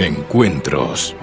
Encuentros. 0.00 1.14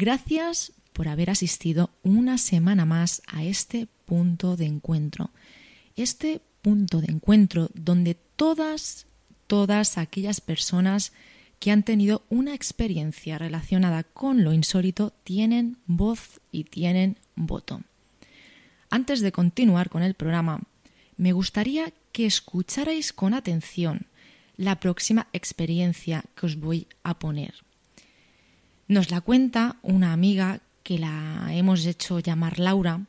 Gracias 0.00 0.72
por 0.94 1.08
haber 1.08 1.28
asistido 1.28 1.90
una 2.02 2.38
semana 2.38 2.86
más 2.86 3.20
a 3.26 3.44
este 3.44 3.86
punto 4.06 4.56
de 4.56 4.64
encuentro. 4.64 5.28
Este 5.94 6.40
punto 6.62 7.02
de 7.02 7.12
encuentro 7.12 7.68
donde 7.74 8.14
todas, 8.14 9.04
todas 9.46 9.98
aquellas 9.98 10.40
personas 10.40 11.12
que 11.58 11.70
han 11.70 11.82
tenido 11.82 12.24
una 12.30 12.54
experiencia 12.54 13.36
relacionada 13.36 14.04
con 14.04 14.42
lo 14.42 14.54
insólito 14.54 15.12
tienen 15.22 15.76
voz 15.84 16.40
y 16.50 16.64
tienen 16.64 17.18
voto. 17.36 17.82
Antes 18.88 19.20
de 19.20 19.32
continuar 19.32 19.90
con 19.90 20.02
el 20.02 20.14
programa, 20.14 20.62
me 21.18 21.32
gustaría 21.32 21.92
que 22.12 22.24
escucharais 22.24 23.12
con 23.12 23.34
atención 23.34 24.06
la 24.56 24.80
próxima 24.80 25.28
experiencia 25.34 26.24
que 26.36 26.46
os 26.46 26.56
voy 26.56 26.86
a 27.02 27.18
poner. 27.18 27.52
Nos 28.90 29.12
la 29.12 29.20
cuenta 29.20 29.76
una 29.82 30.12
amiga 30.12 30.58
que 30.82 30.98
la 30.98 31.46
hemos 31.50 31.86
hecho 31.86 32.18
llamar 32.18 32.58
Laura. 32.58 33.06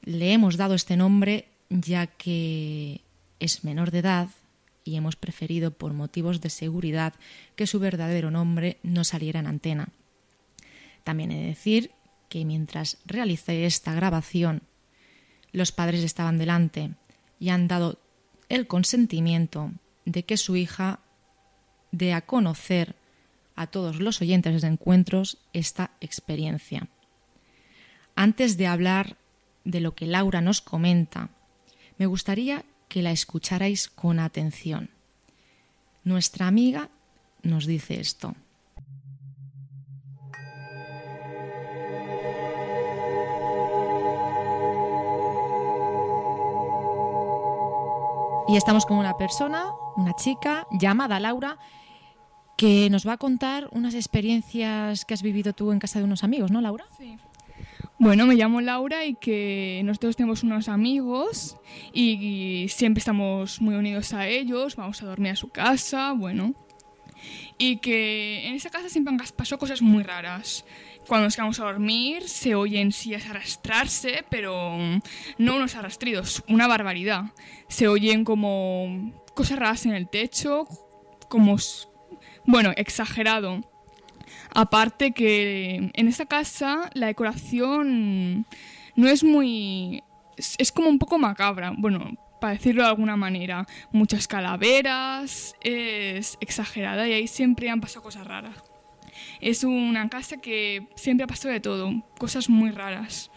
Le 0.00 0.32
hemos 0.32 0.56
dado 0.56 0.74
este 0.74 0.96
nombre 0.96 1.46
ya 1.68 2.06
que 2.06 3.02
es 3.38 3.64
menor 3.64 3.90
de 3.90 3.98
edad 3.98 4.30
y 4.82 4.96
hemos 4.96 5.14
preferido 5.14 5.72
por 5.72 5.92
motivos 5.92 6.40
de 6.40 6.48
seguridad 6.48 7.12
que 7.54 7.66
su 7.66 7.78
verdadero 7.80 8.30
nombre 8.30 8.78
no 8.82 9.04
saliera 9.04 9.40
en 9.40 9.46
antena. 9.46 9.90
También 11.04 11.32
he 11.32 11.40
de 11.42 11.48
decir 11.48 11.90
que 12.30 12.46
mientras 12.46 12.96
realicé 13.04 13.66
esta 13.66 13.92
grabación, 13.92 14.62
los 15.52 15.70
padres 15.70 16.02
estaban 16.02 16.38
delante 16.38 16.92
y 17.38 17.50
han 17.50 17.68
dado 17.68 17.98
el 18.48 18.66
consentimiento 18.66 19.72
de 20.06 20.22
que 20.22 20.38
su 20.38 20.56
hija 20.56 21.00
dé 21.92 22.14
a 22.14 22.22
conocer 22.22 22.96
a 23.56 23.66
todos 23.66 23.98
los 24.00 24.20
oyentes 24.20 24.62
de 24.62 24.68
encuentros 24.68 25.38
esta 25.52 25.90
experiencia. 26.00 26.88
Antes 28.14 28.56
de 28.56 28.66
hablar 28.66 29.16
de 29.64 29.80
lo 29.80 29.94
que 29.94 30.06
Laura 30.06 30.40
nos 30.40 30.60
comenta, 30.60 31.30
me 31.98 32.06
gustaría 32.06 32.64
que 32.88 33.02
la 33.02 33.10
escucharais 33.10 33.88
con 33.88 34.20
atención. 34.20 34.90
Nuestra 36.04 36.46
amiga 36.46 36.90
nos 37.42 37.66
dice 37.66 37.98
esto. 37.98 38.34
Y 48.48 48.56
estamos 48.56 48.86
con 48.86 48.98
una 48.98 49.16
persona, 49.16 49.64
una 49.96 50.14
chica 50.14 50.68
llamada 50.70 51.18
Laura, 51.18 51.58
que 52.56 52.88
nos 52.90 53.06
va 53.06 53.12
a 53.12 53.18
contar 53.18 53.68
unas 53.72 53.94
experiencias 53.94 55.04
que 55.04 55.14
has 55.14 55.22
vivido 55.22 55.52
tú 55.52 55.72
en 55.72 55.78
casa 55.78 55.98
de 55.98 56.06
unos 56.06 56.24
amigos, 56.24 56.50
¿no, 56.50 56.60
Laura? 56.60 56.86
Sí. 56.96 57.16
Bueno, 57.98 58.26
me 58.26 58.34
llamo 58.34 58.60
Laura 58.60 59.06
y 59.06 59.14
que 59.14 59.80
nosotros 59.84 60.16
tenemos 60.16 60.42
unos 60.42 60.68
amigos 60.68 61.56
y, 61.94 62.66
siempre 62.68 62.98
estamos 62.98 63.60
muy 63.62 63.74
unidos 63.74 64.12
a 64.12 64.26
ellos, 64.26 64.76
vamos 64.76 65.02
a 65.02 65.06
dormir 65.06 65.32
a 65.32 65.36
su 65.36 65.48
casa, 65.48 66.12
bueno. 66.12 66.54
Y 67.56 67.78
que 67.78 68.46
en 68.46 68.54
esa 68.54 68.68
casa 68.68 68.90
siempre 68.90 69.14
han 69.14 69.18
pasado 69.34 69.58
cosas 69.58 69.80
muy 69.80 70.02
raras. 70.02 70.66
Cuando 71.08 71.24
nos 71.24 71.36
quedamos 71.36 71.58
a 71.58 71.64
dormir 71.64 72.28
se 72.28 72.54
oyen 72.54 72.92
sillas 72.92 73.26
arrastrarse, 73.30 74.24
pero 74.28 74.76
no 75.38 75.56
unos 75.56 75.74
arrastridos, 75.74 76.44
una 76.48 76.66
barbaridad. 76.66 77.32
Se 77.68 77.88
oyen 77.88 78.24
como 78.24 79.24
cosas 79.34 79.58
raras 79.58 79.86
en 79.86 79.92
el 79.92 80.06
techo, 80.08 80.66
como, 81.30 81.56
bueno, 82.46 82.72
exagerado. 82.76 83.60
Aparte 84.54 85.12
que 85.12 85.90
en 85.92 86.08
esa 86.08 86.26
casa 86.26 86.90
la 86.94 87.08
decoración 87.08 88.46
no 88.94 89.08
es 89.08 89.22
muy... 89.22 90.02
es 90.36 90.72
como 90.72 90.88
un 90.88 90.98
poco 90.98 91.18
macabra, 91.18 91.72
bueno, 91.76 92.16
para 92.40 92.54
decirlo 92.54 92.82
de 92.82 92.88
alguna 92.88 93.16
manera. 93.16 93.66
Muchas 93.92 94.28
calaveras, 94.28 95.54
es 95.62 96.38
exagerada 96.40 97.08
y 97.08 97.12
ahí 97.12 97.26
siempre 97.26 97.70
han 97.70 97.80
pasado 97.80 98.02
cosas 98.02 98.26
raras. 98.26 98.62
Es 99.40 99.64
una 99.64 100.08
casa 100.08 100.38
que 100.38 100.88
siempre 100.94 101.24
ha 101.24 101.26
pasado 101.26 101.52
de 101.52 101.60
todo, 101.60 101.90
cosas 102.18 102.48
muy 102.48 102.70
raras. 102.70 103.30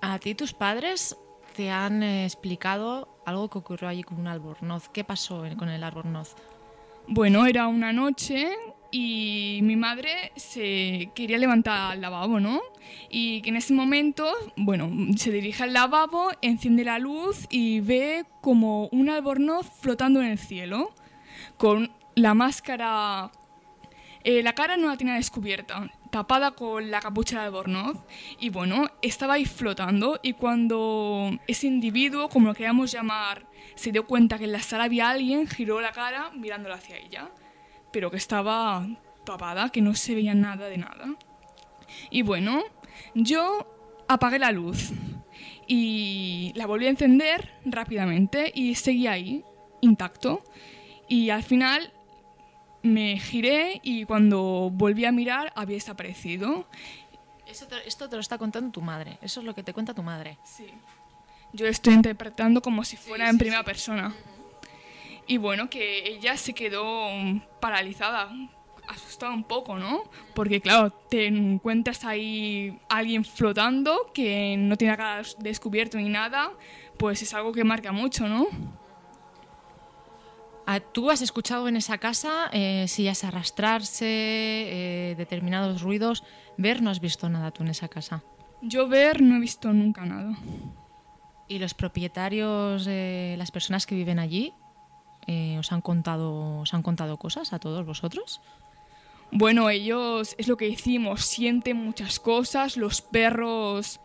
A 0.00 0.18
ti 0.18 0.34
tus 0.34 0.52
padres 0.52 1.16
te 1.56 1.70
han 1.70 2.02
eh, 2.02 2.24
explicado 2.24 3.20
algo 3.26 3.50
que 3.50 3.58
ocurrió 3.58 3.88
allí 3.88 4.04
con 4.04 4.20
un 4.20 4.28
albornoz. 4.28 4.88
¿Qué 4.88 5.02
pasó 5.02 5.42
con 5.56 5.68
el 5.68 5.82
albornoz? 5.82 6.36
Bueno, 7.10 7.46
era 7.46 7.68
una 7.68 7.90
noche 7.90 8.50
y 8.90 9.60
mi 9.62 9.76
madre 9.76 10.30
se 10.36 11.10
quería 11.14 11.38
levantar 11.38 11.92
al 11.92 12.02
lavabo, 12.02 12.38
¿no? 12.38 12.60
Y 13.08 13.40
que 13.40 13.48
en 13.48 13.56
ese 13.56 13.72
momento, 13.72 14.30
bueno, 14.56 14.90
se 15.16 15.30
dirige 15.32 15.62
al 15.62 15.72
lavabo, 15.72 16.30
enciende 16.42 16.84
la 16.84 16.98
luz 16.98 17.46
y 17.48 17.80
ve 17.80 18.26
como 18.42 18.88
un 18.88 19.08
albornoz 19.08 19.70
flotando 19.80 20.20
en 20.20 20.26
el 20.26 20.38
cielo, 20.38 20.94
con 21.56 21.90
la 22.14 22.34
máscara 22.34 23.30
eh, 24.24 24.42
la 24.42 24.52
cara 24.52 24.76
no 24.76 24.88
la 24.88 24.96
tenía 24.98 25.14
descubierta, 25.14 25.90
tapada 26.18 26.50
con 26.50 26.90
la 26.90 27.00
capucha 27.00 27.38
de 27.38 27.46
albornoz. 27.46 27.96
Y 28.40 28.50
bueno, 28.50 28.90
estaba 29.02 29.34
ahí 29.34 29.44
flotando 29.44 30.18
y 30.20 30.32
cuando 30.32 31.30
ese 31.46 31.68
individuo, 31.68 32.28
como 32.28 32.48
lo 32.48 32.54
queríamos 32.54 32.90
llamar, 32.90 33.46
se 33.76 33.92
dio 33.92 34.04
cuenta 34.04 34.36
que 34.36 34.44
en 34.44 34.52
la 34.52 34.60
sala 34.60 34.84
había 34.84 35.10
alguien, 35.10 35.46
giró 35.46 35.80
la 35.80 35.92
cara 35.92 36.30
mirándola 36.34 36.74
hacia 36.74 36.96
ella. 36.96 37.30
Pero 37.92 38.10
que 38.10 38.16
estaba 38.16 38.84
tapada, 39.24 39.70
que 39.70 39.80
no 39.80 39.94
se 39.94 40.16
veía 40.16 40.34
nada 40.34 40.68
de 40.68 40.78
nada. 40.78 41.14
Y 42.10 42.22
bueno, 42.22 42.64
yo 43.14 44.04
apagué 44.08 44.40
la 44.40 44.50
luz 44.50 44.90
y 45.68 46.52
la 46.56 46.66
volví 46.66 46.86
a 46.86 46.90
encender 46.90 47.52
rápidamente 47.64 48.50
y 48.52 48.74
seguía 48.74 49.12
ahí, 49.12 49.44
intacto. 49.82 50.42
y 51.10 51.30
al 51.30 51.42
final 51.42 51.92
me 52.82 53.18
giré 53.18 53.80
y 53.82 54.04
cuando 54.04 54.70
volví 54.72 55.04
a 55.04 55.12
mirar 55.12 55.52
había 55.56 55.76
desaparecido. 55.76 56.66
esto 57.46 58.08
te 58.08 58.16
lo 58.16 58.20
está 58.20 58.38
contando 58.38 58.70
tu 58.70 58.80
madre, 58.80 59.18
eso 59.22 59.40
es 59.40 59.46
lo 59.46 59.54
que 59.54 59.62
te 59.62 59.72
cuenta 59.72 59.94
tu 59.94 60.02
madre. 60.02 60.38
Sí. 60.44 60.66
Yo 61.52 61.66
estoy 61.66 61.94
interpretando 61.94 62.60
como 62.60 62.84
si 62.84 62.96
fuera 62.96 63.28
en 63.28 63.38
primera 63.38 63.64
persona. 63.64 64.14
Y 65.26 65.36
bueno, 65.38 65.68
que 65.68 66.08
ella 66.08 66.36
se 66.36 66.54
quedó 66.54 67.08
paralizada, 67.60 68.30
asustada 68.86 69.32
un 69.32 69.44
poco, 69.44 69.78
¿no? 69.78 70.04
Porque 70.34 70.60
claro, 70.60 70.90
te 70.90 71.26
encuentras 71.26 72.04
ahí 72.04 72.78
alguien 72.88 73.24
flotando 73.24 74.10
que 74.14 74.56
no 74.58 74.76
tiene 74.76 74.96
cara 74.96 75.22
descubierto 75.38 75.98
ni 75.98 76.08
nada, 76.08 76.52
pues 76.98 77.22
es 77.22 77.32
algo 77.34 77.52
que 77.52 77.64
marca 77.64 77.92
mucho, 77.92 78.26
¿no? 78.28 78.46
Ah, 80.70 80.80
¿Tú 80.80 81.10
has 81.10 81.22
escuchado 81.22 81.66
en 81.66 81.76
esa 81.76 81.96
casa 81.96 82.50
eh, 82.52 82.84
sillas 82.88 83.24
arrastrarse, 83.24 84.04
eh, 84.06 85.14
determinados 85.16 85.80
ruidos? 85.80 86.24
¿Ver 86.58 86.82
no 86.82 86.90
has 86.90 87.00
visto 87.00 87.30
nada 87.30 87.52
tú 87.52 87.62
en 87.62 87.70
esa 87.70 87.88
casa? 87.88 88.22
Yo 88.60 88.86
ver 88.86 89.22
no 89.22 89.36
he 89.36 89.40
visto 89.40 89.72
nunca 89.72 90.04
nada. 90.04 90.36
¿Y 91.48 91.58
los 91.58 91.72
propietarios, 91.72 92.84
eh, 92.86 93.34
las 93.38 93.50
personas 93.50 93.86
que 93.86 93.94
viven 93.94 94.18
allí, 94.18 94.52
eh, 95.26 95.56
os, 95.58 95.72
han 95.72 95.80
contado, 95.80 96.58
os 96.58 96.74
han 96.74 96.82
contado 96.82 97.16
cosas 97.16 97.54
a 97.54 97.58
todos 97.58 97.86
vosotros? 97.86 98.42
Bueno, 99.32 99.70
ellos, 99.70 100.34
es 100.36 100.48
lo 100.48 100.58
que 100.58 100.68
hicimos, 100.68 101.24
sienten 101.24 101.78
muchas 101.78 102.20
cosas, 102.20 102.76
los 102.76 103.00
perros 103.00 104.00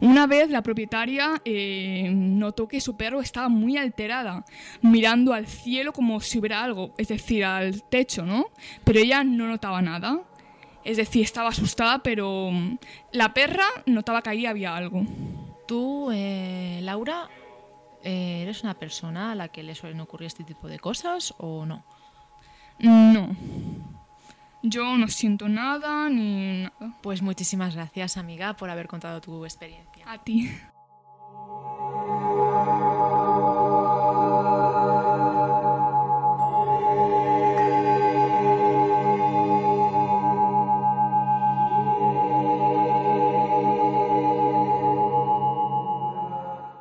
una 0.00 0.26
vez 0.26 0.50
la 0.50 0.62
propietaria 0.62 1.40
eh, 1.44 2.10
notó 2.12 2.68
que 2.68 2.80
su 2.80 2.96
perro 2.96 3.20
estaba 3.20 3.48
muy 3.48 3.76
alterada, 3.76 4.44
mirando 4.82 5.32
al 5.32 5.46
cielo 5.46 5.92
como 5.92 6.20
si 6.20 6.38
hubiera 6.38 6.62
algo, 6.62 6.94
es 6.98 7.08
decir, 7.08 7.44
al 7.44 7.82
techo, 7.84 8.24
¿no? 8.24 8.46
Pero 8.84 8.98
ella 9.00 9.24
no 9.24 9.46
notaba 9.46 9.82
nada. 9.82 10.20
Es 10.84 10.96
decir, 10.96 11.22
estaba 11.22 11.50
asustada, 11.50 11.98
pero 12.02 12.50
mm, 12.50 12.78
la 13.12 13.34
perra 13.34 13.66
notaba 13.86 14.22
que 14.22 14.30
ahí 14.30 14.46
había 14.46 14.74
algo. 14.74 15.02
¿Tú, 15.66 16.10
eh, 16.12 16.80
Laura, 16.82 17.28
eh, 18.02 18.40
eres 18.42 18.62
una 18.62 18.74
persona 18.74 19.32
a 19.32 19.34
la 19.34 19.48
que 19.48 19.62
le 19.62 19.74
suelen 19.74 20.00
ocurrir 20.00 20.28
este 20.28 20.44
tipo 20.44 20.66
de 20.66 20.78
cosas 20.78 21.34
o 21.38 21.66
no? 21.66 21.84
No. 22.78 23.36
Yo 24.62 24.98
no 24.98 25.08
siento 25.08 25.48
nada 25.48 26.08
ni 26.10 26.62
nada. 26.62 26.96
Pues 27.02 27.22
muchísimas 27.22 27.74
gracias, 27.74 28.16
amiga, 28.16 28.54
por 28.56 28.70
haber 28.70 28.88
contado 28.88 29.20
tu 29.20 29.44
experiencia. 29.44 30.04
A 30.10 30.22
ti. 30.22 30.50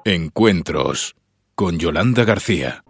Encuentros 0.03 1.15
con 1.53 1.79
Yolanda 1.79 2.23
García. 2.23 2.81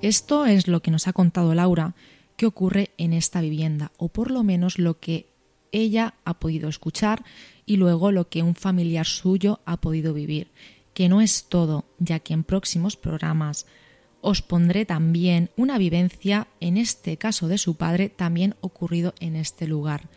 Esto 0.00 0.46
es 0.46 0.68
lo 0.68 0.80
que 0.80 0.92
nos 0.92 1.08
ha 1.08 1.12
contado 1.12 1.54
Laura 1.54 1.94
que 2.36 2.46
ocurre 2.46 2.90
en 2.98 3.12
esta 3.12 3.40
vivienda, 3.40 3.90
o 3.96 4.08
por 4.08 4.30
lo 4.30 4.44
menos 4.44 4.78
lo 4.78 5.00
que 5.00 5.26
ella 5.72 6.14
ha 6.24 6.34
podido 6.38 6.68
escuchar 6.68 7.24
y 7.66 7.76
luego 7.76 8.12
lo 8.12 8.28
que 8.28 8.44
un 8.44 8.54
familiar 8.54 9.06
suyo 9.06 9.60
ha 9.64 9.78
podido 9.78 10.14
vivir, 10.14 10.52
que 10.94 11.08
no 11.08 11.20
es 11.20 11.46
todo, 11.48 11.84
ya 11.98 12.20
que 12.20 12.32
en 12.32 12.44
próximos 12.44 12.96
programas 12.96 13.66
os 14.20 14.40
pondré 14.40 14.84
también 14.84 15.50
una 15.56 15.78
vivencia, 15.78 16.46
en 16.60 16.76
este 16.76 17.16
caso 17.16 17.48
de 17.48 17.58
su 17.58 17.74
padre, 17.74 18.08
también 18.08 18.54
ocurrido 18.60 19.14
en 19.18 19.34
este 19.34 19.66
lugar. 19.66 20.08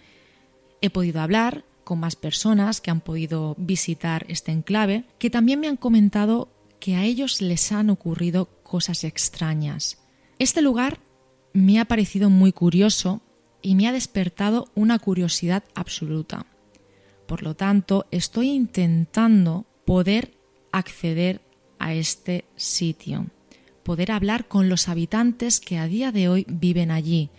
He 0.81 0.91
podido 0.91 1.21
hablar 1.21 1.65
con 1.83 1.99
más 1.99 2.15
personas 2.15 2.81
que 2.81 2.91
han 2.91 3.01
podido 3.01 3.55
visitar 3.57 4.25
este 4.29 4.51
enclave, 4.51 5.05
que 5.17 5.31
también 5.31 5.59
me 5.59 5.67
han 5.67 5.77
comentado 5.77 6.49
que 6.79 6.95
a 6.95 7.03
ellos 7.03 7.41
les 7.41 7.71
han 7.71 7.89
ocurrido 7.89 8.49
cosas 8.71 9.03
extrañas. 9.03 9.97
Este 10.39 10.61
lugar 10.61 11.01
me 11.51 11.81
ha 11.81 11.83
parecido 11.83 12.29
muy 12.29 12.53
curioso 12.53 13.19
y 13.61 13.75
me 13.75 13.85
ha 13.85 13.91
despertado 13.91 14.71
una 14.75 14.97
curiosidad 14.97 15.65
absoluta. 15.75 16.45
Por 17.27 17.43
lo 17.43 17.53
tanto, 17.53 18.07
estoy 18.11 18.49
intentando 18.51 19.65
poder 19.85 20.37
acceder 20.71 21.41
a 21.79 21.93
este 21.93 22.45
sitio, 22.55 23.27
poder 23.83 24.09
hablar 24.13 24.47
con 24.47 24.69
los 24.69 24.87
habitantes 24.87 25.59
que 25.59 25.77
a 25.77 25.87
día 25.87 26.13
de 26.13 26.29
hoy 26.29 26.45
viven 26.47 26.91
allí 26.91 27.29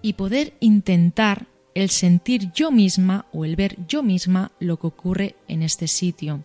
y 0.00 0.14
poder 0.14 0.54
intentar 0.60 1.46
el 1.74 1.90
sentir 1.90 2.52
yo 2.52 2.70
misma 2.70 3.26
o 3.34 3.44
el 3.44 3.54
ver 3.54 3.76
yo 3.86 4.02
misma 4.02 4.52
lo 4.60 4.78
que 4.78 4.86
ocurre 4.86 5.36
en 5.46 5.62
este 5.62 5.88
sitio, 5.88 6.42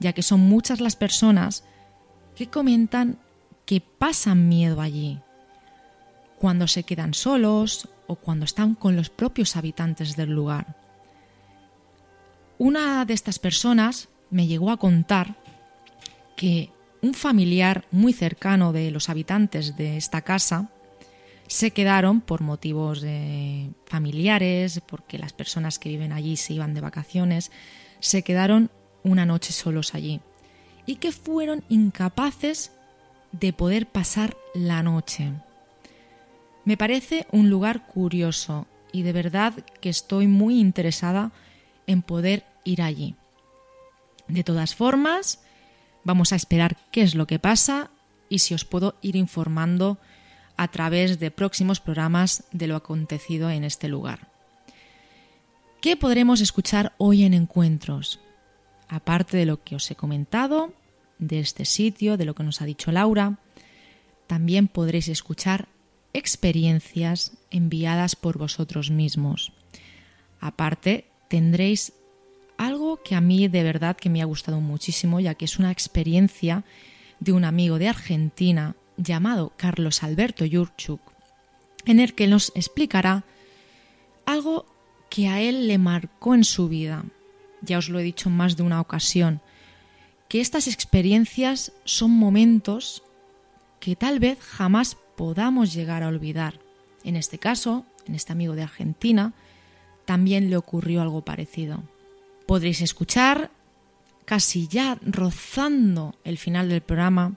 ya 0.00 0.12
que 0.12 0.22
son 0.22 0.40
muchas 0.40 0.82
las 0.82 0.96
personas 0.96 1.64
que 2.36 2.48
comentan 2.48 3.18
que 3.68 3.82
pasan 3.82 4.48
miedo 4.48 4.80
allí, 4.80 5.18
cuando 6.38 6.66
se 6.66 6.84
quedan 6.84 7.12
solos 7.12 7.86
o 8.06 8.16
cuando 8.16 8.46
están 8.46 8.74
con 8.74 8.96
los 8.96 9.10
propios 9.10 9.56
habitantes 9.56 10.16
del 10.16 10.30
lugar. 10.30 10.74
Una 12.56 13.04
de 13.04 13.12
estas 13.12 13.38
personas 13.38 14.08
me 14.30 14.46
llegó 14.46 14.70
a 14.70 14.78
contar 14.78 15.36
que 16.34 16.70
un 17.02 17.12
familiar 17.12 17.84
muy 17.90 18.14
cercano 18.14 18.72
de 18.72 18.90
los 18.90 19.10
habitantes 19.10 19.76
de 19.76 19.98
esta 19.98 20.22
casa 20.22 20.70
se 21.46 21.70
quedaron 21.72 22.22
por 22.22 22.40
motivos 22.40 23.04
familiares, 23.84 24.80
porque 24.88 25.18
las 25.18 25.34
personas 25.34 25.78
que 25.78 25.90
viven 25.90 26.12
allí 26.12 26.38
se 26.38 26.54
iban 26.54 26.72
de 26.72 26.80
vacaciones, 26.80 27.52
se 28.00 28.22
quedaron 28.22 28.70
una 29.02 29.26
noche 29.26 29.52
solos 29.52 29.94
allí 29.94 30.22
y 30.86 30.96
que 30.96 31.12
fueron 31.12 31.64
incapaces 31.68 32.72
de 33.32 33.52
poder 33.52 33.86
pasar 33.86 34.36
la 34.54 34.82
noche. 34.82 35.32
Me 36.64 36.76
parece 36.76 37.26
un 37.32 37.50
lugar 37.50 37.86
curioso 37.86 38.66
y 38.92 39.02
de 39.02 39.12
verdad 39.12 39.54
que 39.80 39.88
estoy 39.88 40.26
muy 40.26 40.58
interesada 40.60 41.32
en 41.86 42.02
poder 42.02 42.44
ir 42.64 42.82
allí. 42.82 43.14
De 44.28 44.44
todas 44.44 44.74
formas, 44.74 45.40
vamos 46.04 46.32
a 46.32 46.36
esperar 46.36 46.76
qué 46.90 47.02
es 47.02 47.14
lo 47.14 47.26
que 47.26 47.38
pasa 47.38 47.90
y 48.28 48.40
si 48.40 48.54
os 48.54 48.64
puedo 48.64 48.96
ir 49.00 49.16
informando 49.16 49.98
a 50.56 50.68
través 50.68 51.18
de 51.18 51.30
próximos 51.30 51.80
programas 51.80 52.44
de 52.52 52.66
lo 52.66 52.76
acontecido 52.76 53.48
en 53.50 53.64
este 53.64 53.88
lugar. 53.88 54.28
¿Qué 55.80 55.96
podremos 55.96 56.40
escuchar 56.40 56.92
hoy 56.98 57.22
en 57.22 57.32
encuentros? 57.32 58.20
Aparte 58.88 59.36
de 59.36 59.46
lo 59.46 59.62
que 59.62 59.76
os 59.76 59.90
he 59.90 59.94
comentado, 59.94 60.72
de 61.18 61.40
este 61.40 61.64
sitio, 61.64 62.16
de 62.16 62.24
lo 62.24 62.34
que 62.34 62.44
nos 62.44 62.60
ha 62.62 62.66
dicho 62.66 62.92
Laura, 62.92 63.38
también 64.26 64.68
podréis 64.68 65.08
escuchar 65.08 65.68
experiencias 66.12 67.32
enviadas 67.50 68.16
por 68.16 68.38
vosotros 68.38 68.90
mismos. 68.90 69.52
Aparte, 70.40 71.06
tendréis 71.28 71.92
algo 72.56 73.02
que 73.02 73.14
a 73.14 73.20
mí 73.20 73.48
de 73.48 73.62
verdad 73.62 73.96
que 73.96 74.10
me 74.10 74.22
ha 74.22 74.26
gustado 74.26 74.60
muchísimo, 74.60 75.20
ya 75.20 75.34
que 75.34 75.44
es 75.44 75.58
una 75.58 75.70
experiencia 75.70 76.64
de 77.20 77.32
un 77.32 77.44
amigo 77.44 77.78
de 77.78 77.88
Argentina 77.88 78.76
llamado 78.96 79.52
Carlos 79.56 80.02
Alberto 80.02 80.44
Yurchuk, 80.44 81.00
en 81.86 82.00
el 82.00 82.14
que 82.14 82.26
nos 82.26 82.52
explicará 82.54 83.24
algo 84.26 84.66
que 85.08 85.28
a 85.28 85.40
él 85.40 85.68
le 85.68 85.78
marcó 85.78 86.34
en 86.34 86.44
su 86.44 86.68
vida. 86.68 87.04
Ya 87.62 87.78
os 87.78 87.88
lo 87.88 87.98
he 87.98 88.02
dicho 88.02 88.28
en 88.28 88.36
más 88.36 88.56
de 88.56 88.62
una 88.62 88.80
ocasión, 88.80 89.40
que 90.28 90.40
estas 90.40 90.68
experiencias 90.68 91.72
son 91.84 92.10
momentos 92.10 93.02
que 93.80 93.96
tal 93.96 94.20
vez 94.20 94.38
jamás 94.40 94.96
podamos 95.16 95.72
llegar 95.72 96.02
a 96.02 96.08
olvidar. 96.08 96.60
En 97.02 97.16
este 97.16 97.38
caso, 97.38 97.86
en 98.06 98.14
este 98.14 98.32
amigo 98.32 98.54
de 98.54 98.62
Argentina, 98.62 99.32
también 100.04 100.50
le 100.50 100.56
ocurrió 100.56 101.02
algo 101.02 101.22
parecido. 101.22 101.82
Podréis 102.46 102.82
escuchar, 102.82 103.50
casi 104.24 104.68
ya 104.68 104.98
rozando 105.02 106.14
el 106.24 106.38
final 106.38 106.68
del 106.68 106.82
programa, 106.82 107.34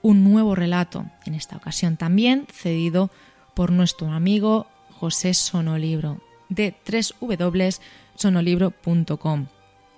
un 0.00 0.22
nuevo 0.24 0.54
relato, 0.54 1.06
en 1.26 1.34
esta 1.34 1.56
ocasión 1.56 1.96
también 1.96 2.46
cedido 2.52 3.10
por 3.54 3.72
nuestro 3.72 4.12
amigo 4.12 4.68
José 4.90 5.34
Sonolibro 5.34 6.20
de 6.48 6.74
www.sonolibro.com. 7.20 9.46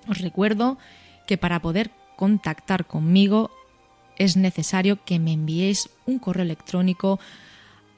Os 0.09 0.19
recuerdo 0.19 0.79
que 1.27 1.37
para 1.39 1.61
poder 1.61 1.91
contactar 2.21 2.87
conmigo 2.87 3.51
es 4.19 4.37
necesario 4.37 5.03
que 5.07 5.19
me 5.19 5.33
enviéis 5.33 5.89
un 6.05 6.19
correo 6.19 6.45
electrónico 6.45 7.19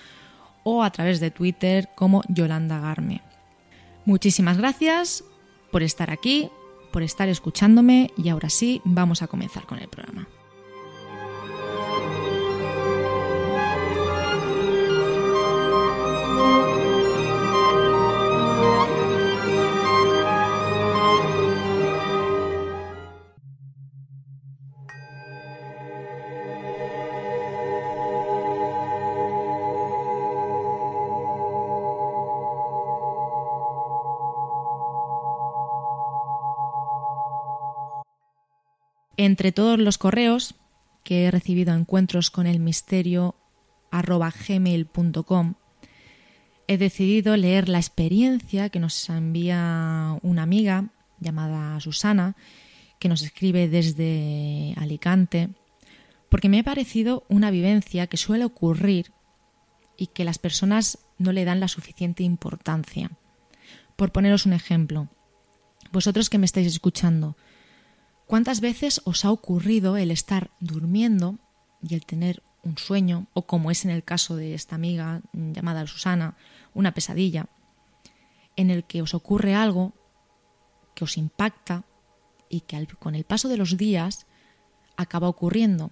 o 0.64 0.82
a 0.82 0.90
través 0.90 1.20
de 1.20 1.30
Twitter 1.30 1.90
como 1.94 2.22
Yolanda 2.28 2.80
Garme. 2.80 3.20
Muchísimas 4.06 4.56
gracias 4.56 5.22
por 5.70 5.82
estar 5.82 6.10
aquí, 6.10 6.48
por 6.90 7.02
estar 7.02 7.28
escuchándome 7.28 8.12
y 8.16 8.28
ahora 8.28 8.50
sí 8.50 8.80
vamos 8.84 9.22
a 9.22 9.26
comenzar 9.28 9.66
con 9.66 9.78
el 9.78 9.88
programa. 9.88 10.28
Entre 39.22 39.52
todos 39.52 39.78
los 39.78 39.98
correos 39.98 40.54
que 41.04 41.24
he 41.24 41.30
recibido 41.30 41.74
encuentros 41.74 42.30
con 42.30 42.46
el 42.46 42.58
misterio 42.58 43.36
gmail.com 43.92 45.56
he 46.66 46.78
decidido 46.78 47.36
leer 47.36 47.68
la 47.68 47.76
experiencia 47.76 48.70
que 48.70 48.80
nos 48.80 49.10
envía 49.10 50.18
una 50.22 50.42
amiga 50.42 50.88
llamada 51.18 51.78
Susana, 51.80 52.34
que 52.98 53.10
nos 53.10 53.20
escribe 53.20 53.68
desde 53.68 54.72
Alicante, 54.78 55.50
porque 56.30 56.48
me 56.48 56.60
ha 56.60 56.64
parecido 56.64 57.26
una 57.28 57.50
vivencia 57.50 58.06
que 58.06 58.16
suele 58.16 58.46
ocurrir 58.46 59.12
y 59.98 60.06
que 60.06 60.24
las 60.24 60.38
personas 60.38 60.98
no 61.18 61.32
le 61.32 61.44
dan 61.44 61.60
la 61.60 61.68
suficiente 61.68 62.22
importancia. 62.22 63.10
Por 63.96 64.12
poneros 64.12 64.46
un 64.46 64.54
ejemplo, 64.54 65.10
vosotros 65.92 66.30
que 66.30 66.38
me 66.38 66.46
estáis 66.46 66.68
escuchando, 66.68 67.36
¿Cuántas 68.30 68.60
veces 68.60 69.02
os 69.06 69.24
ha 69.24 69.32
ocurrido 69.32 69.96
el 69.96 70.12
estar 70.12 70.52
durmiendo 70.60 71.40
y 71.82 71.96
el 71.96 72.06
tener 72.06 72.44
un 72.62 72.78
sueño, 72.78 73.26
o 73.32 73.44
como 73.44 73.72
es 73.72 73.84
en 73.84 73.90
el 73.90 74.04
caso 74.04 74.36
de 74.36 74.54
esta 74.54 74.76
amiga 74.76 75.22
llamada 75.32 75.84
Susana, 75.88 76.36
una 76.72 76.94
pesadilla, 76.94 77.48
en 78.54 78.70
el 78.70 78.84
que 78.84 79.02
os 79.02 79.14
ocurre 79.14 79.56
algo 79.56 79.94
que 80.94 81.02
os 81.02 81.16
impacta 81.16 81.82
y 82.48 82.60
que 82.60 82.86
con 83.00 83.16
el 83.16 83.24
paso 83.24 83.48
de 83.48 83.56
los 83.56 83.76
días 83.76 84.28
acaba 84.96 85.26
ocurriendo? 85.26 85.90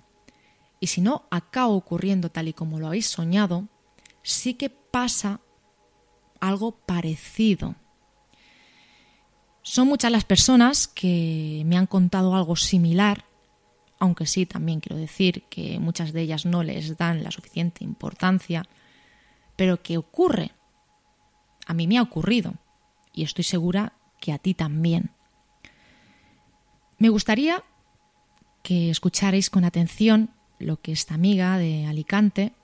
Y 0.78 0.86
si 0.86 1.00
no 1.00 1.26
acaba 1.32 1.70
ocurriendo 1.70 2.30
tal 2.30 2.46
y 2.46 2.52
como 2.52 2.78
lo 2.78 2.86
habéis 2.86 3.08
soñado, 3.08 3.66
sí 4.22 4.54
que 4.54 4.70
pasa 4.70 5.40
algo 6.38 6.70
parecido 6.70 7.74
son 9.68 9.86
muchas 9.86 10.10
las 10.10 10.24
personas 10.24 10.88
que 10.88 11.62
me 11.66 11.76
han 11.76 11.86
contado 11.86 12.34
algo 12.34 12.56
similar, 12.56 13.26
aunque 13.98 14.24
sí 14.24 14.46
también 14.46 14.80
quiero 14.80 14.96
decir 14.96 15.44
que 15.50 15.78
muchas 15.78 16.14
de 16.14 16.22
ellas 16.22 16.46
no 16.46 16.62
les 16.62 16.96
dan 16.96 17.22
la 17.22 17.30
suficiente 17.30 17.84
importancia, 17.84 18.64
pero 19.56 19.82
que 19.82 19.98
ocurre. 19.98 20.52
A 21.66 21.74
mí 21.74 21.86
me 21.86 21.98
ha 21.98 22.02
ocurrido 22.02 22.54
y 23.12 23.24
estoy 23.24 23.44
segura 23.44 23.92
que 24.22 24.32
a 24.32 24.38
ti 24.38 24.54
también. 24.54 25.10
Me 26.96 27.10
gustaría 27.10 27.62
que 28.62 28.88
escucharais 28.88 29.50
con 29.50 29.64
atención 29.64 30.30
lo 30.58 30.80
que 30.80 30.92
esta 30.92 31.12
amiga 31.12 31.58
de 31.58 31.84
Alicante 31.84 32.54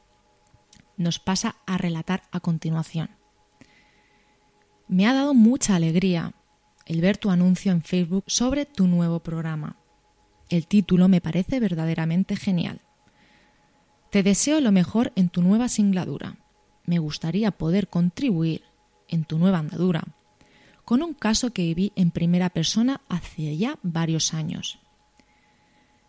nos 0.97 1.19
pasa 1.19 1.57
a 1.67 1.77
relatar 1.77 2.23
a 2.33 2.41
continuación. 2.41 3.11
Me 4.89 5.07
ha 5.07 5.13
dado 5.13 5.35
mucha 5.35 5.75
alegría 5.75 6.33
el 6.87 7.01
ver 7.01 7.17
tu 7.17 7.31
anuncio 7.31 7.73
en 7.73 7.83
Facebook 7.83 8.25
sobre 8.27 8.67
tu 8.67 8.87
nuevo 8.87 9.21
programa. 9.21 9.77
El 10.49 10.67
título 10.67 11.09
me 11.09 11.21
parece 11.21 11.61
verdaderamente 11.61 12.37
genial. 12.37 12.81
Te 14.11 14.23
deseo 14.23 14.61
lo 14.61 14.73
mejor 14.73 15.13
en 15.17 15.29
tu 15.29 15.43
nueva 15.43 15.69
singladura. 15.69 16.37
Me 16.87 16.99
gustaría 16.99 17.51
poder 17.51 17.89
contribuir 17.89 18.63
en 19.09 19.25
tu 19.25 19.39
nueva 19.39 19.59
andadura 19.59 20.05
con 20.85 21.03
un 21.03 21.15
caso 21.15 21.53
que 21.53 21.63
viví 21.63 21.93
en 21.97 22.11
primera 22.11 22.51
persona 22.51 23.01
hace 23.09 23.57
ya 23.57 23.79
varios 23.83 24.35
años. 24.35 24.79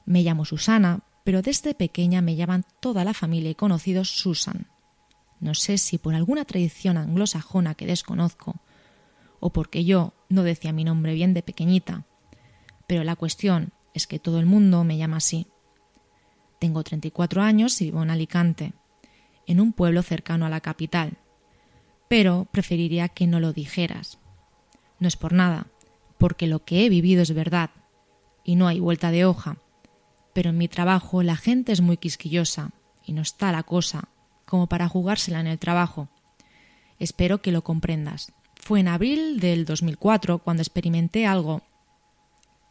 Me 0.06 0.22
llamo 0.22 0.46
Susana, 0.46 1.02
pero 1.24 1.42
desde 1.42 1.74
pequeña 1.74 2.22
me 2.22 2.36
llaman 2.36 2.66
toda 2.80 3.04
la 3.04 3.14
familia 3.14 3.50
y 3.50 3.56
conocidos 3.56 4.10
Susan. 4.10 4.68
No 5.40 5.54
sé 5.54 5.78
si 5.78 5.98
por 5.98 6.14
alguna 6.14 6.46
tradición 6.46 6.98
anglosajona 6.98 7.76
que 7.76 7.88
desconozco, 7.88 8.56
o 9.46 9.52
porque 9.52 9.86
yo 9.86 10.12
no 10.28 10.42
decía 10.42 10.74
mi 10.74 10.84
nombre 10.84 11.14
bien 11.14 11.36
de 11.36 11.44
pequeñita, 11.44 12.08
pero 12.88 13.04
la 13.04 13.16
cuestión 13.16 13.74
es 13.94 14.08
que 14.08 14.18
todo 14.18 14.40
el 14.40 14.48
mundo 14.48 14.84
me 14.84 14.98
llama 14.98 15.18
así. 15.18 15.46
Tengo 16.58 16.84
34 16.84 17.44
años 17.44 17.80
y 17.80 17.86
vivo 17.86 18.02
en 18.02 18.10
Alicante, 18.10 18.74
en 19.46 19.62
un 19.62 19.72
pueblo 19.72 20.02
cercano 20.02 20.48
a 20.48 20.50
la 20.50 20.62
capital, 20.62 21.20
pero 22.08 22.48
preferiría 22.52 23.08
que 23.08 23.28
no 23.28 23.40
lo 23.40 23.54
dijeras. 23.54 24.18
No 24.98 25.08
es 25.08 25.16
por 25.16 25.32
nada, 25.32 25.68
porque 26.18 26.48
lo 26.48 26.66
que 26.66 26.84
he 26.84 26.90
vivido 26.90 27.22
es 27.22 27.32
verdad, 27.32 27.70
y 28.44 28.56
no 28.56 28.68
hay 28.68 28.80
vuelta 28.80 29.12
de 29.12 29.26
hoja, 29.26 29.60
pero 30.34 30.50
en 30.50 30.58
mi 30.58 30.68
trabajo 30.68 31.22
la 31.22 31.36
gente 31.36 31.72
es 31.72 31.82
muy 31.82 31.98
quisquillosa, 31.98 32.72
y 33.06 33.14
no 33.14 33.22
está 33.22 33.52
la 33.52 33.62
cosa 33.62 34.10
como 34.46 34.66
para 34.66 34.90
jugársela 34.90 35.40
en 35.40 35.46
el 35.46 35.60
trabajo. 35.60 36.10
Espero 36.98 37.44
que 37.44 37.52
lo 37.52 37.64
comprendas. 37.64 38.34
Fue 38.66 38.80
en 38.80 38.88
abril 38.88 39.40
del 39.40 39.64
2004 39.64 40.40
cuando 40.40 40.64
experimenté 40.64 41.28
algo 41.28 41.62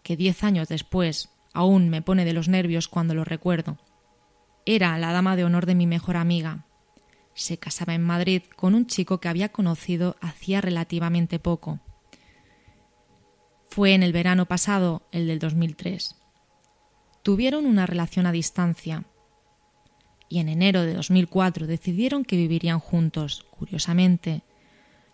que 0.02 0.16
diez 0.16 0.42
años 0.42 0.66
después 0.66 1.30
aún 1.52 1.88
me 1.88 2.02
pone 2.02 2.24
de 2.24 2.32
los 2.32 2.48
nervios 2.48 2.88
cuando 2.88 3.14
lo 3.14 3.22
recuerdo. 3.22 3.78
Era 4.66 4.98
la 4.98 5.12
dama 5.12 5.36
de 5.36 5.44
honor 5.44 5.66
de 5.66 5.76
mi 5.76 5.86
mejor 5.86 6.16
amiga. 6.16 6.66
Se 7.34 7.58
casaba 7.58 7.94
en 7.94 8.02
Madrid 8.02 8.42
con 8.56 8.74
un 8.74 8.88
chico 8.88 9.20
que 9.20 9.28
había 9.28 9.50
conocido 9.50 10.16
hacía 10.20 10.60
relativamente 10.60 11.38
poco. 11.38 11.78
Fue 13.68 13.94
en 13.94 14.02
el 14.02 14.12
verano 14.12 14.46
pasado, 14.46 15.02
el 15.12 15.28
del 15.28 15.38
2003. 15.38 16.16
Tuvieron 17.22 17.66
una 17.66 17.86
relación 17.86 18.26
a 18.26 18.32
distancia 18.32 19.04
y 20.28 20.40
en 20.40 20.48
enero 20.48 20.82
de 20.82 20.94
2004 20.94 21.68
decidieron 21.68 22.24
que 22.24 22.34
vivirían 22.34 22.80
juntos. 22.80 23.46
Curiosamente, 23.56 24.42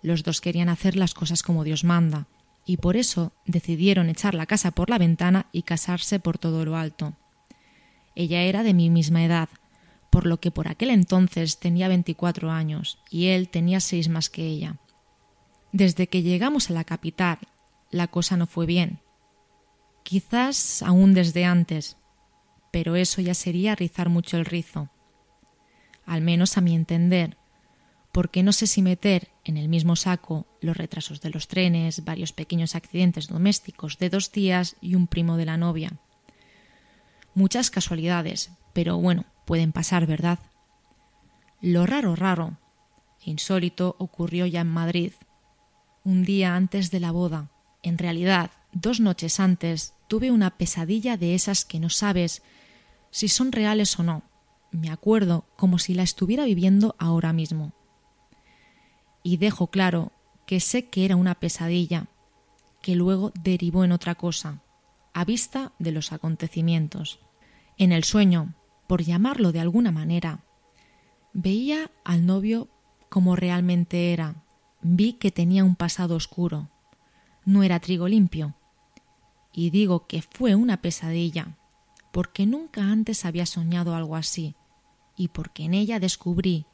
los 0.02 0.22
dos 0.22 0.40
querían 0.40 0.68
hacer 0.68 0.96
las 0.96 1.14
cosas 1.14 1.42
como 1.42 1.64
Dios 1.64 1.84
manda, 1.84 2.26
y 2.64 2.76
por 2.76 2.96
eso 2.96 3.32
decidieron 3.46 4.08
echar 4.08 4.34
la 4.34 4.46
casa 4.46 4.70
por 4.70 4.90
la 4.90 4.98
ventana 4.98 5.46
y 5.52 5.62
casarse 5.62 6.20
por 6.20 6.38
todo 6.38 6.64
lo 6.64 6.76
alto. 6.76 7.14
Ella 8.14 8.42
era 8.42 8.62
de 8.62 8.74
mi 8.74 8.90
misma 8.90 9.24
edad, 9.24 9.48
por 10.10 10.26
lo 10.26 10.40
que 10.40 10.50
por 10.50 10.68
aquel 10.68 10.90
entonces 10.90 11.58
tenía 11.58 11.88
veinticuatro 11.88 12.50
años 12.50 12.98
y 13.10 13.26
él 13.26 13.48
tenía 13.48 13.80
seis 13.80 14.08
más 14.08 14.28
que 14.28 14.44
ella. 14.46 14.78
Desde 15.72 16.08
que 16.08 16.22
llegamos 16.22 16.68
a 16.68 16.74
la 16.74 16.84
capital, 16.84 17.38
la 17.90 18.08
cosa 18.08 18.36
no 18.36 18.46
fue 18.46 18.66
bien. 18.66 19.00
Quizás 20.02 20.82
aún 20.82 21.14
desde 21.14 21.44
antes, 21.44 21.96
pero 22.72 22.96
eso 22.96 23.20
ya 23.20 23.34
sería 23.34 23.74
rizar 23.74 24.08
mucho 24.08 24.36
el 24.36 24.44
rizo. 24.44 24.90
Al 26.06 26.22
menos 26.22 26.56
a 26.56 26.60
mi 26.60 26.74
entender, 26.74 27.36
porque 28.12 28.42
no 28.42 28.52
sé 28.52 28.66
si 28.66 28.82
meter 28.82 29.28
en 29.44 29.56
el 29.56 29.68
mismo 29.68 29.96
saco 29.96 30.46
los 30.60 30.76
retrasos 30.76 31.20
de 31.20 31.30
los 31.30 31.48
trenes, 31.48 32.04
varios 32.04 32.32
pequeños 32.32 32.74
accidentes 32.74 33.28
domésticos 33.28 33.98
de 33.98 34.10
dos 34.10 34.32
días 34.32 34.76
y 34.80 34.94
un 34.94 35.06
primo 35.06 35.36
de 35.36 35.46
la 35.46 35.56
novia. 35.56 35.92
Muchas 37.34 37.70
casualidades, 37.70 38.50
pero 38.72 38.98
bueno, 38.98 39.26
pueden 39.46 39.72
pasar, 39.72 40.06
¿verdad? 40.06 40.40
Lo 41.60 41.86
raro, 41.86 42.16
raro, 42.16 42.58
insólito 43.24 43.94
ocurrió 43.98 44.46
ya 44.46 44.62
en 44.62 44.68
Madrid, 44.68 45.12
un 46.04 46.24
día 46.24 46.56
antes 46.56 46.90
de 46.90 47.00
la 47.00 47.12
boda. 47.12 47.50
En 47.82 47.98
realidad, 47.98 48.50
dos 48.72 48.98
noches 48.98 49.38
antes 49.38 49.94
tuve 50.08 50.32
una 50.32 50.56
pesadilla 50.56 51.16
de 51.16 51.34
esas 51.34 51.64
que 51.64 51.78
no 51.78 51.90
sabes 51.90 52.42
si 53.10 53.28
son 53.28 53.52
reales 53.52 53.98
o 53.98 54.02
no. 54.02 54.22
Me 54.72 54.90
acuerdo 54.90 55.44
como 55.56 55.78
si 55.78 55.94
la 55.94 56.02
estuviera 56.02 56.44
viviendo 56.44 56.96
ahora 56.98 57.32
mismo 57.32 57.72
y 59.22 59.36
dejo 59.36 59.68
claro 59.68 60.12
que 60.46 60.60
sé 60.60 60.88
que 60.88 61.04
era 61.04 61.16
una 61.16 61.34
pesadilla, 61.34 62.08
que 62.82 62.96
luego 62.96 63.32
derivó 63.40 63.84
en 63.84 63.92
otra 63.92 64.14
cosa, 64.14 64.62
a 65.12 65.24
vista 65.24 65.72
de 65.78 65.92
los 65.92 66.12
acontecimientos. 66.12 67.20
En 67.76 67.92
el 67.92 68.04
sueño, 68.04 68.54
por 68.86 69.02
llamarlo 69.02 69.52
de 69.52 69.60
alguna 69.60 69.92
manera, 69.92 70.40
veía 71.32 71.90
al 72.04 72.26
novio 72.26 72.68
como 73.08 73.36
realmente 73.36 74.12
era, 74.12 74.42
vi 74.80 75.14
que 75.14 75.30
tenía 75.30 75.64
un 75.64 75.76
pasado 75.76 76.16
oscuro. 76.16 76.68
No 77.44 77.62
era 77.62 77.80
trigo 77.80 78.08
limpio. 78.08 78.54
Y 79.52 79.70
digo 79.70 80.06
que 80.06 80.22
fue 80.22 80.54
una 80.54 80.80
pesadilla, 80.80 81.58
porque 82.12 82.46
nunca 82.46 82.82
antes 82.82 83.24
había 83.24 83.46
soñado 83.46 83.94
algo 83.94 84.16
así, 84.16 84.54
y 85.16 85.28
porque 85.28 85.64
en 85.64 85.74
ella 85.74 85.98
descubrí, 85.98 86.66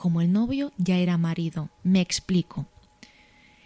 como 0.00 0.22
el 0.22 0.32
novio 0.32 0.72
ya 0.78 0.96
era 0.96 1.18
marido, 1.18 1.68
me 1.82 2.00
explico. 2.00 2.64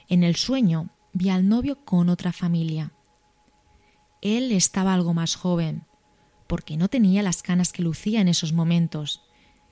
En 0.08 0.24
el 0.24 0.34
sueño 0.34 0.90
vi 1.12 1.28
al 1.28 1.48
novio 1.48 1.84
con 1.84 2.08
otra 2.08 2.32
familia. 2.32 2.92
Él 4.20 4.50
estaba 4.50 4.94
algo 4.94 5.14
más 5.14 5.36
joven, 5.36 5.84
porque 6.48 6.76
no 6.76 6.88
tenía 6.88 7.22
las 7.22 7.44
canas 7.44 7.72
que 7.72 7.84
lucía 7.84 8.20
en 8.20 8.26
esos 8.26 8.52
momentos, 8.52 9.22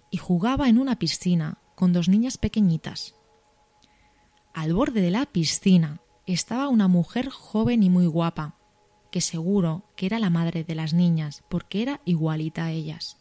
y 0.08 0.18
jugaba 0.18 0.68
en 0.68 0.78
una 0.78 1.00
piscina 1.00 1.58
con 1.74 1.92
dos 1.92 2.08
niñas 2.08 2.38
pequeñitas. 2.38 3.16
Al 4.54 4.72
borde 4.72 5.00
de 5.00 5.10
la 5.10 5.26
piscina 5.26 6.00
estaba 6.26 6.68
una 6.68 6.86
mujer 6.86 7.28
joven 7.28 7.82
y 7.82 7.90
muy 7.90 8.06
guapa, 8.06 8.54
que 9.10 9.20
seguro 9.20 9.90
que 9.96 10.06
era 10.06 10.20
la 10.20 10.30
madre 10.30 10.62
de 10.62 10.76
las 10.76 10.94
niñas, 10.94 11.42
porque 11.48 11.82
era 11.82 12.00
igualita 12.04 12.66
a 12.66 12.70
ellas. 12.70 13.16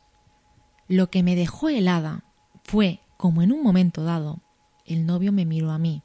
Lo 0.87 1.09
que 1.09 1.23
me 1.23 1.35
dejó 1.35 1.69
helada 1.69 2.23
fue 2.63 3.01
como 3.21 3.43
en 3.43 3.51
un 3.51 3.61
momento 3.61 4.03
dado 4.03 4.41
el 4.83 5.05
novio 5.05 5.31
me 5.31 5.45
miró 5.45 5.69
a 5.69 5.77
mí, 5.77 6.01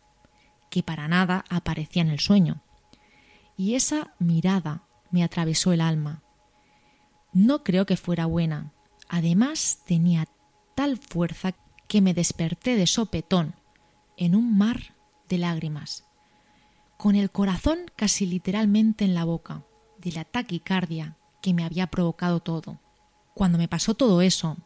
que 0.69 0.83
para 0.83 1.09
nada 1.09 1.47
aparecía 1.49 2.03
en 2.03 2.11
el 2.11 2.21
sueño, 2.21 2.61
y 3.57 3.75
esa 3.75 4.13
mirada 4.19 4.83
me 5.11 5.25
atravesó 5.25 5.73
el 5.73 5.81
alma. 5.81 6.23
No 7.33 7.65
creo 7.65 7.87
que 7.87 7.97
fuera 7.97 8.27
buena. 8.27 8.71
Además 9.09 9.81
tenía 9.87 10.29
tal 10.75 10.99
fuerza 10.99 11.55
que 11.89 12.03
me 12.03 12.13
desperté 12.13 12.77
de 12.77 12.87
sopetón 12.87 13.55
en 14.19 14.35
un 14.37 14.59
mar 14.59 14.95
de 15.31 15.39
lágrimas, 15.39 16.05
con 16.99 17.17
el 17.17 17.31
corazón 17.31 17.79
casi 17.97 18.27
literalmente 18.27 19.07
en 19.07 19.15
la 19.15 19.25
boca, 19.25 19.65
de 19.97 20.13
la 20.13 20.25
taquicardia 20.25 21.17
que 21.41 21.55
me 21.55 21.65
había 21.65 21.87
provocado 21.87 22.41
todo. 22.41 22.79
Cuando 23.33 23.57
me 23.57 23.69
pasó 23.69 23.95
todo 23.95 24.21
eso, 24.21 24.59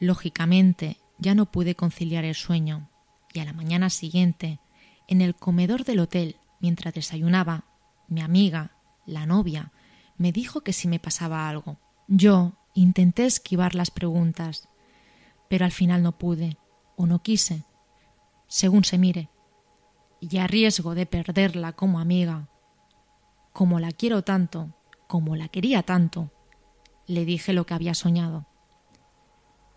lógicamente 0.00 0.98
ya 1.22 1.34
no 1.34 1.46
pude 1.46 1.76
conciliar 1.76 2.24
el 2.24 2.34
sueño, 2.34 2.90
y 3.32 3.38
a 3.38 3.44
la 3.44 3.52
mañana 3.52 3.90
siguiente, 3.90 4.58
en 5.06 5.20
el 5.20 5.34
comedor 5.34 5.84
del 5.84 6.00
hotel, 6.00 6.36
mientras 6.60 6.92
desayunaba, 6.92 7.64
mi 8.08 8.20
amiga, 8.20 8.72
la 9.06 9.24
novia, 9.24 9.72
me 10.18 10.32
dijo 10.32 10.62
que 10.62 10.72
si 10.72 10.88
me 10.88 10.98
pasaba 10.98 11.48
algo. 11.48 11.78
Yo 12.08 12.52
intenté 12.74 13.24
esquivar 13.24 13.74
las 13.74 13.90
preguntas, 13.90 14.68
pero 15.48 15.64
al 15.64 15.72
final 15.72 16.02
no 16.02 16.18
pude, 16.18 16.58
o 16.96 17.06
no 17.06 17.22
quise, 17.22 17.64
según 18.48 18.84
se 18.84 18.98
mire, 18.98 19.30
y 20.20 20.38
a 20.38 20.46
riesgo 20.46 20.94
de 20.94 21.06
perderla 21.06 21.72
como 21.72 22.00
amiga, 22.00 22.48
como 23.52 23.78
la 23.78 23.92
quiero 23.92 24.22
tanto, 24.22 24.74
como 25.06 25.36
la 25.36 25.48
quería 25.48 25.82
tanto, 25.82 26.32
le 27.06 27.24
dije 27.24 27.52
lo 27.52 27.64
que 27.64 27.74
había 27.74 27.94
soñado. 27.94 28.46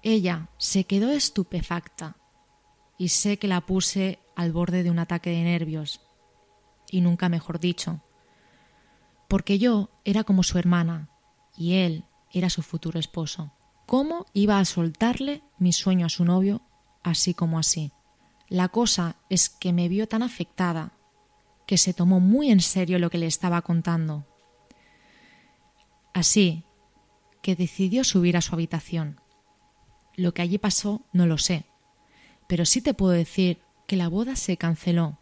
Ella 0.07 0.49
se 0.59 0.83
quedó 0.83 1.09
estupefacta 1.09 2.15
y 2.95 3.09
sé 3.09 3.39
que 3.39 3.47
la 3.47 3.61
puse 3.61 4.19
al 4.35 4.51
borde 4.51 4.83
de 4.83 4.91
un 4.91 4.99
ataque 4.99 5.31
de 5.31 5.41
nervios, 5.41 5.99
y 6.91 7.01
nunca 7.01 7.27
mejor 7.27 7.59
dicho, 7.59 8.03
porque 9.27 9.57
yo 9.57 9.89
era 10.03 10.23
como 10.23 10.43
su 10.43 10.59
hermana 10.59 11.09
y 11.57 11.77
él 11.77 12.05
era 12.31 12.51
su 12.51 12.61
futuro 12.61 12.99
esposo. 12.99 13.51
¿Cómo 13.87 14.27
iba 14.33 14.59
a 14.59 14.65
soltarle 14.65 15.41
mi 15.57 15.73
sueño 15.73 16.05
a 16.05 16.09
su 16.09 16.23
novio 16.23 16.61
así 17.01 17.33
como 17.33 17.57
así? 17.57 17.91
La 18.47 18.67
cosa 18.67 19.15
es 19.31 19.49
que 19.49 19.73
me 19.73 19.89
vio 19.89 20.07
tan 20.07 20.21
afectada 20.21 20.93
que 21.65 21.79
se 21.79 21.95
tomó 21.95 22.19
muy 22.19 22.51
en 22.51 22.59
serio 22.59 22.99
lo 22.99 23.09
que 23.09 23.17
le 23.17 23.25
estaba 23.25 23.63
contando. 23.63 24.27
Así 26.13 26.63
que 27.41 27.55
decidió 27.55 28.03
subir 28.03 28.37
a 28.37 28.41
su 28.41 28.53
habitación. 28.53 29.24
Lo 30.15 30.33
que 30.33 30.41
allí 30.41 30.57
pasó 30.57 31.01
no 31.13 31.25
lo 31.25 31.37
sé, 31.37 31.65
pero 32.47 32.65
sí 32.65 32.81
te 32.81 32.93
puedo 32.93 33.11
decir 33.11 33.59
que 33.87 33.95
la 33.95 34.07
boda 34.07 34.35
se 34.35 34.57
canceló. 34.57 35.19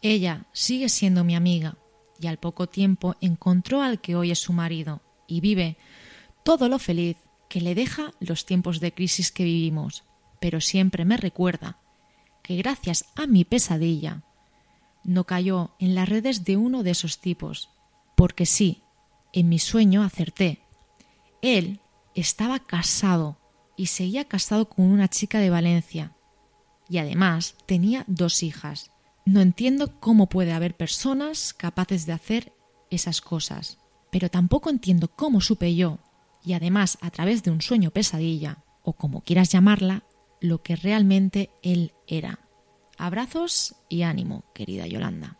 Ella 0.00 0.46
sigue 0.52 0.88
siendo 0.88 1.24
mi 1.24 1.34
amiga 1.34 1.76
y 2.20 2.26
al 2.26 2.38
poco 2.38 2.68
tiempo 2.68 3.16
encontró 3.20 3.82
al 3.82 4.00
que 4.00 4.16
hoy 4.16 4.30
es 4.30 4.38
su 4.38 4.52
marido 4.52 5.02
y 5.26 5.40
vive 5.40 5.76
todo 6.44 6.68
lo 6.68 6.78
feliz 6.78 7.16
que 7.48 7.60
le 7.60 7.74
deja 7.74 8.12
los 8.20 8.46
tiempos 8.46 8.80
de 8.80 8.92
crisis 8.92 9.32
que 9.32 9.44
vivimos, 9.44 10.04
pero 10.40 10.60
siempre 10.60 11.04
me 11.04 11.16
recuerda 11.16 11.78
que 12.42 12.56
gracias 12.56 13.06
a 13.16 13.26
mi 13.26 13.44
pesadilla 13.44 14.22
no 15.04 15.24
cayó 15.24 15.74
en 15.78 15.94
las 15.94 16.08
redes 16.08 16.44
de 16.44 16.56
uno 16.56 16.82
de 16.82 16.90
esos 16.90 17.18
tipos, 17.18 17.70
porque 18.14 18.46
sí, 18.46 18.82
en 19.32 19.48
mi 19.48 19.58
sueño 19.58 20.02
acerté. 20.02 20.60
Él 21.42 21.80
estaba 22.14 22.58
casado 22.58 23.37
y 23.78 23.86
seguía 23.86 24.26
casado 24.26 24.68
con 24.68 24.84
una 24.84 25.08
chica 25.08 25.38
de 25.38 25.48
Valencia, 25.48 26.12
y 26.88 26.98
además 26.98 27.54
tenía 27.64 28.04
dos 28.08 28.42
hijas. 28.42 28.90
No 29.24 29.40
entiendo 29.40 30.00
cómo 30.00 30.28
puede 30.28 30.52
haber 30.52 30.76
personas 30.76 31.54
capaces 31.54 32.04
de 32.04 32.12
hacer 32.12 32.52
esas 32.90 33.20
cosas, 33.20 33.78
pero 34.10 34.30
tampoco 34.30 34.68
entiendo 34.68 35.08
cómo 35.08 35.40
supe 35.40 35.74
yo, 35.76 36.00
y 36.44 36.54
además 36.54 36.98
a 37.00 37.10
través 37.10 37.44
de 37.44 37.52
un 37.52 37.62
sueño 37.62 37.92
pesadilla, 37.92 38.64
o 38.82 38.94
como 38.94 39.22
quieras 39.22 39.50
llamarla, 39.50 40.02
lo 40.40 40.62
que 40.62 40.74
realmente 40.74 41.50
él 41.62 41.92
era. 42.06 42.40
Abrazos 42.96 43.76
y 43.88 44.02
ánimo, 44.02 44.44
querida 44.54 44.88
Yolanda. 44.88 45.38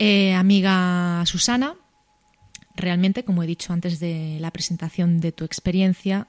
Eh, 0.00 0.34
amiga 0.34 1.22
Susana, 1.26 1.76
realmente, 2.74 3.24
como 3.24 3.44
he 3.44 3.46
dicho 3.46 3.72
antes 3.72 4.00
de 4.00 4.38
la 4.40 4.50
presentación 4.50 5.20
de 5.20 5.30
tu 5.30 5.44
experiencia, 5.44 6.28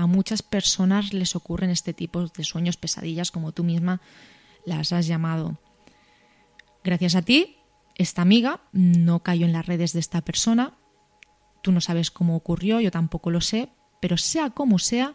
a 0.00 0.06
muchas 0.06 0.42
personas 0.42 1.12
les 1.12 1.36
ocurren 1.36 1.68
este 1.68 1.92
tipo 1.92 2.26
de 2.26 2.44
sueños 2.44 2.78
pesadillas, 2.78 3.30
como 3.30 3.52
tú 3.52 3.64
misma 3.64 4.00
las 4.64 4.94
has 4.94 5.06
llamado. 5.06 5.58
Gracias 6.82 7.14
a 7.14 7.22
ti, 7.22 7.58
esta 7.96 8.22
amiga 8.22 8.62
no 8.72 9.22
cayó 9.22 9.44
en 9.44 9.52
las 9.52 9.66
redes 9.66 9.92
de 9.92 10.00
esta 10.00 10.22
persona. 10.22 10.78
Tú 11.62 11.70
no 11.70 11.82
sabes 11.82 12.10
cómo 12.10 12.34
ocurrió, 12.34 12.80
yo 12.80 12.90
tampoco 12.90 13.30
lo 13.30 13.42
sé, 13.42 13.68
pero 14.00 14.16
sea 14.16 14.48
como 14.48 14.78
sea, 14.78 15.14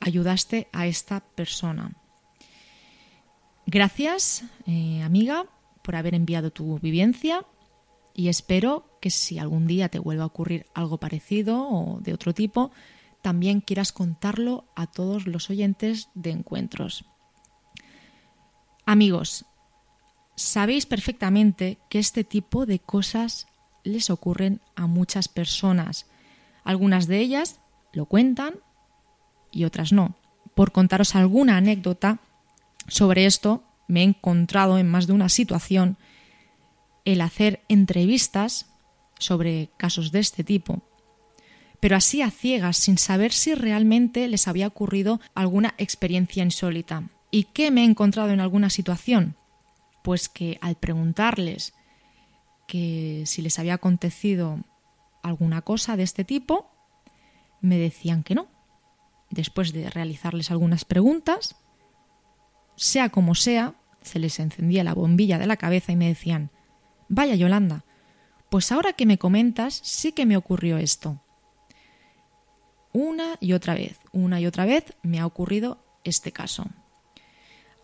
ayudaste 0.00 0.68
a 0.72 0.86
esta 0.86 1.20
persona. 1.20 1.92
Gracias, 3.66 4.44
eh, 4.66 5.02
amiga, 5.02 5.44
por 5.82 5.94
haber 5.94 6.14
enviado 6.14 6.50
tu 6.50 6.78
vivencia 6.78 7.44
y 8.14 8.28
espero 8.28 8.96
que 9.02 9.10
si 9.10 9.38
algún 9.38 9.66
día 9.66 9.90
te 9.90 9.98
vuelva 9.98 10.22
a 10.22 10.28
ocurrir 10.28 10.64
algo 10.72 10.96
parecido 10.96 11.68
o 11.68 12.00
de 12.00 12.14
otro 12.14 12.32
tipo, 12.32 12.70
también 13.26 13.60
quieras 13.60 13.90
contarlo 13.90 14.66
a 14.76 14.86
todos 14.86 15.26
los 15.26 15.50
oyentes 15.50 16.10
de 16.14 16.30
encuentros. 16.30 17.06
Amigos, 18.84 19.46
sabéis 20.36 20.86
perfectamente 20.86 21.76
que 21.88 21.98
este 21.98 22.22
tipo 22.22 22.66
de 22.66 22.78
cosas 22.78 23.48
les 23.82 24.10
ocurren 24.10 24.60
a 24.76 24.86
muchas 24.86 25.26
personas. 25.26 26.06
Algunas 26.62 27.08
de 27.08 27.18
ellas 27.18 27.58
lo 27.92 28.06
cuentan 28.06 28.60
y 29.50 29.64
otras 29.64 29.92
no. 29.92 30.14
Por 30.54 30.70
contaros 30.70 31.16
alguna 31.16 31.56
anécdota, 31.56 32.20
sobre 32.86 33.26
esto 33.26 33.64
me 33.88 34.02
he 34.02 34.04
encontrado 34.04 34.78
en 34.78 34.88
más 34.88 35.08
de 35.08 35.14
una 35.14 35.28
situación 35.28 35.96
el 37.04 37.20
hacer 37.22 37.64
entrevistas 37.68 38.66
sobre 39.18 39.70
casos 39.78 40.12
de 40.12 40.20
este 40.20 40.44
tipo, 40.44 40.84
pero 41.86 41.98
así 41.98 42.20
a 42.20 42.32
ciegas, 42.32 42.78
sin 42.78 42.98
saber 42.98 43.30
si 43.30 43.54
realmente 43.54 44.26
les 44.26 44.48
había 44.48 44.66
ocurrido 44.66 45.20
alguna 45.36 45.72
experiencia 45.78 46.42
insólita. 46.42 47.10
¿Y 47.30 47.44
qué 47.44 47.70
me 47.70 47.82
he 47.82 47.84
encontrado 47.84 48.30
en 48.30 48.40
alguna 48.40 48.70
situación? 48.70 49.36
Pues 50.02 50.28
que 50.28 50.58
al 50.60 50.74
preguntarles 50.74 51.74
que 52.66 53.22
si 53.26 53.40
les 53.40 53.60
había 53.60 53.74
acontecido 53.74 54.64
alguna 55.22 55.62
cosa 55.62 55.96
de 55.96 56.02
este 56.02 56.24
tipo, 56.24 56.68
me 57.60 57.78
decían 57.78 58.24
que 58.24 58.34
no. 58.34 58.48
Después 59.30 59.72
de 59.72 59.88
realizarles 59.88 60.50
algunas 60.50 60.84
preguntas, 60.84 61.54
sea 62.74 63.10
como 63.10 63.36
sea, 63.36 63.76
se 64.02 64.18
les 64.18 64.40
encendía 64.40 64.82
la 64.82 64.92
bombilla 64.92 65.38
de 65.38 65.46
la 65.46 65.56
cabeza 65.56 65.92
y 65.92 65.96
me 65.96 66.08
decían, 66.08 66.50
vaya 67.08 67.36
Yolanda, 67.36 67.84
pues 68.50 68.72
ahora 68.72 68.94
que 68.94 69.06
me 69.06 69.18
comentas, 69.18 69.80
sí 69.84 70.10
que 70.10 70.26
me 70.26 70.36
ocurrió 70.36 70.78
esto. 70.78 71.22
Una 72.96 73.36
y 73.40 73.52
otra 73.52 73.74
vez, 73.74 74.00
una 74.12 74.40
y 74.40 74.46
otra 74.46 74.64
vez 74.64 74.94
me 75.02 75.20
ha 75.20 75.26
ocurrido 75.26 75.84
este 76.02 76.32
caso. 76.32 76.64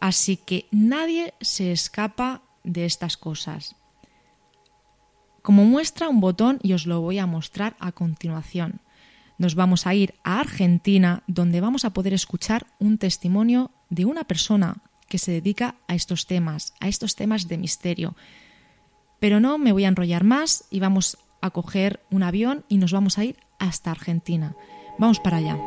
Así 0.01 0.39
que 0.39 0.69
nadie 0.71 1.35
se 1.43 1.71
escapa 1.71 2.41
de 2.65 2.87
estas 2.87 3.19
cosas. 3.19 3.77
Como 5.43 5.67
muestra 5.67 6.09
un 6.09 6.23
botón 6.23 6.61
y 6.63 6.73
os 6.73 6.87
lo 6.87 7.03
voy 7.03 7.19
a 7.19 7.27
mostrar 7.27 7.77
a 7.79 7.93
continuación. 7.93 8.81
Nos 9.37 9.55
vamos 9.55 9.87
a 9.87 9.93
ir 9.93 10.15
a 10.25 10.41
Argentina 10.41 11.25
donde 11.27 11.61
vamos 11.61 11.85
a 11.85 11.93
poder 11.93 12.15
escuchar 12.15 12.67
un 12.79 12.97
testimonio 12.97 13.71
de 13.91 14.07
una 14.07 14.25
persona 14.25 14.79
que 15.11 15.19
se 15.19 15.31
dedica 15.31 15.75
a 15.89 15.95
estos 15.95 16.27
temas, 16.27 16.73
a 16.81 16.89
estos 16.89 17.17
temas 17.17 17.49
de 17.49 17.59
misterio. 17.59 18.17
Pero 19.21 19.41
no 19.41 19.59
me 19.59 19.73
voy 19.73 19.85
a 19.85 19.89
enrollar 19.89 20.25
más 20.25 20.65
y 20.71 20.81
vamos 20.81 21.19
a 21.43 21.51
coger 21.51 22.01
un 22.11 22.23
avión 22.23 22.65
y 22.71 22.79
nos 22.79 22.93
vamos 22.93 23.19
a 23.19 23.27
ir 23.27 23.37
hasta 23.59 23.91
Argentina. 23.91 24.57
Vamos 24.99 25.19
para 25.19 25.39
allá. 25.39 25.59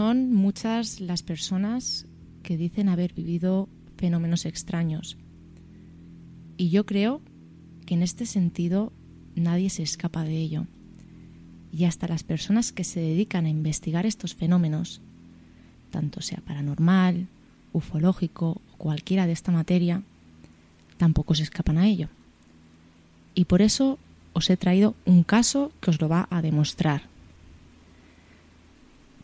Son 0.00 0.32
muchas 0.32 0.98
las 0.98 1.22
personas 1.22 2.06
que 2.42 2.56
dicen 2.56 2.88
haber 2.88 3.12
vivido 3.12 3.68
fenómenos 3.98 4.46
extraños. 4.46 5.18
Y 6.56 6.70
yo 6.70 6.86
creo 6.86 7.20
que 7.84 7.92
en 7.92 8.02
este 8.02 8.24
sentido 8.24 8.94
nadie 9.34 9.68
se 9.68 9.82
escapa 9.82 10.24
de 10.24 10.38
ello. 10.38 10.66
Y 11.70 11.84
hasta 11.84 12.08
las 12.08 12.22
personas 12.22 12.72
que 12.72 12.82
se 12.82 12.98
dedican 12.98 13.44
a 13.44 13.50
investigar 13.50 14.06
estos 14.06 14.34
fenómenos, 14.34 15.02
tanto 15.90 16.22
sea 16.22 16.40
paranormal, 16.46 17.26
ufológico 17.74 18.62
o 18.72 18.78
cualquiera 18.78 19.26
de 19.26 19.32
esta 19.32 19.52
materia, 19.52 20.02
tampoco 20.96 21.34
se 21.34 21.42
escapan 21.42 21.76
a 21.76 21.86
ello. 21.86 22.08
Y 23.34 23.44
por 23.44 23.60
eso 23.60 23.98
os 24.32 24.48
he 24.48 24.56
traído 24.56 24.94
un 25.04 25.24
caso 25.24 25.72
que 25.82 25.90
os 25.90 26.00
lo 26.00 26.08
va 26.08 26.26
a 26.30 26.40
demostrar. 26.40 27.02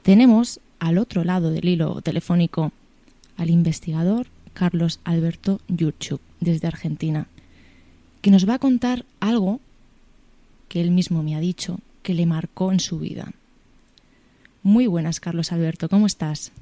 Tenemos 0.03 0.61
al 0.79 0.99
otro 0.99 1.25
lado 1.25 1.51
del 1.51 1.69
hilo 1.69 2.01
telefónico 2.03 2.73
al 3.37 3.51
investigador 3.51 4.27
Carlos 4.55 5.01
Alberto 5.05 5.61
Yurchuk 5.69 6.21
desde 6.41 6.67
Argentina, 6.67 7.27
que 8.23 8.31
nos 8.31 8.49
va 8.49 8.55
a 8.55 8.59
contar 8.59 9.05
algo 9.21 9.61
que 10.69 10.81
él 10.81 10.91
mismo 10.91 11.23
me 11.23 11.37
ha 11.37 11.41
dicho 11.41 11.79
que 12.03 12.15
le 12.15 12.27
marcó 12.27 12.73
en 12.73 12.81
su 12.81 12.99
vida. 12.99 13.33
Muy 14.63 14.87
buenas, 14.87 15.21
Carlos 15.21 15.53
Alberto, 15.53 15.89
¿cómo 15.89 16.07
estás? 16.07 16.53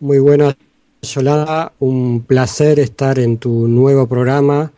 Muy 0.00 0.18
buenas, 0.18 0.56
Yolanda, 1.02 1.72
un 1.78 2.22
placer 2.22 2.78
estar 2.78 3.18
en 3.18 3.38
tu 3.38 3.68
nuevo 3.68 4.06
programa 4.06 4.72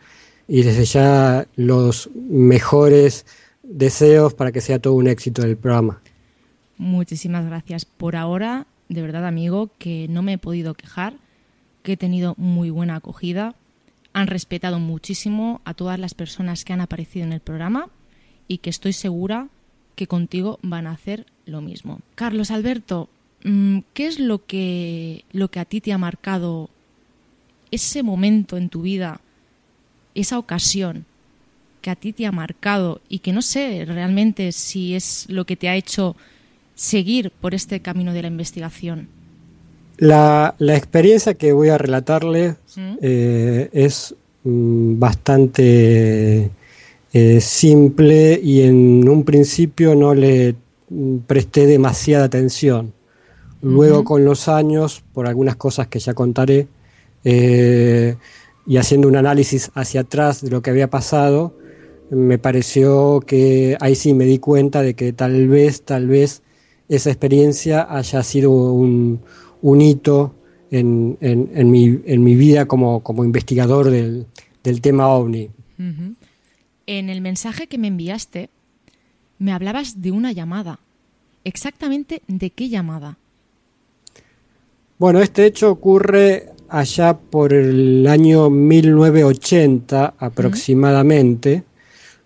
y 0.47 0.63
desde 0.63 0.85
ya 0.85 1.47
los 1.55 2.09
mejores 2.15 3.25
deseos 3.63 4.33
para 4.33 4.51
que 4.51 4.61
sea 4.61 4.79
todo 4.79 4.93
un 4.93 5.07
éxito 5.07 5.43
el 5.43 5.57
programa. 5.57 6.00
Muchísimas 6.81 7.45
gracias. 7.45 7.85
Por 7.85 8.15
ahora, 8.15 8.65
de 8.89 9.03
verdad, 9.03 9.27
amigo, 9.27 9.69
que 9.77 10.07
no 10.09 10.23
me 10.23 10.33
he 10.33 10.37
podido 10.39 10.73
quejar, 10.73 11.13
que 11.83 11.91
he 11.91 11.97
tenido 11.97 12.33
muy 12.37 12.71
buena 12.71 12.95
acogida. 12.95 13.53
Han 14.13 14.25
respetado 14.25 14.79
muchísimo 14.79 15.61
a 15.63 15.75
todas 15.75 15.99
las 15.99 16.15
personas 16.15 16.65
que 16.65 16.73
han 16.73 16.81
aparecido 16.81 17.23
en 17.23 17.33
el 17.33 17.39
programa 17.39 17.89
y 18.47 18.57
que 18.57 18.71
estoy 18.71 18.93
segura 18.93 19.49
que 19.93 20.07
contigo 20.07 20.57
van 20.63 20.87
a 20.87 20.93
hacer 20.93 21.27
lo 21.45 21.61
mismo. 21.61 21.99
Carlos 22.15 22.49
Alberto, 22.49 23.09
mm, 23.43 23.81
¿qué 23.93 24.07
es 24.07 24.19
lo 24.19 24.43
que, 24.47 25.23
lo 25.33 25.51
que 25.51 25.59
a 25.59 25.65
ti 25.65 25.81
te 25.81 25.93
ha 25.93 25.99
marcado 25.99 26.71
ese 27.69 28.01
momento 28.01 28.57
en 28.57 28.69
tu 28.69 28.81
vida, 28.81 29.21
esa 30.15 30.39
ocasión 30.39 31.05
que 31.83 31.91
a 31.91 31.95
ti 31.95 32.11
te 32.11 32.25
ha 32.25 32.31
marcado 32.31 33.01
y 33.07 33.19
que 33.19 33.33
no 33.33 33.43
sé 33.43 33.85
realmente 33.85 34.51
si 34.51 34.95
es 34.95 35.27
lo 35.29 35.45
que 35.45 35.55
te 35.55 35.69
ha 35.69 35.75
hecho 35.75 36.15
seguir 36.75 37.31
por 37.41 37.53
este 37.53 37.79
camino 37.79 38.13
de 38.13 38.21
la 38.21 38.27
investigación? 38.27 39.07
La, 39.97 40.55
experiencia 40.59 41.35
que 41.35 41.53
voy 41.53 41.69
a 41.69 41.77
relatarle 41.77 42.55
¿Mm? 42.75 42.93
eh, 43.01 43.69
es 43.71 44.15
mm, 44.43 44.99
bastante 44.99 46.49
eh, 47.13 47.41
simple 47.41 48.39
y 48.41 48.61
en 48.61 49.07
un 49.07 49.23
principio 49.23 49.95
no 49.95 50.15
le 50.15 50.55
mm, 50.89 51.17
presté 51.27 51.67
demasiada 51.67 52.25
atención. 52.25 52.93
Luego 53.63 54.03
con 54.03 54.25
los 54.25 54.47
años, 54.47 55.03
por 55.13 55.27
algunas 55.27 55.55
cosas 55.55 55.87
que 55.87 55.99
ya 55.99 56.15
contaré, 56.15 56.67
eh, 57.23 58.15
y 58.65 58.77
haciendo 58.77 59.07
un 59.07 59.15
análisis 59.15 59.69
hacia 59.75 60.01
atrás 60.01 60.41
de 60.41 60.49
lo 60.49 60.63
que 60.63 60.71
había 60.71 60.89
pasado, 60.89 61.53
me 62.09 62.39
pareció 62.39 63.19
que 63.19 63.77
ahí 63.79 63.95
sí 63.95 64.13
me 64.13 64.25
di 64.25 64.39
cuenta 64.39 64.81
de 64.81 64.95
que 64.95 65.13
tal 65.13 65.47
vez, 65.47 65.83
tal 65.83 66.07
vez 66.07 66.41
esa 66.95 67.09
experiencia 67.09 67.87
haya 67.89 68.21
sido 68.21 68.51
un, 68.51 69.21
hito 69.81 70.35
en, 70.69 71.17
mi, 71.71 72.35
vida 72.35 72.65
como, 72.65 73.01
investigador 73.23 73.89
del, 73.89 74.25
tema 74.81 75.07
ovni. 75.07 75.49
En 76.87 77.09
el 77.09 77.21
mensaje 77.21 77.67
que 77.67 77.77
me 77.77 77.87
enviaste, 77.87 78.49
me 79.39 79.53
hablabas 79.53 80.01
de 80.01 80.11
una 80.11 80.33
llamada. 80.33 80.79
¿Exactamente 81.45 82.21
de 82.27 82.49
qué 82.49 82.67
llamada? 82.67 83.17
Bueno, 84.99 85.19
este 85.19 85.45
hecho 85.45 85.71
ocurre 85.71 86.49
allá 86.67 87.17
por 87.17 87.53
el 87.53 88.05
año 88.05 88.49
1980 88.49 90.15
aproximadamente. 90.17 91.63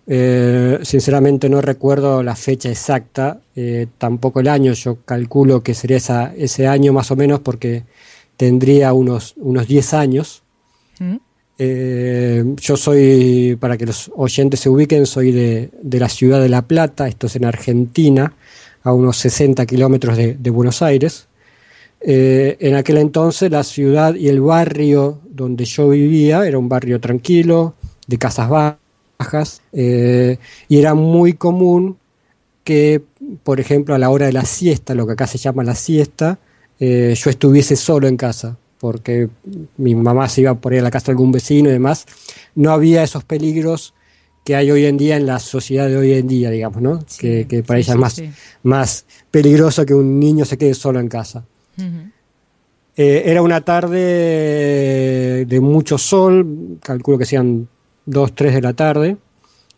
Eh, 0.08 0.78
sinceramente 0.82 1.48
no 1.48 1.60
recuerdo 1.60 2.22
la 2.22 2.36
fecha 2.36 2.70
exacta, 2.70 3.40
eh, 3.56 3.88
tampoco 3.98 4.38
el 4.38 4.46
año, 4.46 4.72
yo 4.72 4.98
calculo 5.04 5.64
que 5.64 5.74
sería 5.74 5.96
ese 6.36 6.66
año 6.68 6.92
más 6.92 7.10
o 7.10 7.16
menos 7.16 7.40
porque 7.40 7.82
tendría 8.36 8.92
unos, 8.92 9.34
unos 9.36 9.66
10 9.66 9.94
años. 9.94 10.42
Mm. 11.00 11.16
Eh, 11.58 12.44
yo 12.60 12.76
soy, 12.76 13.56
para 13.58 13.76
que 13.76 13.86
los 13.86 14.10
oyentes 14.14 14.60
se 14.60 14.68
ubiquen, 14.68 15.06
soy 15.06 15.32
de, 15.32 15.70
la 15.82 16.08
ciudad 16.08 16.40
de 16.40 16.50
La 16.50 16.62
Plata, 16.62 17.08
esto 17.08 17.26
es 17.26 17.34
en 17.36 17.44
Argentina, 17.44 18.32
a 18.84 18.92
unos 18.92 19.16
60 19.16 19.66
kilómetros 19.66 20.16
de, 20.16 20.50
Buenos 20.50 20.82
Aires. 20.82 21.26
en 22.00 22.74
aquel 22.76 22.98
entonces 22.98 23.50
la 23.50 23.64
ciudad 23.64 24.14
y 24.14 24.28
el 24.28 24.40
barrio 24.40 25.18
donde 25.28 25.64
yo 25.64 25.88
vivía 25.88 26.46
era 26.46 26.58
un 26.58 26.68
barrio 26.68 27.00
tranquilo, 27.00 27.74
de 28.06 28.18
casas 28.18 28.48
bajas 28.48 28.85
eh, 29.72 30.38
y 30.68 30.78
era 30.78 30.94
muy 30.94 31.34
común 31.34 31.96
que, 32.64 33.02
por 33.42 33.60
ejemplo, 33.60 33.94
a 33.94 33.98
la 33.98 34.10
hora 34.10 34.26
de 34.26 34.32
la 34.32 34.44
siesta, 34.44 34.94
lo 34.94 35.06
que 35.06 35.12
acá 35.12 35.26
se 35.26 35.38
llama 35.38 35.62
la 35.62 35.74
siesta, 35.74 36.38
eh, 36.80 37.14
yo 37.16 37.30
estuviese 37.30 37.76
solo 37.76 38.08
en 38.08 38.16
casa, 38.16 38.56
porque 38.78 39.28
mi 39.76 39.94
mamá 39.94 40.28
se 40.28 40.42
iba 40.42 40.54
por 40.54 40.72
ir 40.72 40.80
a 40.80 40.82
la 40.82 40.90
casa 40.90 41.06
de 41.06 41.12
algún 41.12 41.32
vecino 41.32 41.68
y 41.68 41.72
demás. 41.72 42.06
No 42.54 42.72
había 42.72 43.02
esos 43.02 43.24
peligros 43.24 43.94
que 44.44 44.54
hay 44.54 44.70
hoy 44.70 44.84
en 44.84 44.96
día 44.96 45.16
en 45.16 45.26
la 45.26 45.38
sociedad 45.38 45.88
de 45.88 45.96
hoy 45.96 46.12
en 46.12 46.28
día, 46.28 46.50
digamos, 46.50 46.82
¿no? 46.82 47.04
que, 47.18 47.64
para 47.66 47.80
ella 47.80 47.94
es 47.94 47.98
más, 47.98 48.22
más 48.62 49.06
peligroso 49.30 49.84
que 49.84 49.94
un 49.94 50.20
niño 50.20 50.44
se 50.44 50.56
quede 50.56 50.74
solo 50.74 51.00
en 51.00 51.08
casa. 51.08 51.44
Eh, 52.96 53.22
era 53.26 53.42
una 53.42 53.60
tarde 53.60 55.44
de 55.46 55.60
mucho 55.60 55.98
sol, 55.98 56.78
calculo 56.82 57.18
que 57.18 57.26
sean 57.26 57.68
2, 58.06 58.34
3 58.34 58.54
de 58.54 58.60
la 58.62 58.72
tarde, 58.72 59.16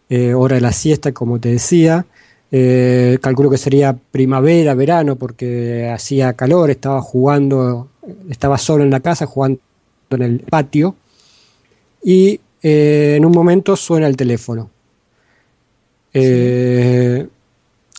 eh, 0.08 0.34
hora 0.34 0.54
de 0.56 0.60
la 0.60 0.72
siesta, 0.72 1.12
como 1.12 1.40
te 1.40 1.50
decía. 1.50 2.06
Eh, 2.50 3.18
calculo 3.20 3.50
que 3.50 3.58
sería 3.58 3.94
primavera, 4.10 4.74
verano, 4.74 5.16
porque 5.16 5.90
hacía 5.92 6.32
calor, 6.34 6.70
estaba 6.70 7.02
jugando, 7.02 7.88
estaba 8.30 8.56
solo 8.56 8.84
en 8.84 8.90
la 8.90 9.00
casa, 9.00 9.26
jugando 9.26 9.60
en 10.10 10.22
el 10.22 10.40
patio, 10.40 10.94
y 12.02 12.40
eh, 12.62 13.14
en 13.16 13.24
un 13.24 13.32
momento 13.32 13.76
suena 13.76 14.06
el 14.06 14.16
teléfono. 14.16 14.70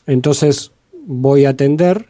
Entonces 0.08 0.72
voy 1.06 1.46
a 1.46 1.50
atender, 1.50 2.08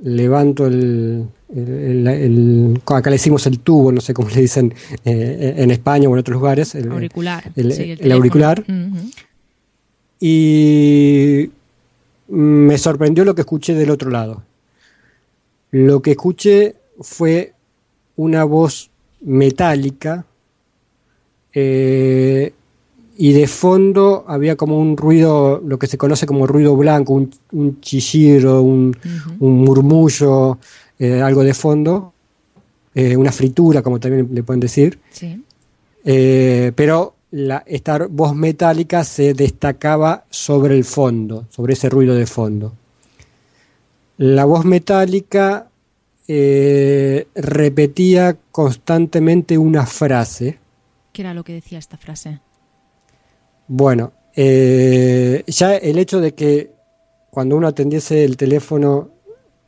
levanto 0.00 0.66
el, 0.66 1.26
acá 1.48 3.10
le 3.10 3.14
decimos 3.14 3.46
el 3.46 3.60
tubo, 3.60 3.92
no 3.92 4.00
sé 4.00 4.12
cómo 4.12 4.28
le 4.28 4.40
dicen 4.40 4.74
eh, 5.04 5.54
en 5.56 5.70
España 5.70 6.08
o 6.08 6.12
en 6.12 6.18
otros 6.18 6.34
lugares. 6.34 6.74
El 6.74 6.90
auricular. 6.90 7.50
El, 7.54 8.12
auricular. 8.12 8.64
Y 10.18 11.50
me 12.28 12.78
sorprendió 12.78 13.24
lo 13.24 13.34
que 13.34 13.42
escuché 13.42 13.74
del 13.74 13.90
otro 13.90 14.10
lado. 14.10 14.42
Lo 15.70 16.00
que 16.02 16.12
escuché 16.12 16.74
fue 17.00 17.52
una 18.16 18.44
voz 18.44 18.90
metálica 19.20 20.24
eh, 21.52 22.52
y 23.18 23.32
de 23.32 23.46
fondo 23.46 24.24
había 24.26 24.56
como 24.56 24.78
un 24.78 24.96
ruido, 24.96 25.62
lo 25.64 25.78
que 25.78 25.86
se 25.86 25.96
conoce 25.96 26.26
como 26.26 26.46
ruido 26.46 26.76
blanco, 26.76 27.14
un, 27.14 27.30
un 27.52 27.80
chillido, 27.80 28.62
un, 28.62 28.96
un 29.38 29.64
murmullo 29.64 30.58
eh, 30.98 31.20
algo 31.20 31.44
de 31.44 31.52
fondo, 31.52 32.14
eh, 32.94 33.16
una 33.16 33.30
fritura, 33.32 33.82
como 33.82 34.00
también 34.00 34.30
le 34.32 34.42
pueden 34.42 34.60
decir. 34.60 34.98
Sí. 35.10 35.42
Eh, 36.04 36.72
pero 36.74 37.14
la, 37.32 37.62
esta 37.66 38.06
voz 38.06 38.34
metálica 38.34 39.04
se 39.04 39.34
destacaba 39.34 40.24
sobre 40.30 40.74
el 40.76 40.84
fondo, 40.84 41.46
sobre 41.50 41.74
ese 41.74 41.90
ruido 41.90 42.14
de 42.14 42.26
fondo. 42.26 42.72
La 44.18 44.44
voz 44.46 44.64
metálica 44.64 45.68
repetía 47.34 48.36
constantemente 48.50 49.58
una 49.58 49.86
frase. 49.86 50.58
¿Qué 51.12 51.22
era 51.22 51.34
lo 51.34 51.44
que 51.44 51.52
decía 51.52 51.78
esta 51.78 51.96
frase? 51.98 52.40
Bueno, 53.68 54.12
ya 54.34 55.76
el 55.76 55.98
hecho 55.98 56.20
de 56.20 56.34
que 56.34 56.72
cuando 57.30 57.56
uno 57.56 57.68
atendiese 57.68 58.24
el 58.24 58.36
teléfono 58.36 59.10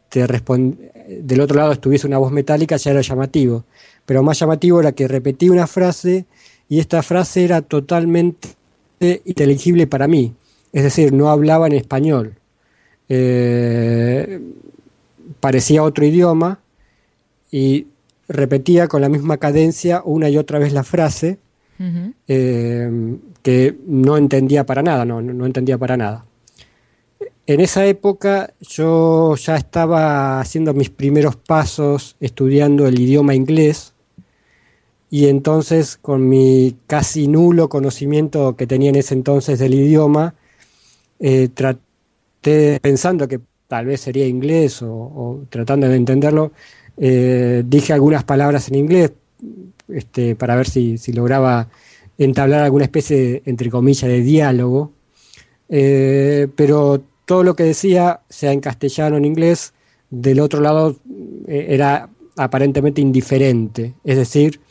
te 0.08 0.26
respond- 0.26 0.76
del 1.08 1.40
otro 1.40 1.56
lado 1.56 1.72
estuviese 1.72 2.06
una 2.06 2.18
voz 2.18 2.32
metálica 2.32 2.76
ya 2.76 2.90
era 2.90 3.00
llamativo, 3.00 3.64
pero 4.06 4.22
más 4.22 4.38
llamativo 4.38 4.80
era 4.80 4.92
que 4.92 5.08
repetía 5.08 5.52
una 5.52 5.66
frase 5.66 6.24
y 6.68 6.80
esta 6.80 7.02
frase 7.02 7.44
era 7.44 7.62
totalmente 7.62 8.48
inteligible 9.00 9.86
para 9.86 10.08
mí, 10.08 10.34
es 10.72 10.82
decir, 10.82 11.12
no 11.12 11.30
hablaba 11.30 11.66
en 11.66 11.72
español, 11.74 12.34
Eh, 13.10 14.38
parecía 15.40 15.82
otro 15.82 16.04
idioma 16.04 16.58
y 17.50 17.86
repetía 18.28 18.86
con 18.86 19.00
la 19.00 19.08
misma 19.08 19.38
cadencia 19.38 20.02
una 20.04 20.28
y 20.28 20.36
otra 20.36 20.58
vez 20.58 20.72
la 20.74 20.84
frase 20.84 21.38
eh, 22.26 23.16
que 23.42 23.76
no 23.86 24.16
entendía 24.18 24.66
para 24.66 24.82
nada, 24.82 25.04
no, 25.06 25.22
no 25.22 25.46
entendía 25.46 25.78
para 25.78 25.96
nada. 25.96 26.24
En 27.48 27.61
esa 27.61 27.87
época 27.87 28.52
yo 28.61 29.34
ya 29.37 29.56
estaba 29.56 30.38
haciendo 30.38 30.74
mis 30.74 30.90
primeros 30.90 31.34
pasos 31.37 32.14
estudiando 32.20 32.87
el 32.87 33.00
idioma 33.00 33.34
inglés 33.34 33.94
y 35.08 35.28
entonces 35.28 35.96
con 35.96 36.28
mi 36.28 36.76
casi 36.87 37.26
nulo 37.26 37.70
conocimiento 37.70 38.54
que 38.54 38.66
tenía 38.66 38.90
en 38.90 38.96
ese 38.96 39.14
entonces 39.14 39.58
del 39.58 39.72
idioma, 39.72 40.34
eh, 41.20 41.48
traté, 41.54 42.80
pensando 42.82 43.26
que 43.26 43.40
tal 43.66 43.87
vez 43.87 44.02
sería 44.02 44.26
inglés 44.26 44.82
o, 44.82 45.46
tratando 45.48 45.88
de 45.88 45.96
entenderlo, 45.96 46.52
eh, 46.98 47.64
dije 47.66 47.94
algunas 47.94 48.24
palabras 48.24 48.68
en 48.68 48.74
inglés 48.74 49.12
este, 49.88 50.37
para 50.37 50.54
ver 50.54 50.68
si, 50.68 50.98
si 50.98 51.14
lograba 51.14 51.70
entablar 52.18 52.64
alguna 52.64 52.84
especie, 52.84 53.16
de, 53.16 53.42
entre 53.46 53.70
comillas, 53.70 54.11
de 54.11 54.20
diálogo. 54.20 54.92
Eh, 55.70 56.48
pero 56.56 57.02
todo 57.28 57.44
lo 57.44 57.54
que 57.54 57.64
decía, 57.64 58.22
sea 58.30 58.52
en 58.52 58.60
castellano 58.60 59.16
o 59.16 59.18
en 59.18 59.26
inglés, 59.26 59.74
del 60.08 60.40
otro 60.40 60.62
lado 60.62 60.96
eh, 61.46 61.66
era 61.68 62.08
aparentemente 62.38 63.02
indiferente. 63.02 63.92
Es 64.02 64.16
decir, 64.16 64.62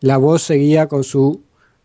la 0.00 0.16
voz 0.16 0.40
seguía 0.40 0.88
con 0.88 1.04
su 1.04 1.42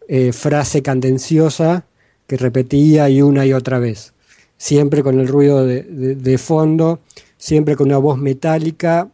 eh, 0.08 0.32
frase 0.32 0.82
candenciosa 0.82 1.86
que 2.28 2.38
repetía 2.38 3.10
y 3.10 3.22
una 3.22 3.46
y 3.46 3.52
otra 3.52 3.78
vez. 3.78 4.13
Siempre 4.56 5.04
con 5.04 5.20
el 5.20 5.28
ruido 5.28 5.65
de, 5.65 6.38
fondo, 6.38 7.02
siempre 7.38 7.76
con 7.76 7.88
una 7.88 7.98
voz 7.98 8.17
metálica, 8.17 9.10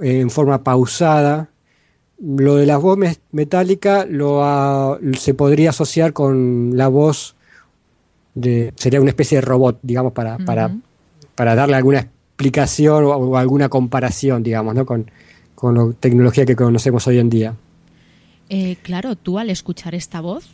eh, 0.00 0.20
en 0.20 0.30
forma 0.30 0.62
pausada. 0.62 1.50
Lo 2.20 2.54
de 2.54 2.66
la 2.66 2.76
voz 2.76 2.96
metálica 3.32 4.06
lo, 4.08 4.44
ah, 4.44 5.00
se 5.18 5.34
podría 5.34 5.70
asociar 5.70 6.12
con 6.12 6.76
la 6.76 6.86
voz 6.86 7.34
de. 8.34 8.72
sería 8.76 9.00
una 9.00 9.10
especie 9.10 9.38
de 9.38 9.42
robot, 9.42 9.78
digamos, 9.82 10.12
para, 10.12 10.38
para, 10.38 10.74
para 11.34 11.54
darle 11.54 11.76
alguna 11.76 12.00
explicación 12.00 13.04
o, 13.04 13.10
o 13.10 13.36
alguna 13.36 13.68
comparación, 13.68 14.42
digamos, 14.42 14.74
¿no? 14.74 14.86
con, 14.86 15.10
con 15.54 15.74
la 15.74 15.92
tecnología 15.92 16.46
que 16.46 16.54
conocemos 16.54 17.06
hoy 17.08 17.18
en 17.18 17.28
día. 17.28 17.54
Eh, 18.48 18.76
claro, 18.82 19.16
tú 19.16 19.38
al 19.38 19.50
escuchar 19.50 19.94
esta 19.94 20.20
voz, 20.20 20.48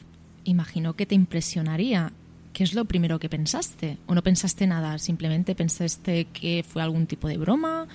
imagino 0.45 0.95
que 0.95 1.05
te 1.05 1.15
impresionaría. 1.15 2.11
¿Qué 2.55 2.65
es 2.65 2.73
lo 2.73 2.87
primero 2.87 3.19
que 3.19 3.29
pensaste? 3.29 3.99
¿O 4.07 4.15
no 4.15 4.23
pensaste 4.23 4.67
nada? 4.67 4.99
¿Simplemente 4.99 5.55
pensaste 5.55 6.27
que 6.27 6.65
fue 6.67 6.83
algún 6.83 7.07
tipo 7.07 7.29
de 7.29 7.37
broma? 7.37 7.87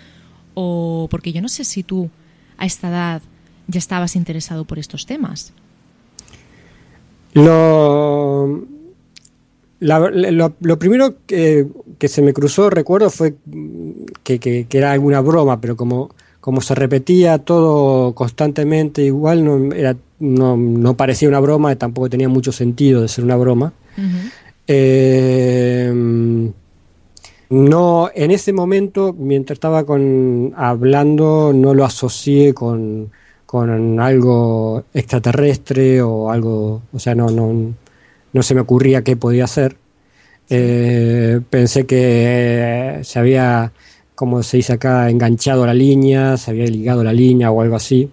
¿O 0.54 1.08
porque 1.10 1.32
yo 1.32 1.42
no 1.42 1.48
sé 1.48 1.64
si 1.64 1.82
tú 1.82 2.10
a 2.58 2.66
esta 2.66 2.90
edad 2.90 3.22
ya 3.68 3.80
estabas 3.80 4.16
interesado 4.16 4.66
por 4.66 4.78
estos 4.78 5.06
temas? 5.06 5.54
Lo, 7.34 8.66
la- 9.80 10.10
lo, 10.10 10.54
lo 10.60 10.80
primero 10.80 11.16
que, 11.26 11.68
que 11.98 12.08
se 12.08 12.22
me 12.22 12.34
cruzó, 12.34 12.70
recuerdo, 12.70 13.10
fue 13.10 13.36
que, 14.24 14.40
que- 14.40 14.66
que 14.68 14.78
era 14.78 14.92
alguna 14.92 15.22
broma, 15.22 15.60
pero 15.62 15.76
como, 15.76 16.10
como 16.42 16.62
se 16.62 16.76
repetía 16.76 17.38
todo 17.40 18.14
constantemente 18.14 19.02
igual, 19.04 19.44
no, 19.46 19.74
era, 19.74 19.96
no, 20.20 20.58
no 20.58 20.96
parecía 20.96 21.30
una 21.30 21.40
broma, 21.40 21.76
tampoco 21.76 22.10
tenía 22.10 22.30
mucho 22.30 22.52
sentido 22.52 23.02
de 23.02 23.08
ser 23.08 23.24
una 23.24 23.36
broma. 23.38 23.74
Eh, 24.68 25.92
no, 27.52 28.10
en 28.14 28.32
ese 28.32 28.54
momento, 28.54 29.14
mientras 29.18 29.56
estaba 29.58 29.84
con, 29.86 30.54
hablando, 30.56 31.52
no 31.54 31.74
lo 31.74 31.84
asocié 31.84 32.54
con, 32.54 33.10
con 33.48 34.00
algo 34.00 34.84
extraterrestre 34.94 36.02
o 36.04 36.30
algo, 36.30 36.84
o 36.94 37.00
sea, 37.00 37.16
no, 37.16 37.30
no, 37.32 37.74
no 38.34 38.44
se 38.44 38.56
me 38.56 38.62
ocurría 38.62 39.04
qué 39.04 39.16
podía 39.16 39.48
ser. 39.48 39.78
Eh, 40.50 41.42
pensé 41.50 41.86
que 41.86 43.00
se 43.04 43.20
había, 43.20 43.72
como 44.16 44.44
se 44.44 44.58
dice 44.58 44.74
acá, 44.74 45.10
enganchado 45.10 45.66
la 45.66 45.74
línea, 45.74 46.38
se 46.38 46.52
había 46.52 46.66
ligado 46.66 47.04
la 47.04 47.14
línea 47.14 47.52
o 47.52 47.62
algo 47.62 47.76
así. 47.76 48.10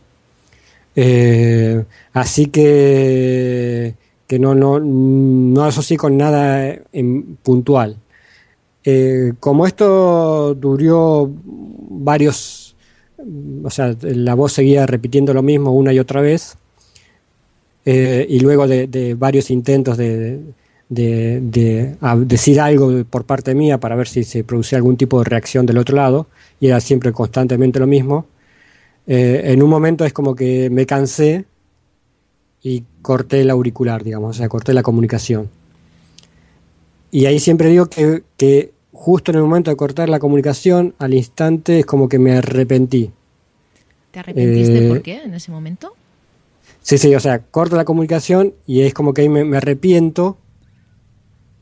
Eh, 0.95 1.85
así 2.13 2.47
que, 2.47 3.95
que 4.27 4.39
no, 4.39 4.55
no, 4.55 4.81
no 4.81 5.65
asocié 5.65 5.97
con 5.97 6.17
nada 6.17 6.75
en 6.93 7.37
puntual. 7.43 7.99
Eh, 8.85 9.33
como 9.41 9.67
esto 9.67 10.55
duró 10.55 11.29
varios, 11.45 12.77
o 13.65 13.71
sea, 13.71 13.97
la 14.01 14.35
voz 14.35 14.53
seguía 14.53 14.87
repitiendo 14.87 15.35
lo 15.35 15.43
mismo 15.43 15.73
una 15.73 15.93
y 15.93 15.99
otra 15.99 16.21
vez, 16.21 16.57
eh, 17.87 18.27
y 18.29 18.41
luego 18.41 18.67
de, 18.67 18.87
de 18.89 19.15
varios 19.15 19.51
intentos 19.51 19.97
de, 19.97 20.41
de- 20.89 21.41
de 21.41 21.97
decir 22.27 22.61
algo 22.61 23.05
por 23.05 23.25
parte 23.25 23.55
mía 23.55 23.79
para 23.79 23.97
ver 23.97 24.07
si 24.09 24.23
se 24.25 24.45
producía 24.45 24.77
algún 24.79 24.97
tipo 24.97 25.19
de 25.21 25.25
reacción 25.25 25.65
del 25.67 25.79
otro 25.79 25.97
lado, 25.97 26.27
y 26.61 26.67
era 26.67 26.81
siempre 26.81 27.13
constantemente 27.13 27.79
lo 27.79 27.87
mismo, 27.87 28.27
eh, 29.07 29.43
en 29.53 29.63
un 29.63 29.71
momento 29.71 30.05
es 30.05 30.13
como 30.13 30.35
que 30.35 30.69
me 30.71 30.85
cansé 30.85 31.45
y 32.63 32.83
corté 33.03 33.41
el 33.43 33.51
auricular, 33.51 34.03
digamos, 34.03 34.37
o 34.37 34.39
sea, 34.39 34.49
corté 34.49 34.75
la 34.75 34.83
comunicación. 34.83 35.49
Y 37.13 37.27
ahí 37.27 37.39
siempre 37.39 37.69
digo 37.69 37.87
que, 37.87 38.23
que 38.37 38.73
justo 38.93 39.31
en 39.31 39.37
el 39.39 39.45
momento 39.45 39.71
de 39.71 39.77
cortar 39.77 40.09
la 40.09 40.19
comunicación, 40.19 40.95
al 40.99 41.15
instante 41.15 41.81
es 41.81 41.87
como 41.87 42.09
que 42.09 42.19
me 42.19 42.33
arrepentí. 42.37 43.11
¿Te 44.11 44.19
arrepentiste 44.21 44.79
Eh, 44.79 44.89
por 44.89 45.03
qué 45.03 45.23
en 45.23 45.35
ese 45.35 45.51
momento? 45.53 45.95
Sí, 46.87 46.99
sí, 46.99 47.13
o 47.17 47.19
sea, 47.21 47.41
corto 47.41 47.75
la 47.75 47.85
comunicación 47.85 48.55
y 48.65 48.83
es 48.83 48.95
como 48.95 49.13
que 49.13 49.23
ahí 49.23 49.29
me, 49.29 49.57
arrepiento. 49.57 50.39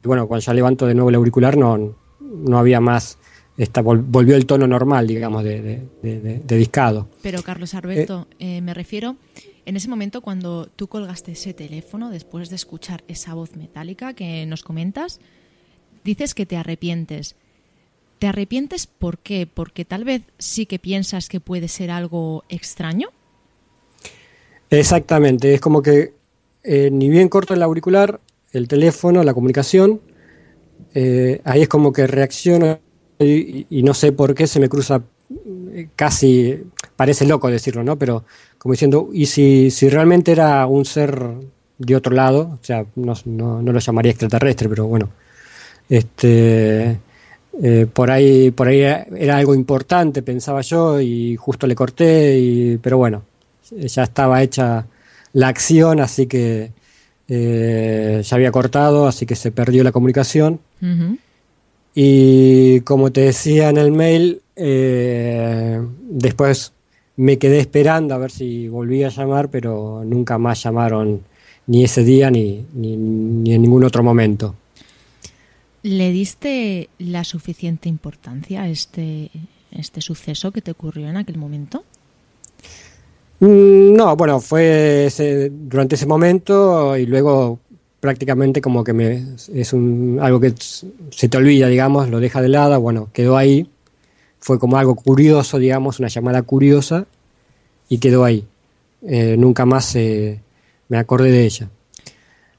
Y 0.04 0.06
bueno, 0.06 0.28
cuando 0.28 0.44
ya 0.44 0.52
levanto 0.52 0.84
de 0.86 0.92
nuevo 0.94 1.08
el 1.08 1.14
auricular 1.14 1.56
no, 1.56 1.96
no 2.20 2.58
había 2.58 2.78
más, 2.78 3.16
esta, 3.56 3.82
vol- 3.82 4.04
volvió 4.06 4.36
el 4.36 4.44
tono 4.44 4.66
normal, 4.66 5.06
digamos, 5.06 5.42
de, 5.42 5.62
de- 5.62 5.88
de- 6.02 6.20
de- 6.20 6.38
de 6.40 6.56
discado. 6.58 7.08
Pero 7.22 7.42
Carlos 7.42 7.72
Alberto, 7.72 8.28
eh, 8.38 8.60
me 8.60 8.74
refiero 8.74 9.16
en 9.64 9.76
ese 9.76 9.88
momento 9.88 10.20
cuando 10.20 10.66
tú 10.76 10.88
colgaste 10.88 11.32
ese 11.32 11.54
teléfono 11.54 12.10
después 12.10 12.50
de 12.50 12.56
escuchar 12.56 13.02
esa 13.08 13.32
voz 13.32 13.56
metálica 13.56 14.12
que 14.12 14.44
nos 14.44 14.62
comentas, 14.62 15.20
dices 16.04 16.34
que 16.34 16.44
te 16.44 16.58
arrepientes. 16.58 17.34
¿Te 18.18 18.26
arrepientes 18.26 18.86
por 18.86 19.16
qué? 19.16 19.46
Porque 19.46 19.86
tal 19.86 20.04
vez 20.04 20.20
sí 20.38 20.66
que 20.66 20.78
piensas 20.78 21.30
que 21.30 21.40
puede 21.40 21.68
ser 21.68 21.90
algo 21.90 22.44
extraño. 22.50 23.08
Exactamente, 24.78 25.54
es 25.54 25.60
como 25.60 25.82
que 25.82 26.14
eh, 26.64 26.90
ni 26.90 27.08
bien 27.10 27.28
corto 27.28 27.54
el 27.54 27.62
auricular, 27.62 28.20
el 28.52 28.68
teléfono, 28.68 29.22
la 29.22 29.34
comunicación, 29.34 30.00
eh, 30.94 31.40
ahí 31.44 31.62
es 31.62 31.68
como 31.68 31.92
que 31.92 32.06
reacciono 32.06 32.80
y, 33.18 33.82
no 33.82 33.94
sé 33.94 34.12
por 34.12 34.34
qué 34.34 34.46
se 34.46 34.60
me 34.60 34.68
cruza 34.68 35.02
eh, 35.72 35.88
casi, 35.94 36.62
parece 36.96 37.26
loco 37.26 37.48
decirlo, 37.48 37.84
¿no? 37.84 37.98
Pero 37.98 38.24
como 38.58 38.72
diciendo, 38.72 39.10
¿y 39.12 39.26
si, 39.26 39.70
si 39.70 39.88
realmente 39.88 40.32
era 40.32 40.66
un 40.66 40.84
ser 40.84 41.22
de 41.78 41.96
otro 41.96 42.14
lado? 42.14 42.58
O 42.60 42.64
sea, 42.64 42.86
no, 42.96 43.14
no, 43.26 43.62
no 43.62 43.72
lo 43.72 43.78
llamaría 43.78 44.12
extraterrestre, 44.12 44.68
pero 44.68 44.86
bueno, 44.86 45.10
este, 45.88 46.98
por 47.92 48.10
ahí, 48.10 48.50
por 48.50 48.68
ahí 48.68 48.80
era 48.80 49.36
algo 49.36 49.54
importante, 49.54 50.22
pensaba 50.22 50.62
yo, 50.62 51.00
y 51.00 51.36
justo 51.36 51.66
le 51.66 51.74
corté, 51.74 52.38
y, 52.38 52.78
pero 52.78 52.98
bueno, 52.98 53.22
ya 53.70 54.02
estaba 54.02 54.42
hecha 54.42 54.86
la 55.32 55.48
acción, 55.48 56.00
así 56.00 56.26
que 56.26 56.72
eh, 57.28 58.22
ya 58.24 58.36
había 58.36 58.52
cortado, 58.52 59.06
así 59.06 59.26
que 59.26 59.34
se 59.34 59.50
perdió 59.50 59.84
la 59.84 59.92
comunicación. 59.92 60.60
Y 61.94 62.80
como 62.80 63.12
te 63.12 63.22
decía 63.22 63.70
en 63.70 63.78
el 63.78 63.92
mail, 63.92 64.42
eh, 64.56 65.80
después 66.02 66.72
me 67.16 67.38
quedé 67.38 67.60
esperando 67.60 68.14
a 68.14 68.18
ver 68.18 68.30
si 68.30 68.68
volvía 68.68 69.06
a 69.06 69.10
llamar, 69.10 69.48
pero 69.48 70.02
nunca 70.04 70.36
más 70.36 70.62
llamaron 70.62 71.22
ni 71.66 71.84
ese 71.84 72.04
día 72.04 72.30
ni, 72.30 72.66
ni, 72.74 72.96
ni 72.96 73.54
en 73.54 73.62
ningún 73.62 73.84
otro 73.84 74.02
momento. 74.02 74.54
¿Le 75.82 76.10
diste 76.12 76.88
la 76.98 77.24
suficiente 77.24 77.88
importancia 77.88 78.62
a 78.62 78.68
este, 78.68 79.30
este 79.70 80.00
suceso 80.00 80.50
que 80.50 80.62
te 80.62 80.70
ocurrió 80.70 81.08
en 81.08 81.16
aquel 81.16 81.36
momento? 81.36 81.84
Mm, 83.40 83.94
No, 83.94 84.16
bueno, 84.16 84.40
fue 84.40 85.06
ese- 85.06 85.50
durante 85.52 85.94
ese 85.96 86.06
momento 86.06 86.96
y 86.96 87.06
luego 87.06 87.58
prácticamente 88.00 88.60
como 88.60 88.84
que 88.84 88.92
me, 88.92 89.24
es 89.54 89.72
un, 89.72 90.18
algo 90.20 90.38
que 90.40 90.52
se 91.10 91.28
te 91.28 91.36
olvida, 91.38 91.68
digamos, 91.68 92.08
lo 92.10 92.20
deja 92.20 92.42
de 92.42 92.48
lado, 92.48 92.78
bueno, 92.80 93.08
quedó 93.12 93.36
ahí, 93.36 93.68
fue 94.40 94.58
como 94.58 94.76
algo 94.78 94.94
curioso, 94.96 95.58
digamos, 95.58 95.98
una 96.00 96.08
llamada 96.08 96.42
curiosa 96.42 97.06
y 97.88 97.98
quedó 97.98 98.24
ahí. 98.24 98.46
Eh, 99.02 99.36
nunca 99.38 99.66
más 99.66 99.96
eh, 99.96 100.40
me 100.88 100.98
acordé 100.98 101.30
de 101.30 101.44
ella. 101.44 101.70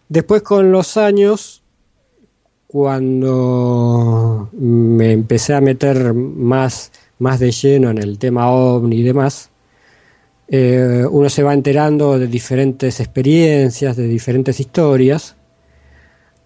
Después 0.09 0.41
con 0.43 0.71
los 0.71 0.97
años, 0.97 1.63
cuando 2.67 4.49
me 4.53 5.11
empecé 5.11 5.53
a 5.53 5.61
meter 5.61 6.13
más, 6.13 6.91
más 7.19 7.39
de 7.39 7.51
lleno 7.51 7.89
en 7.89 7.97
el 7.99 8.17
tema 8.19 8.49
ovni 8.51 8.97
y 8.97 9.03
demás, 9.03 9.49
eh, 10.47 11.03
uno 11.09 11.29
se 11.29 11.43
va 11.43 11.53
enterando 11.53 12.19
de 12.19 12.27
diferentes 12.27 12.99
experiencias, 12.99 13.95
de 13.95 14.07
diferentes 14.07 14.59
historias, 14.59 15.35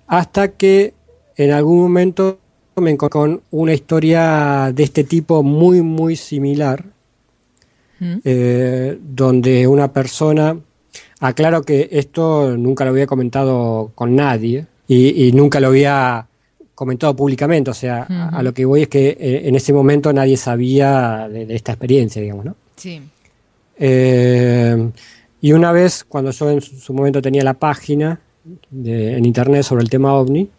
hasta 0.07 0.49
que 0.49 0.93
en 1.35 1.51
algún 1.51 1.79
momento 1.81 2.39
me 2.77 2.91
encontré 2.91 3.11
con 3.19 3.41
una 3.51 3.73
historia 3.73 4.71
de 4.73 4.83
este 4.83 5.03
tipo 5.03 5.43
muy, 5.43 5.81
muy 5.81 6.15
similar, 6.15 6.85
¿Mm? 7.99 8.15
eh, 8.23 8.97
donde 9.01 9.67
una 9.67 9.91
persona, 9.91 10.57
aclaro 11.19 11.61
que 11.63 11.89
esto 11.91 12.55
nunca 12.57 12.85
lo 12.85 12.91
había 12.91 13.05
comentado 13.07 13.91
con 13.95 14.15
nadie 14.15 14.65
y, 14.87 15.27
y 15.27 15.31
nunca 15.33 15.59
lo 15.59 15.67
había 15.67 16.25
comentado 16.73 17.13
públicamente, 17.13 17.69
o 17.71 17.73
sea, 17.73 18.03
a- 18.31 18.41
lo 18.41 18.53
que 18.53 18.63
voy 18.63 18.83
es 18.83 18.87
que 18.87 19.09
eh, 19.19 19.41
en 19.49 19.55
ese 19.55 19.73
momento 19.73 20.13
nadie 20.13 20.37
sabía 20.37 21.27
de, 21.29 21.45
de 21.45 21.55
esta 21.55 21.73
experiencia, 21.73 22.21
digamos, 22.21 22.45
¿no? 22.45 22.55
Sí. 22.77 23.01
Eh, 23.79 24.91
y 25.41 25.53
una 25.53 25.71
vez, 25.71 26.03
cuando 26.03 26.31
yo 26.31 26.51
en 26.51 26.61
su 26.61 26.93
momento 26.93 27.21
tenía 27.21 27.43
la 27.43 27.53
página 27.53 28.19
en 28.83 29.25
internet 29.25 29.63
sobre 29.63 29.83
el 29.83 29.89
tema 29.89 30.13
ovni, 30.13 30.49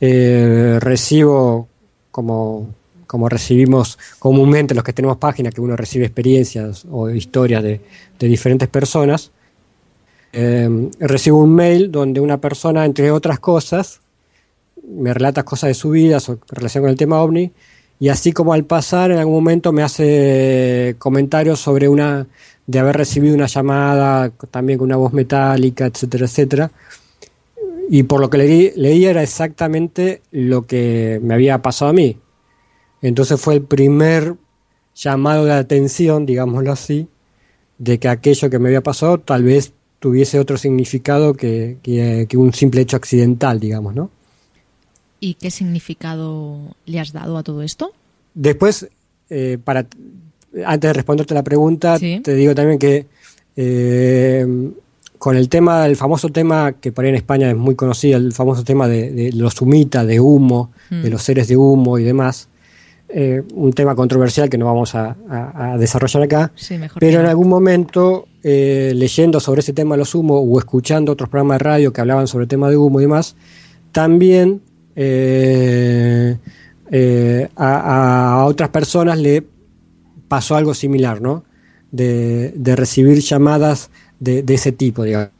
eh, 0.00 0.78
recibo, 0.80 1.68
como, 2.10 2.74
como 3.06 3.28
recibimos 3.28 3.98
comúnmente 4.18 4.74
los 4.74 4.84
que 4.84 4.92
tenemos 4.92 5.16
páginas, 5.16 5.52
que 5.52 5.60
uno 5.60 5.76
recibe 5.76 6.06
experiencias 6.06 6.86
o 6.90 7.10
historias 7.10 7.62
de, 7.62 7.80
de 8.18 8.28
diferentes 8.28 8.68
personas, 8.68 9.32
eh, 10.32 10.88
recibo 10.98 11.38
un 11.38 11.54
mail 11.54 11.90
donde 11.92 12.20
una 12.20 12.40
persona, 12.40 12.84
entre 12.84 13.10
otras 13.10 13.38
cosas, 13.38 14.00
me 14.82 15.12
relata 15.12 15.44
cosas 15.44 15.68
de 15.68 15.74
su 15.74 15.90
vida, 15.90 16.20
su 16.20 16.38
relación 16.48 16.84
con 16.84 16.90
el 16.90 16.96
tema 16.96 17.20
ovni, 17.20 17.52
y 18.00 18.08
así 18.08 18.32
como 18.32 18.52
al 18.52 18.64
pasar 18.64 19.12
en 19.12 19.18
algún 19.18 19.34
momento 19.34 19.72
me 19.72 19.82
hace 19.82 20.96
comentarios 20.98 21.60
sobre 21.60 21.88
una 21.88 22.26
de 22.66 22.78
haber 22.78 22.96
recibido 22.96 23.34
una 23.34 23.46
llamada 23.46 24.30
también 24.50 24.78
con 24.78 24.86
una 24.86 24.96
voz 24.96 25.12
metálica, 25.12 25.86
etcétera, 25.86 26.26
etcétera. 26.26 26.70
Y 27.88 28.04
por 28.04 28.20
lo 28.20 28.30
que 28.30 28.38
leí, 28.38 28.72
leí 28.76 29.04
era 29.04 29.22
exactamente 29.22 30.22
lo 30.30 30.66
que 30.66 31.20
me 31.22 31.34
había 31.34 31.60
pasado 31.60 31.90
a 31.90 31.94
mí. 31.94 32.16
Entonces 33.02 33.40
fue 33.40 33.54
el 33.54 33.62
primer 33.62 34.36
llamado 34.94 35.44
de 35.44 35.52
atención, 35.52 36.24
digámoslo 36.24 36.72
así, 36.72 37.08
de 37.78 37.98
que 37.98 38.08
aquello 38.08 38.48
que 38.48 38.58
me 38.58 38.68
había 38.68 38.82
pasado 38.82 39.18
tal 39.18 39.42
vez 39.42 39.72
tuviese 39.98 40.38
otro 40.38 40.56
significado 40.56 41.34
que, 41.34 41.78
que- 41.82 42.26
que 42.28 42.36
un 42.36 42.52
simple 42.52 42.80
hecho 42.80 42.96
accidental, 42.96 43.58
digamos, 43.60 43.94
¿no? 43.94 44.10
¿Y 45.20 45.34
qué 45.34 45.50
significado 45.50 46.74
le 46.86 46.98
has 47.00 47.12
dado 47.12 47.36
a 47.38 47.42
todo 47.42 47.62
esto? 47.62 47.92
Después, 48.34 48.88
eh, 49.30 49.58
para 49.62 49.86
antes 50.66 50.88
de 50.88 50.92
responderte 50.92 51.34
la 51.34 51.42
pregunta, 51.42 51.98
Sí. 51.98 52.20
te 52.22 52.34
digo 52.34 52.54
también 52.54 52.78
que 52.78 53.06
eh, 53.56 54.46
con 55.18 55.36
el 55.36 55.48
tema, 55.48 55.86
el 55.86 55.96
famoso 55.96 56.30
tema 56.30 56.72
que 56.72 56.90
por 56.90 57.04
ahí 57.04 57.10
en 57.10 57.14
España 57.16 57.50
es 57.50 57.56
muy 57.56 57.74
conocido, 57.74 58.16
el 58.18 58.32
famoso 58.32 58.64
tema 58.64 58.88
de, 58.88 59.10
de 59.12 59.32
los 59.32 59.60
humitas, 59.60 60.06
de 60.06 60.18
humo, 60.20 60.70
Mm. 60.90 61.02
de 61.02 61.10
los 61.10 61.22
seres 61.22 61.48
de 61.48 61.56
humo 61.56 61.98
y 61.98 62.02
demás, 62.04 62.48
eh, 63.08 63.42
un 63.54 63.72
tema 63.74 63.94
controversial 63.94 64.48
que 64.48 64.56
no 64.58 64.64
vamos 64.66 64.94
a, 64.94 65.16
a- 65.28 65.72
a 65.74 65.78
desarrollar 65.78 66.22
acá, 66.24 66.50
Sí, 66.54 66.76
pero 66.98 67.20
en 67.20 67.26
algún 67.26 67.48
momento, 67.48 68.26
eh, 68.42 68.92
leyendo 68.96 69.38
sobre 69.38 69.60
ese 69.60 69.72
tema 69.74 69.94
de 69.94 69.98
los 70.00 70.14
humos 70.14 70.42
o 70.44 70.58
escuchando 70.58 71.12
otros 71.12 71.28
programas 71.28 71.56
de 71.58 71.64
radio 71.64 71.92
que 71.92 72.00
hablaban 72.00 72.26
sobre 72.26 72.44
el 72.44 72.48
tema 72.48 72.68
de 72.70 72.76
humo 72.78 72.98
y 73.00 73.04
demás, 73.04 73.36
también 73.92 74.60
a, 77.56 78.40
a 78.40 78.44
otras 78.46 78.68
personas 78.70 79.18
le 79.18 79.42
pasó 80.36 80.56
algo 80.56 80.72
similar, 80.72 81.20
¿no? 81.20 81.44
De, 81.90 82.52
de 82.56 82.74
recibir 82.74 83.18
llamadas 83.20 83.90
de, 84.18 84.42
de 84.42 84.54
ese 84.54 84.72
tipo, 84.72 85.04
digamos, 85.04 85.30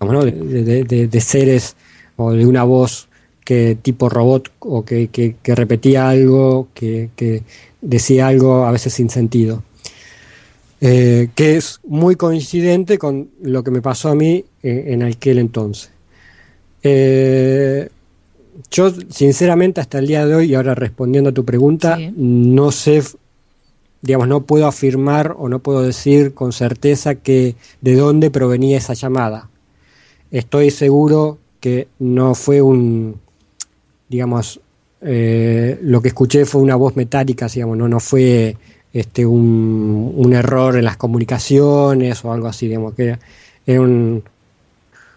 ¿no? 0.00 0.22
De, 0.24 1.20
seres 1.20 1.74
o 2.16 2.32
de 2.32 2.44
una 2.44 2.64
voz 2.64 3.08
que 3.46 3.76
tipo 3.80 4.08
robot 4.10 4.50
o 4.58 4.84
que, 4.84 5.08
que- 5.08 5.36
que 5.42 5.54
repetía 5.54 6.08
algo, 6.10 6.68
que, 6.74 7.08
que 7.16 7.42
decía 7.80 8.26
algo 8.28 8.66
a 8.66 8.70
veces 8.72 8.92
sin 8.92 9.08
sentido. 9.08 9.62
Eh, 10.82 11.28
que 11.34 11.56
es 11.56 11.78
muy 11.86 12.16
coincidente 12.16 12.98
con 12.98 13.28
lo 13.40 13.62
que 13.64 13.70
me 13.70 13.80
pasó 13.80 14.10
a 14.10 14.14
mí 14.14 14.44
eh, 14.62 14.84
en 14.88 15.02
aquel 15.02 15.38
entonces. 15.38 15.90
Eh, 16.82 17.88
yo, 18.70 18.92
sinceramente, 19.08 19.80
hasta 19.80 19.98
el 19.98 20.06
día 20.08 20.26
de 20.26 20.34
hoy, 20.34 20.50
y 20.50 20.54
ahora 20.54 20.74
respondiendo 20.74 21.30
a 21.30 21.32
tu 21.32 21.44
pregunta, 21.44 21.96
Sí. 21.96 22.12
no 22.16 22.70
sé, 22.70 23.02
digamos, 24.02 24.28
no 24.28 24.42
puedo 24.44 24.66
afirmar 24.66 25.34
o 25.38 25.48
no 25.48 25.60
puedo 25.60 25.82
decir 25.82 26.34
con 26.34 26.52
certeza 26.52 27.14
que 27.16 27.56
de 27.80 27.94
dónde 27.96 28.30
provenía 28.30 28.78
esa 28.78 28.94
llamada. 28.94 29.48
Estoy 30.30 30.70
seguro 30.70 31.38
que 31.60 31.88
no 31.98 32.34
fue 32.34 32.62
un, 32.62 33.20
digamos, 34.08 34.60
eh, 35.02 35.78
lo 35.82 36.00
que 36.02 36.08
escuché 36.08 36.44
fue 36.46 36.62
una 36.62 36.76
voz 36.76 36.96
metálica, 36.96 37.48
digamos, 37.48 37.76
no, 37.76 37.88
no 37.88 38.00
fue 38.00 38.56
este, 38.92 39.26
un, 39.26 40.12
un 40.16 40.32
error 40.32 40.76
en 40.76 40.84
las 40.84 40.96
comunicaciones 40.96 42.24
o 42.24 42.32
algo 42.32 42.46
así, 42.48 42.68
digamos, 42.68 42.94
que 42.94 43.18
era, 43.66 43.80
un- 43.80 44.22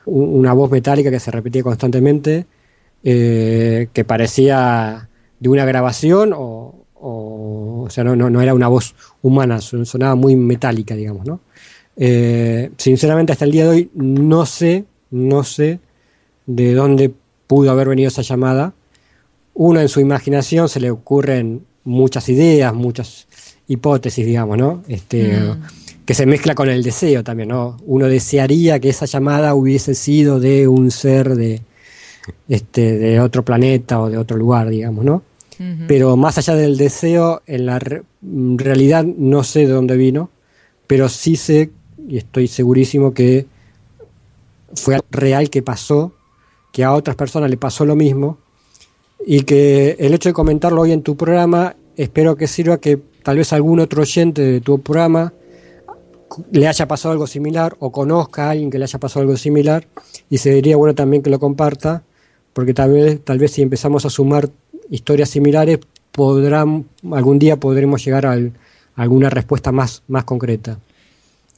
una 0.05 0.53
voz 0.53 0.69
metálica 0.71 1.09
que 1.11 1.19
se 1.19 1.31
repetía 1.31 1.63
constantemente, 1.63 2.45
eh, 3.03 3.87
que 3.93 4.03
parecía 4.05 5.09
de 5.39 5.49
una 5.49 5.65
grabación 5.65 6.33
o, 6.35 6.84
o, 6.95 7.83
o 7.85 7.89
sea, 7.89 8.03
no, 8.03 8.15
no, 8.15 8.29
no 8.29 8.41
era 8.41 8.53
una 8.53 8.67
voz 8.67 8.95
humana, 9.21 9.59
son- 9.61 9.85
sonaba 9.85 10.15
muy 10.15 10.35
metálica, 10.35 10.95
digamos, 10.95 11.25
¿no? 11.25 11.39
Eh, 11.97 12.71
sinceramente, 12.77 13.31
hasta 13.31 13.45
el 13.45 13.51
día 13.51 13.63
de 13.63 13.69
hoy 13.69 13.89
no 13.95 14.45
sé, 14.45 14.85
no 15.11 15.43
sé 15.43 15.79
de 16.45 16.73
dónde 16.73 17.11
pudo 17.47 17.71
haber 17.71 17.87
venido 17.89 18.07
esa 18.09 18.21
llamada. 18.21 18.73
Uno 19.53 19.79
en 19.79 19.87
su 19.87 19.99
imaginación 20.01 20.67
se 20.67 20.79
le 20.79 20.91
ocurren 20.91 21.61
muchas 21.85 22.27
ideas, 22.29 22.73
muchas 22.73 23.27
hipótesis, 23.67 24.25
digamos, 24.25 24.57
¿no? 24.57 24.83
Este, 24.87 25.39
Mm. 25.39 25.61
Que 26.05 26.13
se 26.13 26.27
mezcla 26.27 26.53
con 26.53 26.69
el 26.69 26.83
deseo 26.83 27.23
también, 27.23 27.49
¿no? 27.49 27.77
Uno 27.85 28.05
desearía 28.07 28.79
que 28.79 28.89
esa 28.89 29.07
llamada 29.07 29.55
hubiese 29.55 29.95
sido 29.95 30.39
de 30.39 30.67
un 30.67 30.91
ser 30.91 31.33
de, 31.35 31.61
este, 32.47 32.97
de 32.99 33.19
otro 33.19 33.43
planeta 33.43 33.99
o 33.99 34.09
de 34.09 34.17
otro 34.19 34.37
lugar, 34.37 34.69
digamos, 34.69 35.03
¿no? 35.03 35.23
Pero 35.87 36.17
más 36.17 36.37
allá 36.37 36.55
del 36.55 36.77
deseo, 36.77 37.41
en 37.45 37.65
la 37.65 37.77
en 37.77 38.57
realidad 38.57 39.05
no 39.05 39.43
sé 39.43 39.59
de 39.59 39.73
dónde 39.73 39.95
vino, 39.95 40.29
pero 40.87 41.07
sí 41.09 41.35
sé 41.35 41.71
y 42.07 42.17
estoy 42.17 42.47
segurísimo 42.47 43.13
que 43.13 43.47
fue 44.73 44.99
real 45.09 45.49
que 45.49 45.61
pasó, 45.61 46.13
que 46.71 46.83
a 46.83 46.93
otras 46.93 47.15
personas 47.15 47.49
le 47.49 47.57
pasó 47.57 47.85
lo 47.85 47.95
mismo 47.95 48.37
y 49.25 49.41
que 49.41 49.95
el 49.99 50.13
hecho 50.13 50.29
de 50.29 50.33
comentarlo 50.33 50.81
hoy 50.81 50.91
en 50.91 51.01
tu 51.01 51.15
programa 51.15 51.75
espero 51.95 52.35
que 52.35 52.47
sirva 52.47 52.79
que 52.79 52.99
tal 53.23 53.37
vez 53.37 53.53
algún 53.53 53.79
otro 53.79 54.01
oyente 54.01 54.41
de 54.41 54.61
tu 54.61 54.79
programa 54.81 55.33
le 56.51 56.67
haya 56.67 56.87
pasado 56.87 57.13
algo 57.13 57.27
similar 57.27 57.75
o 57.79 57.91
conozca 57.91 58.47
a 58.47 58.51
alguien 58.51 58.69
que 58.69 58.77
le 58.77 58.85
haya 58.85 58.99
pasado 58.99 59.21
algo 59.21 59.37
similar 59.37 59.87
y 60.29 60.37
sería 60.37 60.75
bueno 60.75 60.93
también 60.95 61.23
que 61.23 61.29
lo 61.29 61.39
comparta 61.39 62.03
porque 62.53 62.73
tal 62.73 62.91
vez 62.91 63.23
tal 63.23 63.39
vez 63.39 63.51
si 63.51 63.61
empezamos 63.61 64.05
a 64.05 64.09
sumar 64.09 64.49
historias 64.89 65.29
similares 65.29 65.79
podrán 66.11 66.85
algún 67.11 67.39
día 67.39 67.57
podremos 67.59 68.03
llegar 68.05 68.25
al- 68.25 68.53
a 68.95 69.01
alguna 69.01 69.29
respuesta 69.29 69.71
más 69.71 70.03
más 70.07 70.23
concreta. 70.23 70.79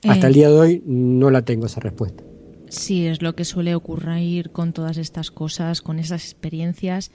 Hasta 0.03 0.25
Eh, 0.25 0.29
el 0.29 0.33
día 0.33 0.49
de 0.49 0.55
hoy 0.59 0.83
no 0.85 1.29
la 1.29 1.41
tengo 1.43 1.65
esa 1.65 1.79
respuesta. 1.79 2.23
Sí, 2.69 3.05
es 3.07 3.21
lo 3.21 3.33
que 3.35 3.45
suele 3.45 3.75
ocurrir 3.75 4.51
con 4.51 4.73
todas 4.73 4.97
estas 4.97 5.31
cosas, 5.31 5.81
con 5.81 5.99
esas 5.99 6.23
experiencias 6.25 7.11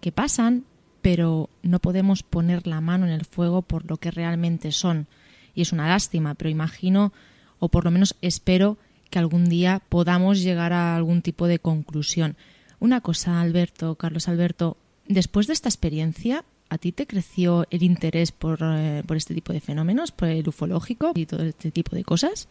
que 0.00 0.10
pasan, 0.12 0.64
pero 1.02 1.48
no 1.62 1.78
podemos 1.80 2.22
poner 2.22 2.66
la 2.66 2.80
mano 2.80 3.06
en 3.06 3.12
el 3.12 3.24
fuego 3.24 3.62
por 3.62 3.88
lo 3.90 3.96
que 3.98 4.10
realmente 4.10 4.72
son. 4.72 5.06
Y 5.54 5.62
es 5.62 5.72
una 5.72 5.88
lástima, 5.88 6.34
pero 6.34 6.50
imagino, 6.50 7.12
o 7.58 7.68
por 7.68 7.84
lo 7.84 7.90
menos 7.90 8.16
espero, 8.22 8.76
que 9.10 9.18
algún 9.18 9.48
día 9.48 9.82
podamos 9.88 10.42
llegar 10.42 10.72
a 10.72 10.96
algún 10.96 11.22
tipo 11.22 11.46
de 11.46 11.58
conclusión. 11.58 12.36
Una 12.80 13.00
cosa, 13.00 13.40
Alberto, 13.40 13.94
Carlos 13.94 14.28
Alberto, 14.28 14.76
después 15.08 15.46
de 15.46 15.52
esta 15.52 15.68
experiencia, 15.68 16.44
¿a 16.68 16.78
ti 16.78 16.92
te 16.92 17.06
creció 17.06 17.66
el 17.70 17.82
interés 17.82 18.32
por, 18.32 18.58
eh, 18.62 19.02
por 19.06 19.16
este 19.16 19.34
tipo 19.34 19.52
de 19.52 19.60
fenómenos, 19.60 20.12
por 20.12 20.28
el 20.28 20.48
ufológico 20.48 21.12
y 21.14 21.26
todo 21.26 21.44
este 21.44 21.70
tipo 21.70 21.94
de 21.94 22.04
cosas? 22.04 22.48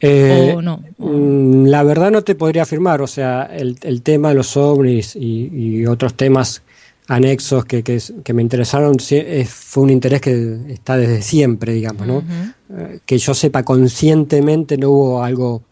Eh, 0.00 0.52
¿O 0.54 0.62
no? 0.62 0.82
Mm, 0.98 1.66
la 1.66 1.82
verdad 1.82 2.10
no 2.10 2.22
te 2.22 2.34
podría 2.34 2.62
afirmar, 2.62 3.00
o 3.00 3.06
sea, 3.06 3.44
el, 3.44 3.78
el 3.82 4.02
tema 4.02 4.28
de 4.28 4.34
los 4.34 4.56
ovnis 4.56 5.16
y, 5.16 5.86
otros 5.86 6.14
temas 6.14 6.62
anexos 7.08 7.64
que, 7.64 7.82
que, 7.82 8.32
me 8.34 8.42
interesaron 8.42 8.96
fue 9.46 9.82
un 9.82 9.90
interés 9.90 10.20
que 10.20 10.58
está 10.68 10.96
desde 10.96 11.22
siempre, 11.22 11.72
digamos, 11.72 12.06
¿no? 12.06 12.24
Eh, 12.68 12.98
que 13.06 13.16
yo 13.16 13.32
sepa 13.32 13.62
conscientemente 13.62 14.76
no 14.76 14.90
hubo 14.90 15.22
algo 15.22 15.62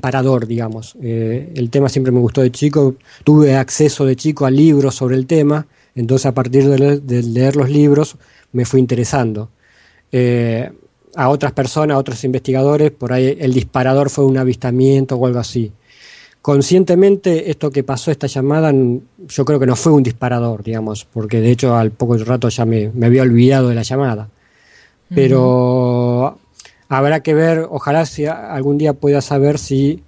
parador, 0.00 0.46
digamos. 0.46 0.96
Eh, 1.02 1.52
el 1.54 1.70
tema 1.70 1.88
siempre 1.88 2.12
me 2.12 2.20
gustó 2.20 2.42
de 2.42 2.50
chico, 2.50 2.96
tuve 3.24 3.56
acceso 3.56 4.04
de 4.04 4.16
chico 4.16 4.46
a 4.46 4.50
libros 4.50 4.94
sobre 4.94 5.16
el 5.16 5.26
tema, 5.26 5.66
entonces 5.94 6.26
a 6.26 6.34
partir 6.34 6.68
de, 6.68 7.22
leer 7.22 7.56
los 7.56 7.70
libros 7.70 8.16
me 8.52 8.64
fui 8.64 8.80
interesando. 8.80 9.50
Eh, 10.12 10.70
a 11.16 11.28
otras 11.28 11.52
personas, 11.52 11.96
a 11.96 11.98
otros 11.98 12.22
investigadores, 12.24 12.90
por 12.90 13.12
ahí 13.12 13.36
el 13.40 13.52
disparador 13.52 14.10
fue 14.10 14.24
un 14.24 14.38
avistamiento 14.38 15.16
o 15.16 15.26
algo 15.26 15.40
así. 15.40 15.72
Conscientemente 16.42 17.50
esto 17.50 17.70
que 17.70 17.82
pasó, 17.84 18.10
esta 18.10 18.26
llamada, 18.26 18.72
yo 18.72 19.44
creo 19.44 19.60
que 19.60 19.66
no 19.66 19.76
fue 19.76 19.92
un 19.92 20.02
disparador, 20.02 20.62
digamos, 20.62 21.04
porque 21.04 21.40
de 21.40 21.50
hecho 21.50 21.76
al 21.76 21.90
poco 21.90 22.16
rato 22.16 22.48
ya 22.48 22.64
me, 22.64 22.90
había 23.02 23.22
olvidado 23.22 23.68
de 23.68 23.74
la 23.74 23.82
llamada. 23.82 24.28
Pero 25.12 26.38
habrá 26.90 27.22
que 27.22 27.34
ver, 27.34 27.66
ojalá 27.70 28.04
si 28.04 28.26
algún 28.26 28.76
día 28.76 28.92
pueda 28.92 29.20
saber 29.20 29.58
si 29.58 30.02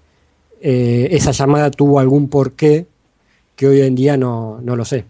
eh, 0.61 1.09
esa 1.13 1.31
llamada 1.31 1.71
tuvo 1.71 2.01
algún 2.01 2.29
porqué 2.29 2.87
que 3.57 3.69
hoy 3.69 3.81
en 3.81 3.95
día 3.95 4.17
no, 4.17 4.61
no 4.61 4.77
lo 4.77 4.85
sé. 4.85 5.05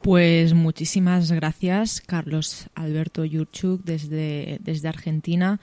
Pues 0.00 0.54
muchísimas 0.54 1.30
gracias, 1.30 2.00
Carlos 2.00 2.68
Alberto 2.74 3.24
Yurchuk, 3.24 3.82
desde, 3.84 4.58
desde 4.62 4.88
Argentina, 4.88 5.60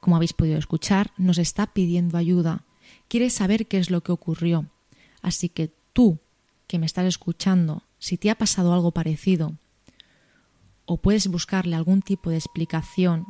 como 0.00 0.16
habéis 0.16 0.32
podido 0.32 0.58
escuchar, 0.58 1.12
nos 1.16 1.38
está 1.38 1.68
pidiendo 1.68 2.18
ayuda. 2.18 2.64
Quiere 3.08 3.30
saber 3.30 3.68
qué 3.68 3.78
es 3.78 3.90
lo 3.90 4.02
que 4.02 4.10
ocurrió. 4.12 4.66
Así 5.22 5.48
que 5.48 5.72
tú, 5.92 6.18
que 6.66 6.78
me 6.78 6.86
estás 6.86 7.06
escuchando, 7.06 7.82
si 7.98 8.16
te 8.16 8.30
ha 8.30 8.34
pasado 8.34 8.72
algo 8.72 8.92
parecido, 8.92 9.52
o 10.86 10.96
puedes 10.96 11.26
buscarle 11.28 11.76
algún 11.76 12.00
tipo 12.02 12.30
de 12.30 12.36
explicación, 12.36 13.26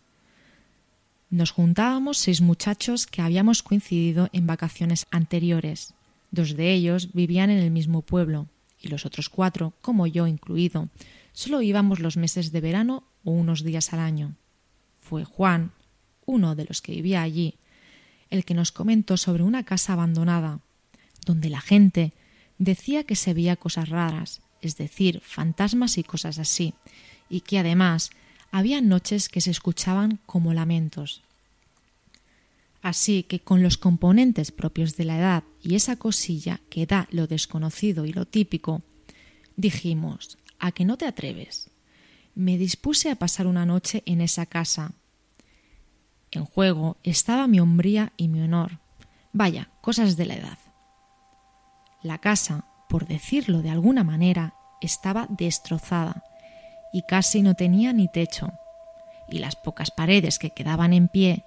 Nos 1.29 1.51
juntábamos 1.51 2.17
seis 2.17 2.41
muchachos 2.41 3.05
que 3.05 3.21
habíamos 3.21 3.61
coincidido 3.61 4.29
en 4.33 4.47
vacaciones 4.47 5.05
anteriores. 5.11 5.93
Dos 6.31 6.55
de 6.55 6.73
ellos 6.73 7.13
vivían 7.13 7.49
en 7.49 7.59
el 7.59 7.71
mismo 7.71 8.01
pueblo 8.01 8.47
y 8.79 8.87
los 8.87 9.05
otros 9.05 9.29
cuatro, 9.29 9.73
como 9.81 10.07
yo 10.07 10.27
incluido, 10.27 10.89
solo 11.33 11.61
íbamos 11.61 11.99
los 11.99 12.17
meses 12.17 12.51
de 12.51 12.61
verano 12.61 13.03
o 13.23 13.31
unos 13.31 13.63
días 13.63 13.93
al 13.93 13.99
año. 13.99 14.35
Fue 14.99 15.25
Juan, 15.25 15.71
uno 16.25 16.55
de 16.55 16.65
los 16.65 16.81
que 16.81 16.93
vivía 16.93 17.21
allí, 17.21 17.55
el 18.29 18.45
que 18.45 18.53
nos 18.53 18.71
comentó 18.71 19.17
sobre 19.17 19.43
una 19.43 19.63
casa 19.63 19.93
abandonada, 19.93 20.59
donde 21.25 21.49
la 21.49 21.61
gente 21.61 22.13
decía 22.57 23.03
que 23.03 23.15
se 23.15 23.33
veía 23.33 23.55
cosas 23.55 23.89
raras, 23.89 24.41
es 24.61 24.77
decir, 24.77 25.21
fantasmas 25.21 25.97
y 25.97 26.03
cosas 26.03 26.37
así, 26.37 26.73
y 27.29 27.41
que 27.41 27.59
además 27.59 28.11
había 28.51 28.81
noches 28.81 29.29
que 29.29 29.41
se 29.41 29.51
escuchaban 29.51 30.19
como 30.25 30.53
lamentos. 30.53 31.23
Así 32.81 33.23
que 33.23 33.39
con 33.39 33.61
los 33.61 33.77
componentes 33.77 34.51
propios 34.51 34.95
de 34.95 35.05
la 35.05 35.17
edad 35.17 35.43
y 35.61 35.75
esa 35.75 35.97
cosilla 35.97 36.61
que 36.69 36.85
da 36.85 37.07
lo 37.11 37.27
desconocido 37.27 38.05
y 38.05 38.13
lo 38.13 38.25
típico, 38.25 38.81
dijimos, 39.57 40.37
¿a 40.59 40.71
que 40.71 40.85
no 40.85 40.97
te 40.97 41.05
atreves? 41.05 41.69
Me 42.35 42.57
dispuse 42.57 43.11
a 43.11 43.15
pasar 43.15 43.47
una 43.47 43.65
noche 43.65 44.01
en 44.05 44.21
esa 44.21 44.45
casa. 44.45 44.93
En 46.31 46.45
juego 46.45 46.97
estaba 47.03 47.47
mi 47.47 47.59
hombría 47.59 48.13
y 48.15 48.29
mi 48.29 48.41
honor. 48.41 48.79
Vaya, 49.33 49.69
cosas 49.81 50.15
de 50.15 50.25
la 50.25 50.35
edad. 50.35 50.57
La 52.01 52.19
casa, 52.19 52.65
por 52.87 53.07
decirlo 53.07 53.61
de 53.61 53.71
alguna 53.71 54.05
manera, 54.05 54.53
estaba 54.79 55.27
destrozada 55.29 56.23
y 56.93 57.01
casi 57.01 57.41
no 57.41 57.55
tenía 57.55 57.91
ni 57.91 58.07
techo, 58.07 58.53
y 59.29 59.39
las 59.39 59.55
pocas 59.55 59.91
paredes 59.91 60.39
que 60.39 60.51
quedaban 60.51 60.93
en 60.93 61.07
pie 61.07 61.43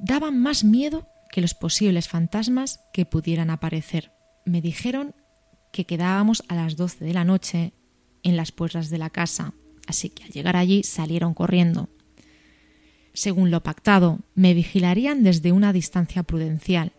daban 0.00 0.40
más 0.40 0.64
miedo 0.64 1.06
que 1.30 1.40
los 1.40 1.54
posibles 1.54 2.08
fantasmas 2.08 2.80
que 2.92 3.04
pudieran 3.04 3.50
aparecer. 3.50 4.12
Me 4.44 4.60
dijeron 4.60 5.14
que 5.72 5.84
quedábamos 5.84 6.42
a 6.48 6.56
las 6.56 6.76
doce 6.76 7.04
de 7.04 7.12
la 7.12 7.24
noche 7.24 7.74
en 8.22 8.36
las 8.36 8.50
puertas 8.50 8.90
de 8.90 8.98
la 8.98 9.10
casa, 9.10 9.54
así 9.86 10.08
que 10.10 10.24
al 10.24 10.30
llegar 10.30 10.56
allí 10.56 10.82
salieron 10.82 11.34
corriendo. 11.34 11.90
Según 13.12 13.50
lo 13.50 13.62
pactado, 13.62 14.20
me 14.34 14.54
vigilarían 14.54 15.22
desde 15.22 15.52
una 15.52 15.72
distancia 15.72 16.22
prudencial, 16.22 16.92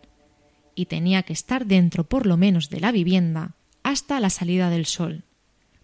y 0.74 0.86
tenía 0.86 1.22
que 1.22 1.32
estar 1.32 1.66
dentro 1.66 2.04
por 2.04 2.24
lo 2.24 2.36
menos 2.36 2.70
de 2.70 2.80
la 2.80 2.92
vivienda 2.92 3.56
hasta 3.82 4.20
la 4.20 4.30
salida 4.30 4.70
del 4.70 4.86
sol, 4.86 5.24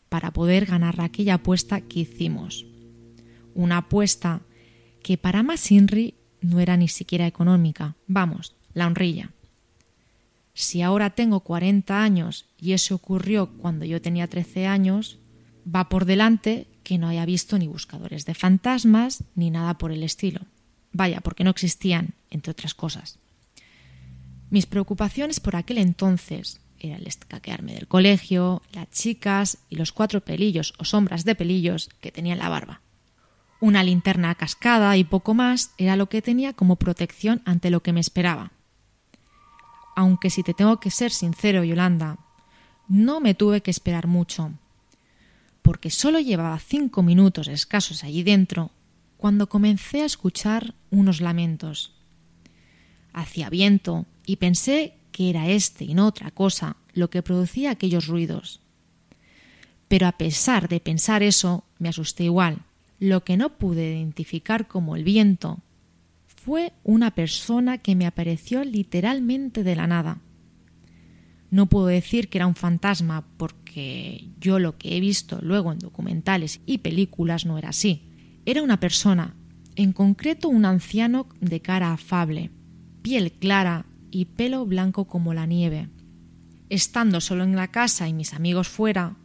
para 0.09 0.33
poder 0.33 0.64
ganar 0.66 1.01
aquella 1.01 1.35
apuesta 1.35 1.81
que 1.83 2.01
hicimos. 2.01 2.64
Una 3.55 3.79
apuesta 3.79 4.43
que 5.03 5.19
para 5.19 5.43
Masinri 5.43 6.14
no 6.41 6.61
era 6.61 6.76
ni 6.76 6.89
siquiera 6.89 7.26
económica, 7.26 7.97
vamos, 8.07 8.55
la 8.74 8.86
honrilla. 8.86 9.30
Si 10.55 10.82
ahora 10.82 11.11
tengo 11.11 11.41
40 11.41 12.03
años 12.03 12.47
y 12.61 12.72
eso 12.72 12.95
ocurrió 12.95 13.49
cuando 13.59 13.84
yo 13.84 14.03
tenía 14.03 14.26
13 14.26 14.66
años, 14.66 15.18
va 15.64 15.89
por 15.89 16.05
delante 16.05 16.66
que 16.82 16.99
no 16.99 17.09
haya 17.09 17.24
visto 17.26 17.59
ni 17.59 17.68
buscadores 17.68 18.24
de 18.24 18.34
fantasmas 18.34 19.22
ni 19.34 19.51
nada 19.51 19.78
por 19.78 19.93
el 19.93 20.03
estilo. 20.03 20.41
Vaya, 20.93 21.20
porque 21.20 21.45
no 21.45 21.51
existían, 21.51 22.14
entre 22.30 22.51
otras 22.51 22.74
cosas. 22.74 23.18
Mis 24.51 24.66
preocupaciones 24.66 25.41
por 25.41 25.55
aquel 25.55 25.78
entonces 25.78 26.61
era 26.80 26.97
el 26.97 27.07
escaquearme 27.07 27.74
del 27.74 27.86
colegio, 27.86 28.62
las 28.72 28.91
chicas 28.91 29.59
y 29.68 29.76
los 29.76 29.93
cuatro 29.93 30.22
pelillos 30.22 30.74
o 30.78 30.84
sombras 30.84 31.24
de 31.24 31.34
pelillos 31.34 31.91
que 32.01 32.12
tenía 32.12 32.32
en 32.32 32.39
la 32.39 32.49
barba. 32.49 32.80
Una 33.61 33.82
linterna 33.82 34.34
cascada 34.34 34.96
y 34.96 35.04
poco 35.04 35.34
más 35.34 35.72
era 35.78 35.96
lo 35.96 36.09
que 36.09 36.22
tenía 36.22 36.52
como 36.52 36.76
protección 36.76 37.42
ante 37.44 37.70
lo 37.70 37.82
que 37.82 37.92
me 37.92 38.00
esperaba. 38.00 38.52
Aunque 39.96 40.30
si 40.30 40.44
te 40.44 40.54
tengo 40.54 40.78
que 40.78 40.92
ser 40.92 41.11
sincero, 41.11 41.64
Yolanda, 41.64 42.18
no 42.86 43.20
me 43.20 43.34
tuve 43.34 43.61
que 43.61 43.72
esperar 43.72 44.06
mucho, 44.06 44.52
porque 45.62 45.90
solo 45.90 46.20
llevaba 46.20 46.59
cinco 46.61 47.02
minutos 47.02 47.48
escasos 47.48 48.04
allí 48.04 48.22
dentro 48.22 48.70
cuando 49.16 49.48
comencé 49.48 50.02
a 50.02 50.06
escuchar 50.06 50.74
unos 50.90 51.20
lamentos. 51.20 51.92
Hacía 53.12 53.50
viento 53.50 54.06
y 54.24 54.36
pensé 54.36 54.94
que 55.11 55.30
era 55.30 55.48
este 55.48 55.84
y 55.84 55.94
no 55.94 56.06
otra 56.06 56.30
cosa 56.30 56.76
lo 56.94 57.11
que 57.11 57.22
producía 57.22 57.72
aquellos 57.72 58.06
ruidos. 58.06 58.61
Pero 59.88 60.06
a 60.06 60.12
pesar 60.12 60.68
de 60.68 60.78
pensar 60.78 61.22
eso, 61.22 61.64
me 61.78 61.88
asusté 61.88 62.24
igual. 62.24 62.64
Lo 62.99 63.22
que 63.24 63.36
no 63.36 63.59
pude 63.59 63.96
identificar 63.96 64.66
como 64.66 64.96
el 64.96 65.05
viento 65.05 65.61
fue 66.26 66.72
una 66.82 67.12
persona 67.12 67.78
que 67.78 67.94
me 67.94 68.07
apareció 68.07 68.64
literalmente 68.64 69.62
de 69.62 69.76
la 69.76 69.86
nada. 69.86 70.20
No 71.51 71.66
puedo 71.66 71.86
decir 71.86 72.28
que 72.28 72.38
era 72.38 72.46
un 72.46 72.55
fantasma 72.55 73.26
porque 73.36 74.28
yo 74.40 74.59
lo 74.59 74.76
que 74.78 74.96
he 74.96 75.01
visto 75.01 75.38
luego 75.42 75.72
en 75.72 75.78
documentales 75.78 76.61
y 76.66 76.78
películas 76.78 77.46
no 77.46 77.57
era 77.57 77.70
así. 77.70 78.03
Era 78.44 78.62
una 78.62 78.80
persona, 78.80 79.34
en 79.76 79.92
concreto 79.92 80.49
un 80.49 80.64
anciano 80.64 81.28
de 81.40 81.61
cara 81.61 81.92
afable, 81.92 82.51
piel 83.03 83.32
clara 83.32 83.86
y 84.11 84.26
pelo 84.26 84.66
blanco 84.66 85.07
como 85.07 85.34
la 85.34 85.46
nieve. 85.46 85.88
Estando 86.68 87.20
solo 87.20 87.44
en 87.44 87.57
la 87.57 87.68
casa 87.68 88.09
y 88.09 88.12
mis 88.12 88.34
amigos 88.34 88.68
fuera, 88.68 89.16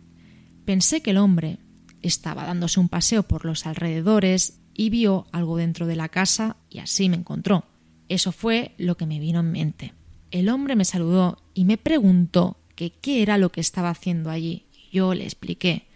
pensé 0.63 1.01
que 1.01 1.11
el 1.11 1.17
hombre 1.17 1.59
estaba 2.03 2.45
dándose 2.45 2.79
un 2.79 2.89
paseo 2.89 3.23
por 3.23 3.45
los 3.45 3.65
alrededores 3.65 4.59
y 4.73 4.89
vio 4.89 5.25
algo 5.31 5.57
dentro 5.57 5.87
de 5.87 5.95
la 5.95 6.09
casa 6.09 6.57
y 6.69 6.79
así 6.79 7.09
me 7.09 7.15
encontró. 7.15 7.65
Eso 8.09 8.31
fue 8.31 8.75
lo 8.77 8.95
que 8.97 9.05
me 9.05 9.19
vino 9.19 9.39
en 9.39 9.51
mente. 9.51 9.93
El 10.29 10.49
hombre 10.49 10.75
me 10.75 10.85
saludó 10.85 11.41
y 11.53 11.65
me 11.65 11.77
preguntó 11.77 12.57
que 12.75 12.91
qué 12.91 13.21
era 13.21 13.37
lo 13.37 13.51
que 13.51 13.61
estaba 13.61 13.89
haciendo 13.89 14.29
allí. 14.29 14.65
Yo 14.91 15.13
le 15.13 15.23
expliqué. 15.23 15.87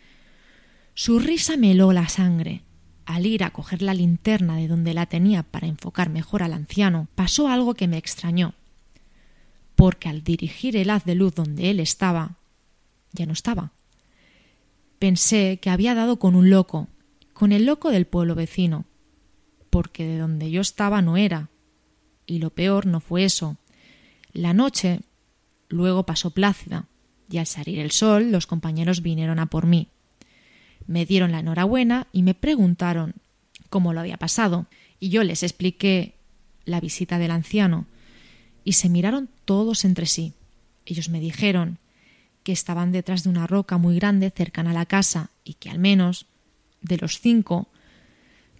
Su 0.95 1.19
risa 1.19 1.57
me 1.57 1.71
heló 1.71 1.91
la 1.93 2.09
sangre. 2.09 2.63
Al 3.05 3.25
ir 3.25 3.43
a 3.43 3.51
coger 3.51 3.81
la 3.81 3.93
linterna 3.93 4.57
de 4.57 4.67
donde 4.67 4.93
la 4.93 5.05
tenía 5.05 5.43
para 5.43 5.67
enfocar 5.67 6.09
mejor 6.09 6.43
al 6.43 6.53
anciano, 6.53 7.07
pasó 7.15 7.47
algo 7.47 7.73
que 7.73 7.87
me 7.87 7.97
extrañó 7.97 8.53
porque 9.77 10.09
al 10.09 10.23
dirigir 10.23 10.75
el 10.75 10.89
haz 10.89 11.05
de 11.05 11.13
luz 11.13 11.35
donde 11.35 11.69
él 11.69 11.79
estaba, 11.79 12.37
ya 13.13 13.27
no 13.27 13.33
estaba. 13.33 13.73
Pensé 14.99 15.59
que 15.61 15.69
había 15.69 15.93
dado 15.93 16.17
con 16.17 16.35
un 16.35 16.49
loco, 16.49 16.87
con 17.33 17.51
el 17.51 17.65
loco 17.65 17.91
del 17.91 18.07
pueblo 18.07 18.33
vecino, 18.33 18.85
porque 19.69 20.05
de 20.05 20.17
donde 20.17 20.49
yo 20.49 20.61
estaba 20.61 21.01
no 21.01 21.17
era. 21.17 21.49
Y 22.25 22.39
lo 22.39 22.49
peor 22.49 22.87
no 22.87 22.99
fue 22.99 23.23
eso. 23.23 23.57
La 24.33 24.53
noche 24.53 25.01
luego 25.69 26.03
pasó 26.03 26.31
plácida, 26.31 26.87
y 27.29 27.37
al 27.37 27.45
salir 27.45 27.79
el 27.79 27.91
sol 27.91 28.31
los 28.31 28.47
compañeros 28.47 29.01
vinieron 29.01 29.39
a 29.39 29.45
por 29.47 29.67
mí. 29.67 29.89
Me 30.87 31.05
dieron 31.05 31.31
la 31.31 31.39
enhorabuena 31.39 32.07
y 32.11 32.23
me 32.23 32.33
preguntaron 32.33 33.15
cómo 33.69 33.93
lo 33.93 33.99
había 33.99 34.17
pasado, 34.17 34.65
y 34.99 35.09
yo 35.09 35.23
les 35.23 35.43
expliqué 35.43 36.15
la 36.65 36.79
visita 36.79 37.19
del 37.19 37.31
anciano, 37.31 37.85
y 38.63 38.73
se 38.73 38.89
miraron 38.89 39.29
todos 39.45 39.85
entre 39.85 40.07
sí. 40.07 40.33
Ellos 40.85 41.09
me 41.09 41.19
dijeron 41.19 41.79
que 42.47 42.53
estaban 42.53 42.93
detrás 42.93 43.25
de 43.25 43.29
una 43.29 43.45
roca 43.45 43.77
muy 43.77 43.97
grande 43.97 44.31
cercana 44.31 44.69
a 44.69 44.73
la 44.73 44.85
casa 44.85 45.31
y 45.43 45.55
que 45.55 45.69
al 45.69 45.79
menos 45.79 46.27
de 46.79 46.95
los 46.95 47.19
cinco, 47.19 47.67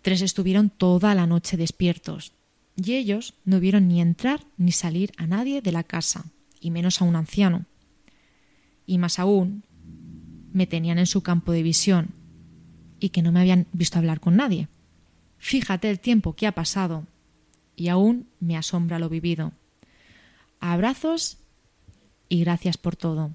tres 0.02 0.22
estuvieron 0.22 0.70
toda 0.70 1.16
la 1.16 1.26
noche 1.26 1.56
despiertos, 1.56 2.34
y 2.76 2.96
ellos 2.96 3.36
no 3.46 3.62
vieron 3.62 3.88
ni 3.88 4.02
entrar 4.02 4.42
ni 4.58 4.74
salir 4.74 5.14
a 5.16 5.26
nadie 5.26 5.62
de 5.62 5.72
la 5.72 5.84
casa, 5.84 6.26
y 6.60 6.70
menos 6.70 7.02
a 7.02 7.06
un 7.06 7.16
anciano. 7.16 7.66
Y 8.86 8.98
más 8.98 9.20
aún, 9.20 9.64
me 10.52 10.68
tenían 10.68 11.00
en 11.00 11.08
su 11.08 11.24
campo 11.24 11.54
de 11.54 11.64
visión, 11.64 12.10
y 13.00 13.12
que 13.12 13.22
no 13.22 13.32
me 13.32 13.40
habían 13.40 13.68
visto 13.72 13.98
hablar 14.00 14.20
con 14.20 14.36
nadie. 14.36 14.68
Fíjate 15.38 15.90
el 15.90 16.02
tiempo 16.02 16.36
que 16.36 16.46
ha 16.46 16.52
pasado, 16.52 17.08
y 17.78 17.88
aún 17.88 18.28
me 18.42 18.58
asombra 18.58 19.00
lo 19.00 19.08
vivido. 19.08 19.54
Abrazos 20.60 21.38
y 22.28 22.42
gracias 22.42 22.76
por 22.76 22.98
todo. 22.98 23.32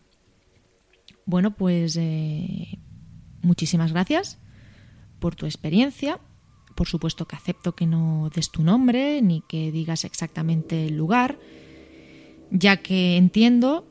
Bueno, 1.24 1.52
pues 1.52 1.96
eh, 1.96 2.78
muchísimas 3.42 3.92
gracias 3.92 4.38
por 5.18 5.34
tu 5.34 5.46
experiencia. 5.46 6.20
Por 6.74 6.88
supuesto 6.88 7.26
que 7.26 7.36
acepto 7.36 7.74
que 7.74 7.86
no 7.86 8.30
des 8.34 8.50
tu 8.50 8.62
nombre 8.62 9.20
ni 9.22 9.42
que 9.42 9.70
digas 9.70 10.04
exactamente 10.04 10.86
el 10.86 10.96
lugar, 10.96 11.38
ya 12.50 12.78
que 12.78 13.16
entiendo 13.16 13.86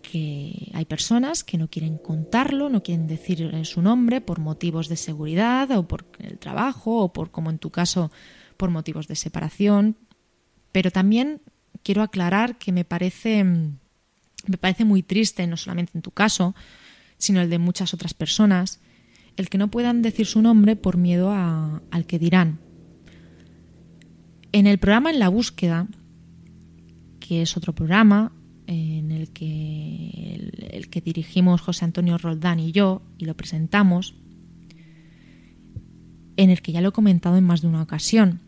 que 0.00 0.70
hay 0.74 0.84
personas 0.84 1.44
que 1.44 1.58
no 1.58 1.68
quieren 1.68 1.98
contarlo, 1.98 2.68
no 2.68 2.82
quieren 2.82 3.06
decir 3.06 3.64
su 3.64 3.82
nombre 3.82 4.20
por 4.20 4.40
motivos 4.40 4.88
de 4.88 4.96
seguridad 4.96 5.70
o 5.72 5.86
por 5.86 6.06
el 6.18 6.38
trabajo 6.38 7.02
o 7.02 7.12
por, 7.12 7.30
como 7.30 7.50
en 7.50 7.58
tu 7.58 7.70
caso, 7.70 8.10
por 8.56 8.70
motivos 8.70 9.08
de 9.08 9.16
separación. 9.16 9.96
Pero 10.72 10.90
también 10.90 11.42
quiero 11.82 12.02
aclarar 12.02 12.58
que 12.58 12.72
me 12.72 12.84
parece, 12.84 13.44
me 14.46 14.56
parece 14.56 14.84
muy 14.84 15.02
triste, 15.02 15.46
no 15.46 15.56
solamente 15.56 15.92
en 15.94 16.02
tu 16.02 16.10
caso, 16.10 16.54
sino 17.18 17.40
el 17.40 17.50
de 17.50 17.58
muchas 17.58 17.94
otras 17.94 18.14
personas, 18.14 18.80
el 19.36 19.48
que 19.48 19.58
no 19.58 19.70
puedan 19.70 20.02
decir 20.02 20.26
su 20.26 20.42
nombre 20.42 20.76
por 20.76 20.96
miedo 20.96 21.30
a, 21.30 21.82
al 21.90 22.06
que 22.06 22.18
dirán. 22.18 22.60
En 24.52 24.66
el 24.66 24.78
programa 24.78 25.10
En 25.10 25.18
la 25.18 25.28
búsqueda, 25.28 25.86
que 27.20 27.42
es 27.42 27.56
otro 27.56 27.74
programa 27.74 28.32
en 28.66 29.12
el 29.12 29.30
que, 29.30 30.34
el, 30.34 30.68
el 30.72 30.90
que 30.90 31.00
dirigimos 31.00 31.60
José 31.60 31.84
Antonio 31.84 32.18
Roldán 32.18 32.60
y 32.60 32.72
yo, 32.72 33.02
y 33.18 33.24
lo 33.24 33.36
presentamos, 33.36 34.14
en 36.36 36.50
el 36.50 36.62
que 36.62 36.72
ya 36.72 36.80
lo 36.80 36.88
he 36.90 36.92
comentado 36.92 37.36
en 37.36 37.44
más 37.44 37.60
de 37.60 37.68
una 37.68 37.82
ocasión, 37.82 38.40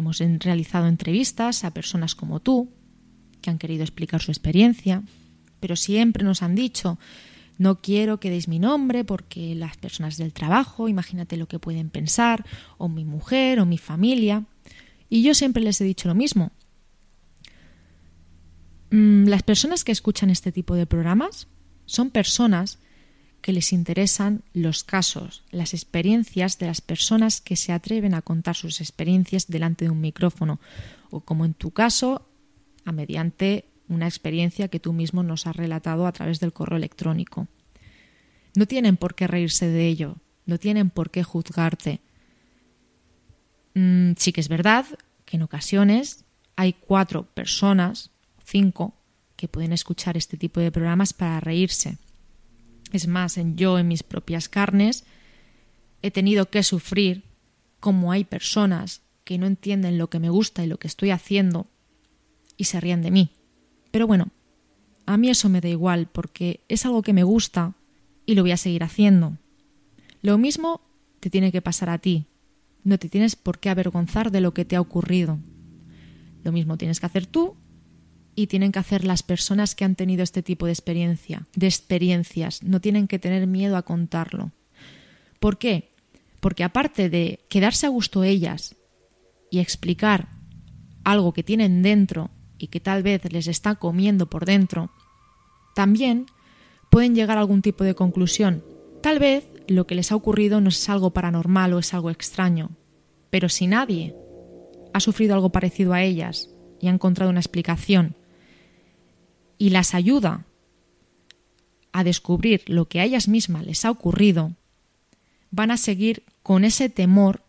Hemos 0.00 0.18
realizado 0.18 0.86
entrevistas 0.86 1.64
a 1.64 1.74
personas 1.74 2.14
como 2.14 2.40
tú, 2.40 2.70
que 3.40 3.50
han 3.50 3.58
querido 3.58 3.82
explicar 3.82 4.20
su 4.20 4.30
experiencia, 4.30 5.02
pero 5.60 5.76
siempre 5.76 6.24
nos 6.24 6.42
han 6.42 6.54
dicho, 6.54 6.98
no 7.58 7.82
quiero 7.82 8.20
que 8.20 8.30
deis 8.30 8.48
mi 8.48 8.58
nombre 8.58 9.04
porque 9.04 9.54
las 9.54 9.76
personas 9.76 10.16
del 10.16 10.32
trabajo, 10.32 10.88
imagínate 10.88 11.36
lo 11.36 11.46
que 11.46 11.58
pueden 11.58 11.90
pensar, 11.90 12.46
o 12.78 12.88
mi 12.88 13.04
mujer, 13.04 13.60
o 13.60 13.66
mi 13.66 13.76
familia. 13.76 14.44
Y 15.10 15.22
yo 15.22 15.34
siempre 15.34 15.62
les 15.62 15.80
he 15.80 15.84
dicho 15.84 16.08
lo 16.08 16.14
mismo. 16.14 16.52
Mm, 18.90 19.26
las 19.26 19.42
personas 19.42 19.84
que 19.84 19.92
escuchan 19.92 20.30
este 20.30 20.52
tipo 20.52 20.74
de 20.74 20.86
programas 20.86 21.48
son 21.84 22.10
personas 22.10 22.78
que 23.42 23.52
les 23.52 23.72
interesan 23.72 24.42
los 24.52 24.84
casos, 24.84 25.44
las 25.50 25.74
experiencias 25.74 26.58
de 26.58 26.66
las 26.66 26.80
personas 26.80 27.40
que 27.40 27.56
se 27.56 27.72
atreven 27.72 28.14
a 28.14 28.22
contar 28.22 28.56
sus 28.56 28.80
experiencias 28.80 29.48
delante 29.48 29.84
de 29.84 29.90
un 29.90 30.00
micrófono, 30.00 30.60
o 31.10 31.20
como 31.20 31.44
en 31.44 31.54
tu 31.54 31.70
caso, 31.70 32.29
a 32.84 32.92
mediante 32.92 33.66
una 33.88 34.06
experiencia 34.06 34.68
que 34.68 34.80
tú 34.80 34.92
mismo 34.92 35.22
nos 35.22 35.46
has 35.46 35.56
relatado 35.56 36.06
a 36.06 36.12
través 36.12 36.40
del 36.40 36.52
correo 36.52 36.78
electrónico. 36.78 37.48
No 38.56 38.66
tienen 38.66 38.96
por 38.96 39.14
qué 39.14 39.26
reírse 39.26 39.66
de 39.68 39.86
ello, 39.86 40.16
no 40.46 40.58
tienen 40.58 40.90
por 40.90 41.10
qué 41.10 41.22
juzgarte. 41.22 42.00
Mm, 43.74 44.12
sí 44.16 44.32
que 44.32 44.40
es 44.40 44.48
verdad 44.48 44.86
que 45.24 45.36
en 45.36 45.42
ocasiones 45.42 46.24
hay 46.56 46.72
cuatro 46.72 47.24
personas, 47.24 48.10
cinco, 48.44 48.94
que 49.36 49.48
pueden 49.48 49.72
escuchar 49.72 50.16
este 50.16 50.36
tipo 50.36 50.60
de 50.60 50.70
programas 50.70 51.12
para 51.12 51.40
reírse. 51.40 51.98
Es 52.92 53.06
más, 53.06 53.38
en 53.38 53.56
yo 53.56 53.78
en 53.78 53.88
mis 53.88 54.02
propias 54.02 54.48
carnes 54.48 55.04
he 56.02 56.10
tenido 56.10 56.50
que 56.50 56.62
sufrir 56.62 57.24
como 57.78 58.12
hay 58.12 58.24
personas 58.24 59.02
que 59.24 59.38
no 59.38 59.46
entienden 59.46 59.98
lo 59.98 60.10
que 60.10 60.18
me 60.18 60.28
gusta 60.28 60.64
y 60.64 60.66
lo 60.66 60.78
que 60.78 60.88
estoy 60.88 61.10
haciendo 61.10 61.68
y 62.60 62.64
se 62.64 62.78
ríen 62.78 63.00
de 63.00 63.10
mí. 63.10 63.30
Pero 63.90 64.06
bueno, 64.06 64.28
a 65.06 65.16
mí 65.16 65.30
eso 65.30 65.48
me 65.48 65.62
da 65.62 65.70
igual 65.70 66.08
porque 66.12 66.60
es 66.68 66.84
algo 66.84 67.00
que 67.00 67.14
me 67.14 67.22
gusta 67.22 67.72
y 68.26 68.34
lo 68.34 68.42
voy 68.42 68.52
a 68.52 68.58
seguir 68.58 68.84
haciendo. 68.84 69.38
Lo 70.20 70.36
mismo 70.36 70.82
te 71.20 71.30
tiene 71.30 71.52
que 71.52 71.62
pasar 71.62 71.88
a 71.88 71.96
ti. 71.96 72.26
No 72.84 72.98
te 72.98 73.08
tienes 73.08 73.34
por 73.34 73.60
qué 73.60 73.70
avergonzar 73.70 74.30
de 74.30 74.42
lo 74.42 74.52
que 74.52 74.66
te 74.66 74.76
ha 74.76 74.80
ocurrido. 74.82 75.38
Lo 76.44 76.52
mismo 76.52 76.76
tienes 76.76 77.00
que 77.00 77.06
hacer 77.06 77.24
tú 77.24 77.56
y 78.34 78.46
tienen 78.46 78.72
que 78.72 78.78
hacer 78.78 79.04
las 79.04 79.22
personas 79.22 79.74
que 79.74 79.86
han 79.86 79.94
tenido 79.94 80.22
este 80.22 80.42
tipo 80.42 80.66
de 80.66 80.72
experiencia, 80.72 81.46
de 81.56 81.66
experiencias. 81.66 82.62
No 82.62 82.82
tienen 82.82 83.08
que 83.08 83.18
tener 83.18 83.46
miedo 83.46 83.78
a 83.78 83.84
contarlo. 83.84 84.52
¿Por 85.38 85.56
qué? 85.56 85.92
Porque 86.40 86.62
aparte 86.62 87.08
de 87.08 87.40
quedarse 87.48 87.86
a 87.86 87.90
gusto 87.90 88.22
ellas 88.22 88.76
y 89.50 89.60
explicar 89.60 90.28
algo 91.04 91.32
que 91.32 91.42
tienen 91.42 91.80
dentro 91.80 92.30
y 92.60 92.68
que 92.68 92.78
tal 92.78 93.02
vez 93.02 93.32
les 93.32 93.46
está 93.46 93.76
comiendo 93.76 94.26
por 94.26 94.44
dentro, 94.44 94.90
también 95.74 96.26
pueden 96.90 97.14
llegar 97.14 97.38
a 97.38 97.40
algún 97.40 97.62
tipo 97.62 97.84
de 97.84 97.94
conclusión. 97.94 98.62
Tal 99.02 99.18
vez 99.18 99.48
lo 99.66 99.86
que 99.86 99.94
les 99.94 100.12
ha 100.12 100.16
ocurrido 100.16 100.60
no 100.60 100.68
es 100.68 100.88
algo 100.88 101.10
paranormal 101.10 101.72
o 101.72 101.78
es 101.78 101.94
algo 101.94 102.10
extraño, 102.10 102.70
pero 103.30 103.48
si 103.48 103.66
nadie 103.66 104.14
ha 104.92 105.00
sufrido 105.00 105.34
algo 105.34 105.50
parecido 105.50 105.94
a 105.94 106.02
ellas 106.02 106.50
y 106.80 106.88
ha 106.88 106.90
encontrado 106.90 107.30
una 107.30 107.40
explicación 107.40 108.14
y 109.56 109.70
las 109.70 109.94
ayuda 109.94 110.44
a 111.92 112.04
descubrir 112.04 112.62
lo 112.66 112.86
que 112.86 113.00
a 113.00 113.04
ellas 113.04 113.26
mismas 113.26 113.64
les 113.64 113.84
ha 113.84 113.90
ocurrido, 113.90 114.52
van 115.50 115.70
a 115.70 115.76
seguir 115.76 116.24
con 116.42 116.64
ese 116.64 116.88
temor 116.88 117.42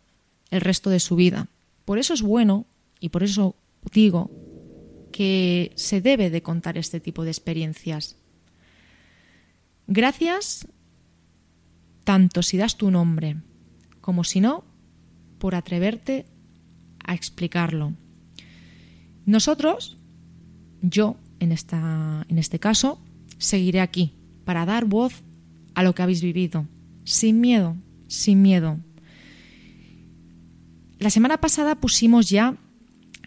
el 0.51 0.61
resto 0.61 0.89
de 0.89 0.99
su 0.99 1.15
vida. 1.15 1.47
Por 1.85 1.99
eso 1.99 2.13
es 2.13 2.21
bueno, 2.21 2.65
y 2.99 3.09
por 3.09 3.23
eso 3.23 3.55
digo, 3.91 4.29
que 5.11 5.71
se 5.75 6.01
debe 6.01 6.29
de 6.29 6.41
contar 6.41 6.77
este 6.77 6.99
tipo 6.99 7.23
de 7.23 7.31
experiencias. 7.31 8.17
Gracias 9.87 10.67
tanto 12.03 12.41
si 12.41 12.57
das 12.57 12.77
tu 12.77 12.91
nombre 12.91 13.37
como 14.01 14.23
si 14.23 14.41
no, 14.41 14.65
por 15.37 15.55
atreverte 15.55 16.25
a 17.05 17.13
explicarlo. 17.13 17.93
Nosotros, 19.25 19.97
yo 20.81 21.17
en, 21.39 21.51
esta, 21.51 22.25
en 22.27 22.37
este 22.37 22.59
caso, 22.59 22.99
seguiré 23.37 23.79
aquí 23.79 24.15
para 24.43 24.65
dar 24.65 24.85
voz 24.85 25.23
a 25.75 25.83
lo 25.83 25.93
que 25.93 26.01
habéis 26.01 26.21
vivido, 26.21 26.67
sin 27.03 27.39
miedo, 27.39 27.77
sin 28.07 28.41
miedo. 28.41 28.79
La 30.99 31.09
semana 31.09 31.39
pasada 31.39 31.75
pusimos 31.75 32.29
ya 32.29 32.57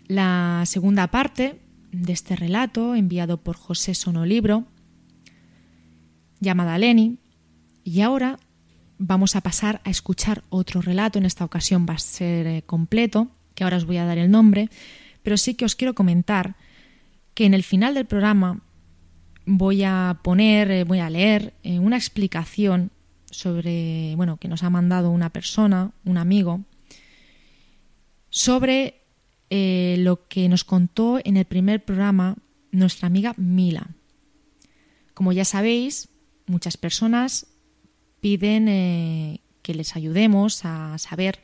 la 0.07 0.63
segunda 0.67 1.09
parte 1.09 1.61
de 1.95 2.13
este 2.13 2.37
relato 2.37 2.95
enviado 2.95 3.39
por 3.39 3.57
José 3.57 3.95
Sonolibro, 3.95 4.65
llamada 6.41 6.77
Leni, 6.79 7.19
y 7.85 8.01
ahora 8.01 8.39
vamos 8.99 9.37
a 9.37 9.41
pasar 9.41 9.81
a 9.85 9.91
escuchar 9.91 10.45
otro 10.49 10.81
relato, 10.81 11.19
en 11.19 11.27
esta 11.27 11.45
ocasión 11.45 11.87
va 11.89 11.95
a 11.95 11.99
ser 11.99 12.47
eh, 12.47 12.63
completo, 12.63 13.29
que 13.55 13.65
ahora 13.65 13.77
os 13.77 13.87
voy 13.87 13.99
a 13.99 14.05
dar 14.05 14.19
el 14.19 14.31
nombre, 14.31 14.69
pero 15.23 15.37
sí 15.37 15.55
que 15.55 15.65
os 15.65 15.77
quiero 15.77 15.95
comentar 15.95 16.57
que 17.35 17.47
en 17.47 17.55
el 17.55 17.63
final 17.63 17.95
del 17.95 18.07
programa 18.07 18.61
voy 19.47 19.85
a 19.85 20.21
poner, 20.23 20.71
eh, 20.71 20.85
voy 20.85 20.99
a 20.99 21.11
leer 21.11 21.55
eh, 21.63 21.79
una 21.79 21.97
explicación 21.97 22.91
sobre, 23.31 24.15
bueno, 24.17 24.37
que 24.37 24.49
nos 24.49 24.63
ha 24.63 24.71
mandado 24.71 25.11
una 25.11 25.31
persona, 25.31 25.93
un 26.05 26.19
amigo, 26.19 26.65
sobre 28.31 29.04
lo 29.99 30.27
que 30.29 30.49
nos 30.49 30.65
contó 30.65 31.21
en 31.23 31.37
el 31.37 31.45
primer 31.45 31.85
programa 31.85 32.37
nuestra 32.73 33.07
amiga 33.07 33.35
Mila. 33.37 33.91
Como 35.15 35.33
ya 35.33 35.45
sabéis, 35.45 36.09
muchas 36.47 36.77
personas 36.77 37.47
piden 38.21 38.69
eh, 38.69 39.41
que 39.63 39.75
les 39.75 39.97
ayudemos 39.97 40.65
a 40.65 40.99
saber 40.99 41.41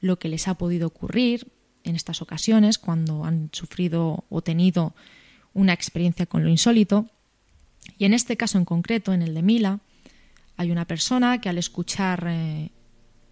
lo 0.00 0.18
que 0.18 0.28
les 0.28 0.48
ha 0.48 0.54
podido 0.54 0.88
ocurrir 0.88 1.52
en 1.84 1.96
estas 1.96 2.20
ocasiones 2.20 2.78
cuando 2.78 3.24
han 3.24 3.48
sufrido 3.52 4.24
o 4.28 4.42
tenido 4.42 4.94
una 5.54 5.72
experiencia 5.72 6.26
con 6.26 6.42
lo 6.42 6.50
insólito. 6.50 7.08
Y 7.96 8.04
en 8.04 8.12
este 8.12 8.36
caso 8.36 8.58
en 8.58 8.64
concreto, 8.64 9.12
en 9.12 9.22
el 9.22 9.34
de 9.34 9.42
Mila, 9.42 9.80
hay 10.56 10.70
una 10.70 10.86
persona 10.86 11.40
que 11.40 11.48
al 11.48 11.58
escuchar 11.58 12.26
eh, 12.28 12.70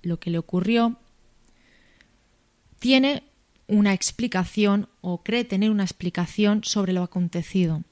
lo 0.02 0.18
que 0.18 0.30
le 0.30 0.38
ocurrió 0.38 0.96
tiene 2.78 3.24
una 3.66 3.92
explicación 3.92 4.88
o 5.00 5.22
cree 5.22 5.44
tener 5.44 5.70
una 5.70 5.84
explicación 5.84 6.62
sobre 6.64 6.92
lo 6.92 7.02
acontecido. 7.02 7.82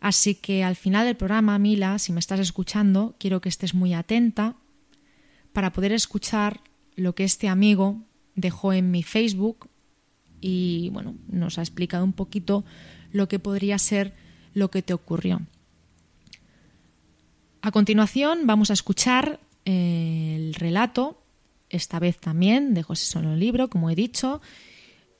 Así 0.00 0.34
que 0.34 0.62
al 0.62 0.76
final 0.76 1.06
del 1.06 1.16
programa, 1.16 1.58
Mila, 1.58 1.98
si 1.98 2.12
me 2.12 2.20
estás 2.20 2.40
escuchando, 2.40 3.16
quiero 3.18 3.40
que 3.40 3.48
estés 3.48 3.74
muy 3.74 3.94
atenta 3.94 4.56
para 5.52 5.72
poder 5.72 5.92
escuchar 5.92 6.60
lo 6.94 7.14
que 7.14 7.24
este 7.24 7.48
amigo 7.48 8.02
dejó 8.34 8.72
en 8.72 8.90
mi 8.90 9.02
Facebook 9.02 9.68
y 10.40 10.90
bueno, 10.92 11.16
nos 11.28 11.58
ha 11.58 11.62
explicado 11.62 12.04
un 12.04 12.12
poquito 12.12 12.64
lo 13.10 13.28
que 13.28 13.38
podría 13.38 13.78
ser 13.78 14.14
lo 14.52 14.70
que 14.70 14.82
te 14.82 14.92
ocurrió. 14.92 15.40
A 17.62 17.70
continuación 17.72 18.46
vamos 18.46 18.70
a 18.70 18.74
escuchar 18.74 19.40
eh, 19.64 20.34
el 20.36 20.54
relato, 20.54 21.22
esta 21.70 21.98
vez 21.98 22.18
también 22.18 22.74
de 22.74 22.82
José 22.82 23.06
Solo 23.06 23.36
Libro, 23.36 23.68
como 23.68 23.90
he 23.90 23.94
dicho, 23.94 24.40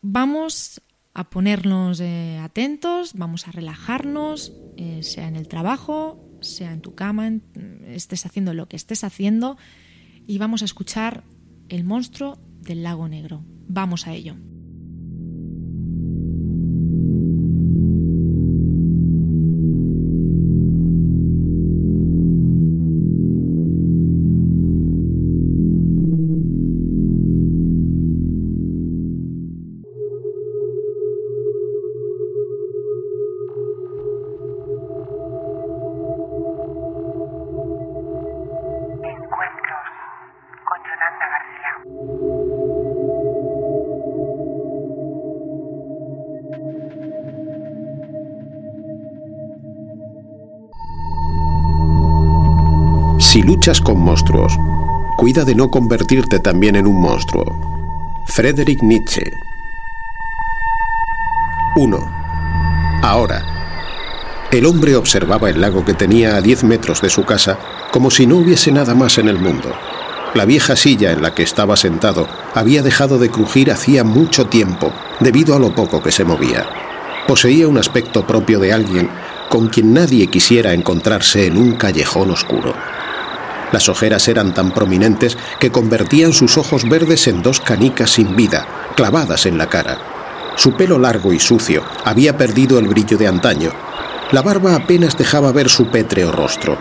Vamos 0.01 0.81
a 1.13 1.29
ponernos 1.29 1.99
eh, 1.99 2.39
atentos, 2.41 3.15
vamos 3.15 3.49
a 3.49 3.51
relajarnos, 3.51 4.53
eh, 4.77 5.03
sea 5.03 5.27
en 5.27 5.35
el 5.35 5.49
trabajo, 5.49 6.25
sea 6.41 6.73
en 6.73 6.83
tu 6.83 6.95
cama, 6.95 7.33
estés 7.89 8.25
haciendo 8.27 8.55
lo 8.55 8.69
que 8.69 8.77
estés 8.77 9.03
haciendo, 9.03 9.59
y 10.29 10.39
vamos 10.39 10.63
a 10.63 10.67
escuchar 10.67 11.25
el 11.69 11.83
monstruo 11.83 12.39
del 12.61 12.85
lago 12.85 13.09
negro. 13.09 13.43
Vamos 13.67 14.07
a 14.07 14.13
ello. 14.13 14.37
Si 53.31 53.43
luchas 53.43 53.81
con 53.81 54.01
monstruos, 54.01 54.59
cuida 55.17 55.45
de 55.45 55.55
no 55.55 55.71
convertirte 55.71 56.41
también 56.41 56.75
en 56.75 56.89
un 56.89 57.01
monstruo. 57.01 57.45
Friedrich 58.25 58.83
Nietzsche 58.83 59.39
1. 61.77 62.13
Ahora. 63.05 64.49
El 64.51 64.67
hombre 64.67 64.97
observaba 64.97 65.49
el 65.49 65.61
lago 65.61 65.85
que 65.85 65.95
tenía 65.95 66.35
a 66.35 66.41
10 66.41 66.65
metros 66.65 67.03
de 67.03 67.09
su 67.09 67.25
casa 67.25 67.57
como 67.93 68.11
si 68.11 68.27
no 68.27 68.35
hubiese 68.35 68.73
nada 68.73 68.97
más 68.97 69.17
en 69.19 69.29
el 69.29 69.39
mundo. 69.39 69.73
La 70.35 70.45
vieja 70.45 70.75
silla 70.75 71.13
en 71.13 71.23
la 71.23 71.33
que 71.33 71.45
estaba 71.45 71.77
sentado 71.77 72.27
había 72.57 72.83
dejado 72.83 73.21
de 73.21 73.31
crujir 73.31 73.71
hacía 73.71 74.03
mucho 74.03 74.47
tiempo 74.47 74.93
debido 75.21 75.55
a 75.55 75.61
lo 75.61 75.73
poco 75.73 76.03
que 76.03 76.11
se 76.11 76.25
movía. 76.25 76.67
Poseía 77.29 77.69
un 77.69 77.79
aspecto 77.79 78.27
propio 78.27 78.59
de 78.59 78.73
alguien 78.73 79.09
con 79.49 79.69
quien 79.69 79.95
nadie 79.95 80.27
quisiera 80.27 80.75
encontrarse 80.75 81.47
en 81.47 81.59
un 81.59 81.77
callejón 81.77 82.33
oscuro. 82.33 82.75
Las 83.73 83.89
ojeras 83.89 84.27
eran 84.29 84.53
tan 84.55 84.73
prominentes 84.73 85.39
que 85.59 85.71
convertían 85.71 86.33
sus 86.33 86.59
ojos 86.59 86.89
verdes 86.89 87.27
en 87.29 87.43
dos 87.43 87.61
canicas 87.61 88.11
sin 88.11 88.35
vida, 88.35 88.67
clavadas 88.97 89.47
en 89.47 89.59
la 89.59 89.69
cara. 89.69 89.99
Su 90.57 90.75
pelo 90.75 90.99
largo 90.99 91.33
y 91.33 91.39
sucio 91.39 91.85
había 92.05 92.37
perdido 92.37 92.79
el 92.79 92.89
brillo 92.89 93.17
de 93.17 93.29
antaño. 93.29 93.71
La 94.33 94.43
barba 94.43 94.75
apenas 94.75 95.17
dejaba 95.17 95.53
ver 95.53 95.69
su 95.69 95.89
pétreo 95.89 96.33
rostro. 96.33 96.77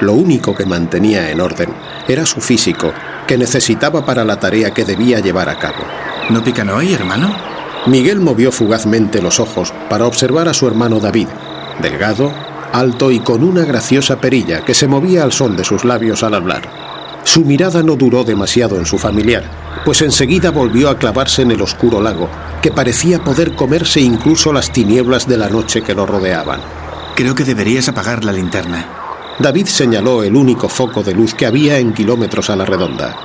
Lo 0.00 0.12
único 0.12 0.54
que 0.54 0.66
mantenía 0.66 1.30
en 1.30 1.40
orden 1.40 1.70
era 2.06 2.24
su 2.24 2.40
físico, 2.40 2.92
que 3.26 3.36
necesitaba 3.36 4.06
para 4.06 4.24
la 4.24 4.38
tarea 4.38 4.72
que 4.72 4.84
debía 4.84 5.20
llevar 5.20 5.48
a 5.48 5.58
cabo. 5.58 5.84
¿No 6.30 6.44
pican 6.44 6.70
hoy, 6.70 6.92
hermano? 6.92 7.34
Miguel 7.86 8.20
movió 8.20 8.52
fugazmente 8.52 9.20
los 9.20 9.40
ojos 9.40 9.72
para 9.88 10.06
observar 10.06 10.48
a 10.48 10.54
su 10.54 10.66
hermano 10.66 11.00
David, 11.00 11.28
delgado, 11.80 12.32
alto 12.72 13.10
y 13.10 13.20
con 13.20 13.42
una 13.42 13.64
graciosa 13.64 14.20
perilla 14.20 14.64
que 14.64 14.74
se 14.74 14.86
movía 14.86 15.22
al 15.22 15.32
sol 15.32 15.56
de 15.56 15.64
sus 15.64 15.84
labios 15.84 16.22
al 16.22 16.34
hablar. 16.34 16.68
Su 17.24 17.44
mirada 17.44 17.82
no 17.82 17.96
duró 17.96 18.24
demasiado 18.24 18.78
en 18.78 18.86
su 18.86 18.98
familiar, 18.98 19.44
pues 19.84 20.02
enseguida 20.02 20.50
volvió 20.50 20.88
a 20.88 20.98
clavarse 20.98 21.42
en 21.42 21.50
el 21.50 21.60
oscuro 21.60 22.00
lago, 22.00 22.28
que 22.62 22.70
parecía 22.70 23.22
poder 23.22 23.54
comerse 23.54 24.00
incluso 24.00 24.52
las 24.52 24.72
tinieblas 24.72 25.28
de 25.28 25.36
la 25.36 25.48
noche 25.48 25.82
que 25.82 25.94
lo 25.94 26.06
rodeaban. 26.06 26.60
Creo 27.14 27.34
que 27.34 27.44
deberías 27.44 27.88
apagar 27.88 28.24
la 28.24 28.32
linterna. 28.32 28.86
David 29.38 29.66
señaló 29.66 30.22
el 30.22 30.34
único 30.34 30.68
foco 30.68 31.02
de 31.02 31.14
luz 31.14 31.34
que 31.34 31.46
había 31.46 31.78
en 31.78 31.92
kilómetros 31.92 32.50
a 32.50 32.56
la 32.56 32.64
redonda. 32.64 33.16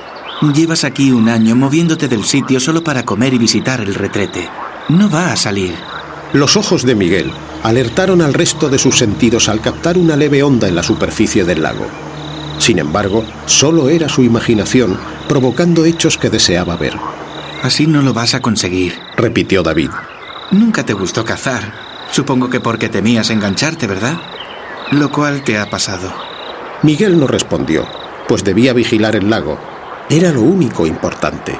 Llevas 0.52 0.84
aquí 0.84 1.10
un 1.10 1.28
año 1.28 1.56
moviéndote 1.56 2.06
del 2.08 2.24
sitio 2.24 2.60
solo 2.60 2.84
para 2.84 3.04
comer 3.04 3.34
y 3.34 3.38
visitar 3.38 3.80
el 3.80 3.94
retrete. 3.94 4.48
No 4.88 5.08
va 5.08 5.32
a 5.32 5.36
salir. 5.36 5.74
Los 6.34 6.56
ojos 6.56 6.82
de 6.82 6.96
Miguel 6.96 7.30
alertaron 7.62 8.20
al 8.20 8.34
resto 8.34 8.68
de 8.68 8.80
sus 8.80 8.98
sentidos 8.98 9.48
al 9.48 9.60
captar 9.60 9.96
una 9.96 10.16
leve 10.16 10.42
onda 10.42 10.66
en 10.66 10.74
la 10.74 10.82
superficie 10.82 11.44
del 11.44 11.62
lago. 11.62 11.86
Sin 12.58 12.80
embargo, 12.80 13.24
solo 13.46 13.88
era 13.88 14.08
su 14.08 14.24
imaginación 14.24 14.98
provocando 15.28 15.84
hechos 15.84 16.18
que 16.18 16.30
deseaba 16.30 16.76
ver. 16.76 16.94
Así 17.62 17.86
no 17.86 18.02
lo 18.02 18.12
vas 18.12 18.34
a 18.34 18.40
conseguir, 18.40 18.98
repitió 19.16 19.62
David. 19.62 19.90
Nunca 20.50 20.84
te 20.84 20.92
gustó 20.92 21.24
cazar. 21.24 21.72
Supongo 22.10 22.50
que 22.50 22.58
porque 22.58 22.88
temías 22.88 23.30
engancharte, 23.30 23.86
¿verdad? 23.86 24.20
Lo 24.90 25.12
cual 25.12 25.44
te 25.44 25.56
ha 25.56 25.70
pasado. 25.70 26.12
Miguel 26.82 27.20
no 27.20 27.28
respondió, 27.28 27.86
pues 28.26 28.42
debía 28.42 28.72
vigilar 28.72 29.14
el 29.14 29.30
lago. 29.30 29.56
Era 30.10 30.32
lo 30.32 30.40
único 30.40 30.84
importante. 30.88 31.56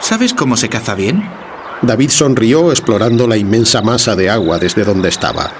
¿Sabes 0.00 0.34
cómo 0.34 0.56
se 0.56 0.68
caza 0.68 0.96
bien? 0.96 1.37
David 1.82 2.10
sonrió 2.10 2.70
explorando 2.70 3.26
la 3.26 3.36
inmensa 3.36 3.82
masa 3.82 4.16
de 4.16 4.28
agua 4.28 4.58
desde 4.58 4.84
donde 4.84 5.08
estaba. 5.08 5.52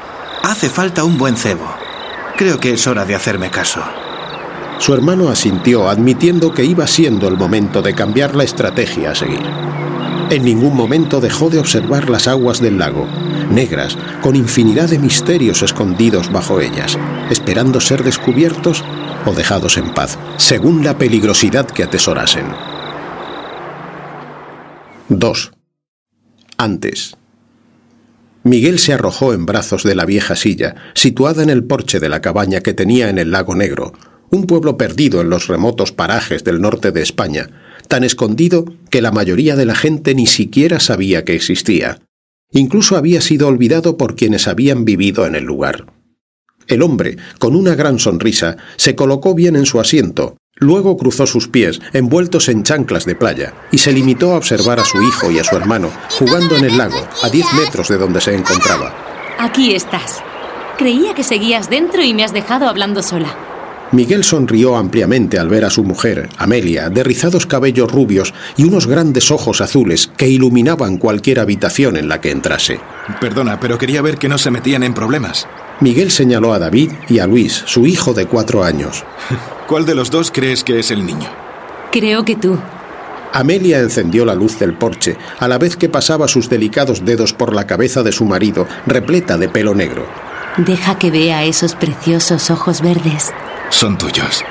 Hace 0.42 0.68
falta 0.68 1.04
un 1.04 1.16
buen 1.16 1.36
cebo. 1.36 1.66
Creo 2.36 2.58
que 2.58 2.72
es 2.72 2.86
hora 2.86 3.04
de 3.04 3.14
hacerme 3.14 3.50
caso. 3.50 3.80
Su 4.78 4.94
hermano 4.94 5.28
asintió, 5.28 5.88
admitiendo 5.88 6.54
que 6.54 6.64
iba 6.64 6.86
siendo 6.86 7.28
el 7.28 7.36
momento 7.36 7.82
de 7.82 7.94
cambiar 7.94 8.34
la 8.34 8.44
estrategia 8.44 9.10
a 9.10 9.14
seguir. 9.14 9.42
En 10.30 10.44
ningún 10.44 10.76
momento 10.76 11.20
dejó 11.20 11.50
de 11.50 11.58
observar 11.58 12.10
las 12.10 12.28
aguas 12.28 12.60
del 12.60 12.78
lago, 12.78 13.06
negras, 13.50 13.96
con 14.20 14.36
infinidad 14.36 14.88
de 14.88 14.98
misterios 14.98 15.62
escondidos 15.62 16.30
bajo 16.30 16.60
ellas, 16.60 16.98
esperando 17.30 17.80
ser 17.80 18.04
descubiertos 18.04 18.84
o 19.24 19.32
dejados 19.32 19.78
en 19.78 19.92
paz, 19.94 20.18
según 20.36 20.84
la 20.84 20.98
peligrosidad 20.98 21.66
que 21.66 21.82
atesorasen. 21.84 22.46
2. 25.08 25.57
Antes. 26.60 27.16
Miguel 28.42 28.80
se 28.80 28.92
arrojó 28.92 29.32
en 29.32 29.46
brazos 29.46 29.84
de 29.84 29.94
la 29.94 30.04
vieja 30.04 30.34
silla, 30.34 30.74
situada 30.92 31.44
en 31.44 31.50
el 31.50 31.62
porche 31.62 32.00
de 32.00 32.08
la 32.08 32.20
cabaña 32.20 32.60
que 32.62 32.74
tenía 32.74 33.10
en 33.10 33.18
el 33.18 33.30
lago 33.30 33.54
Negro, 33.54 33.92
un 34.30 34.44
pueblo 34.44 34.76
perdido 34.76 35.20
en 35.20 35.30
los 35.30 35.46
remotos 35.46 35.92
parajes 35.92 36.42
del 36.42 36.60
norte 36.60 36.90
de 36.90 37.00
España, 37.00 37.48
tan 37.86 38.02
escondido 38.02 38.64
que 38.90 39.00
la 39.00 39.12
mayoría 39.12 39.54
de 39.54 39.66
la 39.66 39.76
gente 39.76 40.16
ni 40.16 40.26
siquiera 40.26 40.80
sabía 40.80 41.24
que 41.24 41.36
existía. 41.36 42.00
Incluso 42.50 42.96
había 42.96 43.20
sido 43.20 43.46
olvidado 43.46 43.96
por 43.96 44.16
quienes 44.16 44.48
habían 44.48 44.84
vivido 44.84 45.26
en 45.26 45.36
el 45.36 45.44
lugar. 45.44 45.86
El 46.66 46.82
hombre, 46.82 47.18
con 47.38 47.54
una 47.54 47.76
gran 47.76 48.00
sonrisa, 48.00 48.56
se 48.76 48.96
colocó 48.96 49.36
bien 49.36 49.54
en 49.54 49.64
su 49.64 49.78
asiento, 49.78 50.36
luego 50.58 50.96
cruzó 50.96 51.26
sus 51.26 51.48
pies, 51.48 51.80
envueltos 51.92 52.48
en 52.48 52.62
chanclas 52.62 53.04
de 53.04 53.14
playa, 53.14 53.54
y 53.70 53.78
se 53.78 53.92
limitó 53.92 54.32
a 54.32 54.36
observar 54.36 54.80
a 54.80 54.84
su 54.84 55.02
hijo 55.02 55.30
y 55.30 55.38
a 55.38 55.44
su 55.44 55.56
hermano, 55.56 55.90
jugando 56.18 56.56
en 56.56 56.64
el 56.64 56.78
lago, 56.78 57.06
a 57.22 57.28
diez 57.28 57.46
metros 57.54 57.88
de 57.88 57.98
donde 57.98 58.20
se 58.20 58.34
encontraba. 58.34 58.94
Aquí 59.38 59.74
estás. 59.74 60.22
Creía 60.76 61.14
que 61.14 61.24
seguías 61.24 61.70
dentro 61.70 62.02
y 62.02 62.14
me 62.14 62.24
has 62.24 62.32
dejado 62.32 62.68
hablando 62.68 63.02
sola. 63.02 63.34
Miguel 63.90 64.22
sonrió 64.22 64.76
ampliamente 64.76 65.38
al 65.38 65.48
ver 65.48 65.64
a 65.64 65.70
su 65.70 65.82
mujer, 65.82 66.28
Amelia, 66.36 66.90
de 66.90 67.02
rizados 67.02 67.46
cabellos 67.46 67.90
rubios 67.90 68.34
y 68.56 68.64
unos 68.64 68.86
grandes 68.86 69.30
ojos 69.30 69.62
azules 69.62 70.10
que 70.14 70.28
iluminaban 70.28 70.98
cualquier 70.98 71.40
habitación 71.40 71.96
en 71.96 72.08
la 72.08 72.20
que 72.20 72.30
entrase. 72.30 72.80
Perdona, 73.18 73.58
pero 73.58 73.78
quería 73.78 74.02
ver 74.02 74.18
que 74.18 74.28
no 74.28 74.36
se 74.36 74.50
metían 74.50 74.82
en 74.82 74.92
problemas. 74.92 75.46
Miguel 75.80 76.10
señaló 76.10 76.52
a 76.52 76.58
David 76.58 76.92
y 77.08 77.20
a 77.20 77.26
Luis, 77.26 77.62
su 77.64 77.86
hijo 77.86 78.12
de 78.12 78.26
cuatro 78.26 78.62
años. 78.62 79.04
¿Cuál 79.66 79.86
de 79.86 79.94
los 79.94 80.10
dos 80.10 80.30
crees 80.30 80.64
que 80.64 80.78
es 80.78 80.90
el 80.90 81.06
niño? 81.06 81.28
Creo 81.90 82.26
que 82.26 82.36
tú. 82.36 82.58
Amelia 83.32 83.78
encendió 83.80 84.26
la 84.26 84.34
luz 84.34 84.58
del 84.58 84.74
porche, 84.74 85.16
a 85.38 85.48
la 85.48 85.56
vez 85.56 85.76
que 85.76 85.88
pasaba 85.88 86.28
sus 86.28 86.50
delicados 86.50 87.04
dedos 87.04 87.32
por 87.32 87.54
la 87.54 87.66
cabeza 87.66 88.02
de 88.02 88.12
su 88.12 88.26
marido, 88.26 88.66
repleta 88.86 89.38
de 89.38 89.48
pelo 89.48 89.74
negro. 89.74 90.06
Deja 90.58 90.98
que 90.98 91.10
vea 91.10 91.44
esos 91.44 91.74
preciosos 91.74 92.50
ojos 92.50 92.80
verdes. 92.82 93.32
Son 93.70 93.98
tuyos. 93.98 94.44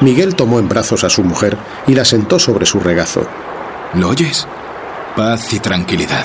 Miguel 0.00 0.34
tomó 0.34 0.58
en 0.58 0.68
brazos 0.68 1.04
a 1.04 1.10
su 1.10 1.22
mujer 1.22 1.56
y 1.86 1.94
la 1.94 2.04
sentó 2.04 2.38
sobre 2.38 2.66
su 2.66 2.80
regazo. 2.80 3.26
¿Lo 3.94 4.10
oyes? 4.10 4.46
Paz 5.16 5.52
y 5.54 5.60
tranquilidad. 5.60 6.24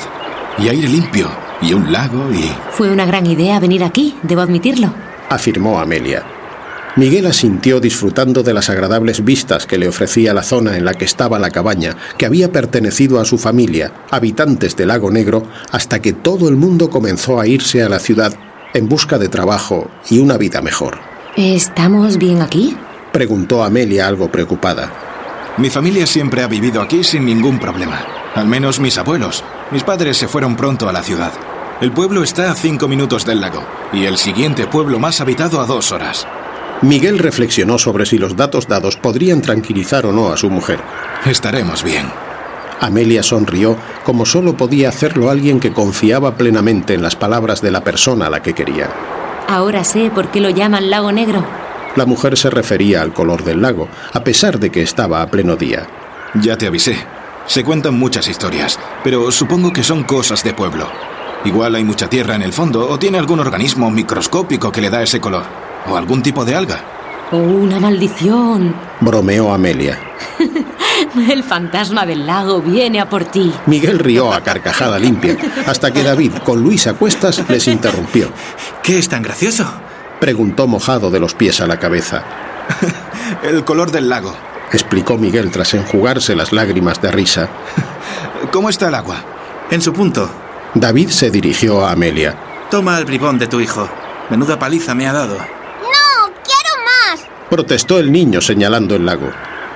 Y 0.58 0.68
aire 0.68 0.88
limpio. 0.88 1.30
Y 1.62 1.74
un 1.74 1.92
lago 1.92 2.32
y... 2.34 2.52
Fue 2.72 2.90
una 2.90 3.06
gran 3.06 3.26
idea 3.28 3.60
venir 3.60 3.84
aquí, 3.84 4.18
debo 4.24 4.42
admitirlo. 4.42 4.94
Afirmó 5.30 5.80
Amelia. 5.80 6.24
Miguel 6.98 7.28
asintió 7.28 7.80
disfrutando 7.80 8.44
de 8.44 8.54
las 8.54 8.70
agradables 8.70 9.24
vistas 9.24 9.66
que 9.66 9.78
le 9.78 9.88
ofrecía 9.88 10.34
la 10.34 10.44
zona 10.44 10.76
en 10.76 10.84
la 10.84 10.94
que 10.94 11.06
estaba 11.06 11.40
la 11.40 11.52
cabaña, 11.52 11.96
que 12.18 12.26
había 12.26 12.52
pertenecido 12.52 13.22
a 13.22 13.26
su 13.26 13.38
familia, 13.38 13.94
habitantes 14.10 14.76
del 14.76 14.90
lago 14.90 15.10
Negro, 15.10 15.44
hasta 15.72 16.02
que 16.02 16.12
todo 16.12 16.50
el 16.50 16.58
mundo 16.58 16.90
comenzó 16.90 17.40
a 17.40 17.48
irse 17.48 17.82
a 17.82 17.88
la 17.88 18.00
ciudad 18.00 18.34
en 18.74 18.90
busca 18.90 19.18
de 19.18 19.30
trabajo 19.30 19.90
y 20.10 20.20
una 20.20 20.38
vida 20.38 20.62
mejor. 20.62 21.11
¿Estamos 21.38 22.18
bien 22.18 22.42
aquí? 22.42 22.76
Preguntó 23.14 23.64
Amelia 23.64 24.06
algo 24.06 24.30
preocupada. 24.30 24.92
Mi 25.58 25.70
familia 25.70 26.06
siempre 26.06 26.44
ha 26.44 26.48
vivido 26.48 26.82
aquí 26.82 27.06
sin 27.06 27.26
ningún 27.26 27.58
problema. 27.58 28.06
Al 28.36 28.48
menos 28.48 28.82
mis 28.82 28.98
abuelos. 28.98 29.42
Mis 29.72 29.84
padres 29.84 30.18
se 30.18 30.28
fueron 30.28 30.58
pronto 30.58 30.90
a 30.90 30.92
la 30.92 31.02
ciudad. 31.02 31.32
El 31.80 31.94
pueblo 31.94 32.22
está 32.22 32.52
a 32.52 32.56
cinco 32.56 32.90
minutos 32.90 33.26
del 33.26 33.40
lago 33.40 33.64
y 33.94 34.04
el 34.06 34.18
siguiente 34.18 34.68
pueblo 34.68 35.00
más 35.00 35.22
habitado 35.22 35.62
a 35.62 35.66
dos 35.66 35.94
horas. 35.94 36.28
Miguel 36.82 37.18
reflexionó 37.18 37.78
sobre 37.78 38.06
si 38.06 38.18
los 38.18 38.36
datos 38.36 38.68
dados 38.68 38.98
podrían 38.98 39.42
tranquilizar 39.42 40.06
o 40.06 40.12
no 40.12 40.34
a 40.34 40.38
su 40.38 40.50
mujer. 40.50 40.80
Estaremos 41.26 41.82
bien. 41.82 42.12
Amelia 42.82 43.24
sonrió 43.24 43.78
como 44.04 44.26
solo 44.26 44.58
podía 44.58 44.90
hacerlo 44.90 45.30
alguien 45.30 45.62
que 45.62 45.72
confiaba 45.72 46.36
plenamente 46.36 46.94
en 46.94 47.02
las 47.02 47.16
palabras 47.16 47.62
de 47.62 47.72
la 47.72 47.84
persona 47.86 48.28
a 48.28 48.30
la 48.30 48.42
que 48.42 48.54
quería. 48.54 48.90
Ahora 49.52 49.84
sé 49.84 50.10
por 50.10 50.30
qué 50.30 50.40
lo 50.40 50.50
llaman 50.50 50.90
lago 50.90 51.12
negro. 51.12 51.44
La 51.98 52.06
mujer 52.06 52.38
se 52.38 52.50
refería 52.50 53.02
al 53.02 53.12
color 53.12 53.44
del 53.44 53.62
lago, 53.62 53.90
a 54.14 54.24
pesar 54.24 54.60
de 54.60 54.72
que 54.72 54.82
estaba 54.82 55.22
a 55.22 55.28
pleno 55.28 55.58
día. 55.58 55.90
Ya 56.36 56.58
te 56.58 56.68
avisé. 56.68 56.96
Se 57.48 57.62
cuentan 57.62 58.00
muchas 58.00 58.30
historias, 58.30 58.80
pero 59.04 59.30
supongo 59.30 59.74
que 59.74 59.84
son 59.84 60.06
cosas 60.06 60.42
de 60.46 60.54
pueblo. 60.54 60.88
Igual 61.44 61.76
hay 61.76 61.84
mucha 61.84 62.08
tierra 62.10 62.36
en 62.36 62.44
el 62.44 62.54
fondo 62.54 62.90
o 62.90 62.98
tiene 62.98 63.18
algún 63.18 63.42
organismo 63.42 63.92
microscópico 63.92 64.72
que 64.72 64.80
le 64.80 64.90
da 64.90 65.04
ese 65.04 65.20
color. 65.20 65.44
O 65.90 65.98
algún 65.98 66.24
tipo 66.24 66.46
de 66.46 66.56
alga. 66.56 66.86
¡Oh, 67.34 67.36
una 67.36 67.78
maldición! 67.78 68.74
Bromeó 69.02 69.54
Amelia. 69.54 70.00
El 71.30 71.44
fantasma 71.44 72.06
del 72.06 72.26
lago 72.26 72.62
viene 72.62 73.00
a 73.00 73.10
por 73.10 73.26
ti. 73.26 73.52
Miguel 73.66 74.00
rió 74.00 74.34
a 74.34 74.42
carcajada 74.42 74.98
limpia, 74.98 75.38
hasta 75.66 75.92
que 75.92 76.04
David, 76.04 76.34
con 76.44 76.62
Luis 76.62 76.88
a 76.88 76.94
cuestas, 76.94 77.44
les 77.50 77.68
interrumpió. 77.68 78.32
¿Qué 78.84 78.98
es 78.98 79.10
tan 79.10 79.22
gracioso? 79.22 79.66
Preguntó 80.20 80.68
mojado 80.68 81.10
de 81.12 81.20
los 81.20 81.34
pies 81.34 81.62
a 81.62 81.68
la 81.68 81.78
cabeza. 81.78 82.24
El 83.44 83.64
color 83.66 83.92
del 83.92 84.10
lago, 84.10 84.36
explicó 84.72 85.18
Miguel 85.18 85.52
tras 85.52 85.74
enjugarse 85.74 86.36
las 86.36 86.54
lágrimas 86.54 87.02
de 87.02 87.12
risa. 87.12 87.50
¿Cómo 88.52 88.70
está 88.70 88.88
el 88.88 88.96
agua? 88.96 89.24
En 89.70 89.82
su 89.82 89.94
punto. 89.94 90.30
David 90.74 91.10
se 91.10 91.30
dirigió 91.30 91.86
a 91.86 91.92
Amelia. 91.92 92.36
Toma 92.70 92.98
el 92.98 93.06
bribón 93.06 93.38
de 93.38 93.48
tu 93.48 93.60
hijo. 93.60 93.90
Menuda 94.30 94.58
paliza 94.58 94.96
me 94.96 95.08
ha 95.08 95.14
dado. 95.14 95.36
¡No! 95.36 96.34
¡Quiero 96.44 97.16
más! 97.16 97.22
Protestó 97.50 98.00
el 98.00 98.12
niño 98.12 98.42
señalando 98.42 98.96
el 98.96 99.06
lago. 99.06 99.30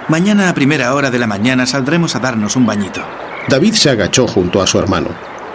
Mañana 0.08 0.50
a 0.50 0.54
primera 0.54 0.94
hora 0.94 1.10
de 1.10 1.18
la 1.18 1.26
mañana 1.28 1.66
saldremos 1.66 2.16
a 2.16 2.20
darnos 2.20 2.56
un 2.56 2.66
bañito. 2.66 3.02
David 3.48 3.74
se 3.74 3.90
agachó 3.90 4.28
junto 4.28 4.62
a 4.62 4.68
su 4.68 4.78
hermano. 4.80 5.10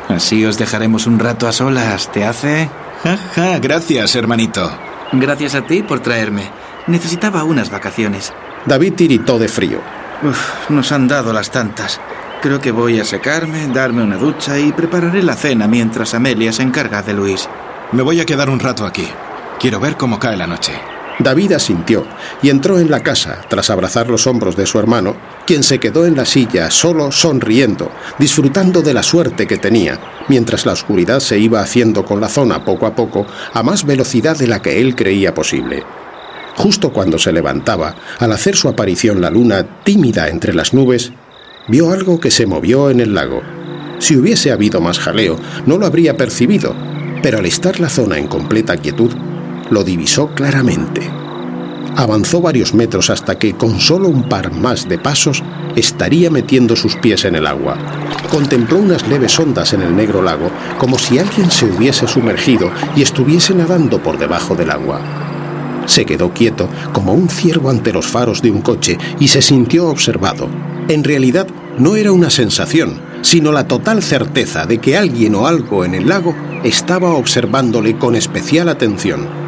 Así 0.09 0.45
os 0.45 0.59
dejaremos 0.59 1.07
un 1.07 1.19
rato 1.21 1.47
a 1.47 1.53
solas. 1.53 2.11
¿Te 2.11 2.25
hace? 2.25 2.69
Ja, 3.05 3.17
ja, 3.35 3.59
gracias, 3.61 4.15
hermanito. 4.17 4.71
Gracias 5.13 5.55
a 5.55 5.63
ti 5.63 5.83
por 5.83 6.01
traerme. 6.01 6.51
Necesitaba 6.89 7.45
unas 7.45 7.71
vacaciones. 7.71 8.33
David 8.67 8.95
tiritó 8.95 9.39
de 9.39 9.49
frío. 9.49 9.81
Uf, 10.23 10.69
nos 10.69 10.91
han 10.91 11.07
dado 11.07 11.33
las 11.33 11.51
tantas. 11.51 12.01
Creo 12.43 12.61
que 12.61 12.73
voy 12.73 12.99
a 12.99 13.05
secarme, 13.05 13.69
darme 13.69 14.03
una 14.03 14.17
ducha 14.17 14.59
y 14.59 14.73
prepararé 14.73 15.23
la 15.23 15.37
cena 15.37 15.69
mientras 15.69 16.15
Amelia 16.15 16.53
se 16.53 16.63
encarga 16.63 17.03
de 17.03 17.13
Luis. 17.13 17.49
Me 17.93 18.03
voy 18.03 18.21
a 18.21 18.27
quedar 18.27 18.51
un 18.51 18.59
rato 18.61 18.85
aquí. 18.85 19.09
Quiero 19.61 19.79
ver 19.79 19.97
cómo 19.97 20.19
cae 20.19 20.37
la 20.37 20.47
noche. 20.47 20.73
David 21.23 21.53
asintió 21.53 22.07
y 22.43 22.49
entró 22.49 22.79
en 22.79 22.91
la 22.91 23.03
casa 23.03 23.43
tras 23.49 23.69
abrazar 23.69 24.09
los 24.09 24.27
hombros 24.27 24.57
de 24.57 24.67
su 24.67 24.79
hermano, 24.79 25.17
quien 25.47 25.63
se 25.63 25.79
quedó 25.79 26.07
en 26.07 26.17
la 26.17 26.25
silla 26.25 26.71
solo 26.71 27.13
sonriendo, 27.13 27.91
disfrutando 28.19 28.81
de 28.81 28.95
la 28.95 29.03
suerte 29.03 29.47
que 29.47 29.59
tenía, 29.59 30.01
mientras 30.29 30.65
la 30.65 30.73
oscuridad 30.73 31.21
se 31.21 31.39
iba 31.39 31.61
haciendo 31.61 32.05
con 32.05 32.21
la 32.21 32.29
zona 32.29 32.65
poco 32.65 32.87
a 32.87 32.95
poco 32.95 33.27
a 33.53 33.63
más 33.63 33.85
velocidad 33.85 34.37
de 34.39 34.47
la 34.47 34.63
que 34.63 34.81
él 34.81 34.97
creía 34.97 35.35
posible. 35.35 35.85
Justo 36.57 36.91
cuando 36.93 37.19
se 37.19 37.33
levantaba, 37.33 37.95
al 38.19 38.33
hacer 38.33 38.57
su 38.57 38.69
aparición 38.69 39.21
la 39.21 39.31
luna 39.31 39.83
tímida 39.85 40.29
entre 40.29 40.55
las 40.55 40.73
nubes, 40.73 41.13
vio 41.69 41.93
algo 41.93 42.19
que 42.19 42.31
se 42.31 42.47
movió 42.47 42.91
en 42.91 43.01
el 43.01 43.15
lago. 43.15 43.43
Si 43.99 44.17
hubiese 44.17 44.53
habido 44.53 44.81
más 44.81 44.99
jaleo, 44.99 45.39
no 45.67 45.77
lo 45.77 45.87
habría 45.87 46.17
percibido, 46.17 46.75
pero 47.23 47.39
al 47.39 47.47
estar 47.47 47.81
la 47.81 47.91
zona 47.91 48.19
en 48.19 48.27
completa 48.27 48.77
quietud, 48.77 49.11
lo 49.71 49.85
divisó 49.85 50.29
claramente. 50.35 51.09
Avanzó 51.97 52.41
varios 52.41 52.73
metros 52.73 53.11
hasta 53.11 53.39
que, 53.39 53.55
con 53.55 53.81
solo 53.81 54.09
un 54.09 54.29
par 54.29 54.53
más 54.53 54.89
de 54.89 54.99
pasos, 54.99 55.43
estaría 55.75 56.31
metiendo 56.31 56.77
sus 56.77 56.97
pies 56.97 57.25
en 57.25 57.35
el 57.35 57.47
agua. 57.47 57.77
Contempló 58.31 58.79
unas 58.79 59.07
leves 59.09 59.39
ondas 59.39 59.73
en 59.73 59.83
el 59.83 59.95
negro 59.95 60.23
lago, 60.23 60.51
como 60.79 60.99
si 60.99 61.19
alguien 61.19 61.51
se 61.51 61.67
hubiese 61.67 62.07
sumergido 62.07 62.71
y 62.97 63.03
estuviese 63.03 63.55
nadando 63.55 64.03
por 64.03 64.19
debajo 64.19 64.55
del 64.55 64.71
agua. 64.71 65.01
Se 65.87 66.05
quedó 66.05 66.33
quieto, 66.33 66.69
como 66.93 67.13
un 67.13 67.29
ciervo 67.29 67.71
ante 67.71 67.93
los 67.93 68.07
faros 68.07 68.41
de 68.43 68.51
un 68.51 68.61
coche, 68.61 68.97
y 69.19 69.29
se 69.29 69.43
sintió 69.43 69.89
observado. 69.89 70.49
En 70.89 71.03
realidad, 71.03 71.49
no 71.79 71.97
era 71.97 72.13
una 72.13 72.31
sensación, 72.31 73.01
sino 73.23 73.53
la 73.53 73.67
total 73.67 74.03
certeza 74.03 74.67
de 74.67 74.79
que 74.79 74.97
alguien 74.97 75.35
o 75.35 75.47
algo 75.47 75.85
en 75.85 75.95
el 75.95 76.09
lago 76.09 76.35
estaba 76.63 77.11
observándole 77.15 77.97
con 77.97 78.15
especial 78.15 78.69
atención. 78.69 79.40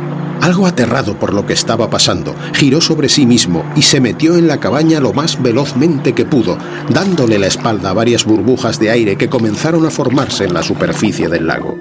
Algo 0.43 0.67
aterrado 0.67 1.17
por 1.21 1.33
lo 1.33 1.47
que 1.47 1.53
estaba 1.53 1.89
pasando, 1.89 2.35
giró 2.53 2.81
sobre 2.81 3.09
sí 3.09 3.27
mismo 3.27 3.65
y 3.77 3.83
se 3.83 4.01
metió 4.01 4.37
en 4.37 4.49
la 4.49 4.59
cabaña 4.59 4.99
lo 4.99 5.13
más 5.13 5.41
velozmente 5.41 6.15
que 6.15 6.25
pudo, 6.25 6.59
dándole 6.89 7.39
la 7.39 7.47
espalda 7.47 7.91
a 7.91 7.93
varias 7.93 8.25
burbujas 8.25 8.81
de 8.81 8.91
aire 8.91 9.17
que 9.17 9.31
comenzaron 9.31 9.87
a 9.87 9.91
formarse 9.91 10.43
en 10.43 10.53
la 10.53 10.65
superficie 10.65 11.29
del 11.29 11.47
lago. 11.47 11.79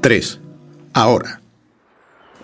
3. 0.00 0.40
Ahora. 0.92 1.40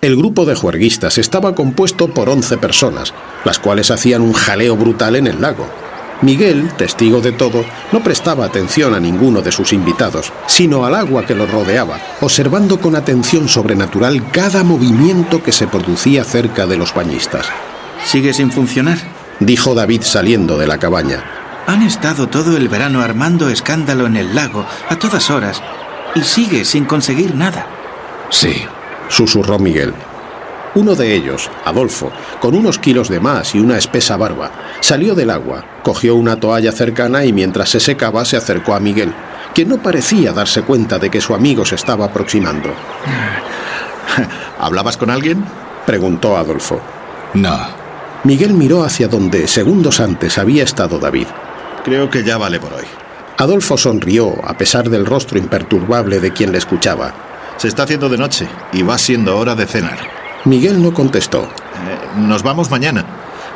El 0.00 0.16
grupo 0.16 0.44
de 0.44 0.56
juerguistas 0.56 1.18
estaba 1.18 1.54
compuesto 1.54 2.12
por 2.12 2.28
11 2.28 2.58
personas, 2.58 3.14
las 3.44 3.60
cuales 3.60 3.92
hacían 3.92 4.22
un 4.22 4.32
jaleo 4.32 4.76
brutal 4.76 5.14
en 5.14 5.28
el 5.28 5.40
lago. 5.40 5.68
Miguel, 6.22 6.72
testigo 6.76 7.20
de 7.20 7.32
todo, 7.32 7.64
no 7.92 8.02
prestaba 8.02 8.46
atención 8.46 8.94
a 8.94 9.00
ninguno 9.00 9.42
de 9.42 9.52
sus 9.52 9.72
invitados, 9.72 10.32
sino 10.46 10.84
al 10.84 10.94
agua 10.94 11.26
que 11.26 11.34
los 11.34 11.50
rodeaba, 11.50 11.98
observando 12.20 12.80
con 12.80 12.96
atención 12.96 13.48
sobrenatural 13.48 14.30
cada 14.30 14.64
movimiento 14.64 15.42
que 15.42 15.52
se 15.52 15.66
producía 15.66 16.24
cerca 16.24 16.66
de 16.66 16.78
los 16.78 16.94
bañistas. 16.94 17.46
¿Sigue 18.04 18.32
sin 18.32 18.50
funcionar? 18.50 18.98
Dijo 19.40 19.74
David 19.74 20.02
saliendo 20.02 20.56
de 20.56 20.66
la 20.66 20.78
cabaña. 20.78 21.22
Han 21.66 21.82
estado 21.82 22.28
todo 22.28 22.56
el 22.56 22.68
verano 22.68 23.02
armando 23.02 23.50
escándalo 23.50 24.06
en 24.06 24.16
el 24.16 24.34
lago, 24.34 24.64
a 24.88 24.96
todas 24.96 25.30
horas, 25.30 25.62
y 26.14 26.22
sigue 26.22 26.64
sin 26.64 26.84
conseguir 26.86 27.34
nada. 27.34 27.66
Sí, 28.30 28.64
susurró 29.08 29.58
Miguel. 29.58 29.92
Uno 30.76 30.94
de 30.94 31.14
ellos, 31.14 31.50
Adolfo, 31.64 32.12
con 32.38 32.54
unos 32.54 32.78
kilos 32.78 33.08
de 33.08 33.18
más 33.18 33.54
y 33.54 33.58
una 33.58 33.78
espesa 33.78 34.18
barba, 34.18 34.50
salió 34.80 35.14
del 35.14 35.30
agua, 35.30 35.64
cogió 35.82 36.14
una 36.14 36.38
toalla 36.38 36.70
cercana 36.70 37.24
y 37.24 37.32
mientras 37.32 37.70
se 37.70 37.80
secaba 37.80 38.26
se 38.26 38.36
acercó 38.36 38.74
a 38.74 38.80
Miguel, 38.80 39.10
quien 39.54 39.70
no 39.70 39.78
parecía 39.78 40.34
darse 40.34 40.60
cuenta 40.60 40.98
de 40.98 41.08
que 41.08 41.22
su 41.22 41.34
amigo 41.34 41.64
se 41.64 41.76
estaba 41.76 42.04
aproximando. 42.04 42.68
¿Hablabas 44.60 44.98
con 44.98 45.08
alguien? 45.08 45.42
preguntó 45.86 46.36
Adolfo. 46.36 46.78
No. 47.32 47.56
Miguel 48.24 48.52
miró 48.52 48.84
hacia 48.84 49.08
donde 49.08 49.48
segundos 49.48 49.98
antes 49.98 50.36
había 50.36 50.64
estado 50.64 50.98
David. 50.98 51.28
Creo 51.84 52.10
que 52.10 52.22
ya 52.22 52.36
vale 52.36 52.60
por 52.60 52.74
hoy. 52.74 52.84
Adolfo 53.38 53.78
sonrió 53.78 54.34
a 54.44 54.58
pesar 54.58 54.90
del 54.90 55.06
rostro 55.06 55.38
imperturbable 55.38 56.20
de 56.20 56.34
quien 56.34 56.52
le 56.52 56.58
escuchaba. 56.58 57.14
Se 57.56 57.68
está 57.68 57.84
haciendo 57.84 58.10
de 58.10 58.18
noche 58.18 58.46
y 58.74 58.82
va 58.82 58.98
siendo 58.98 59.38
hora 59.38 59.54
de 59.54 59.64
cenar. 59.64 60.25
Miguel 60.46 60.80
no 60.80 60.94
contestó. 60.94 61.42
Eh, 61.42 61.48
nos 62.18 62.44
vamos 62.44 62.70
mañana. 62.70 63.04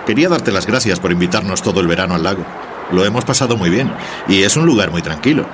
Quería 0.07 0.29
darte 0.29 0.51
las 0.51 0.67
gracias 0.67 0.99
por 0.99 1.13
invitarnos 1.13 1.63
todo 1.63 1.81
el 1.81 1.87
verano 1.87 2.17
al 2.17 2.25
lago. 2.25 2.45
Lo 2.91 3.05
hemos 3.05 3.25
pasado 3.25 3.57
muy 3.57 3.71
bien 3.71 3.93
y 4.27 4.43
es 4.43 4.57
un 4.57 4.67
lugar 4.67 4.91
muy 4.91 5.01
tranquilo. 5.01 5.47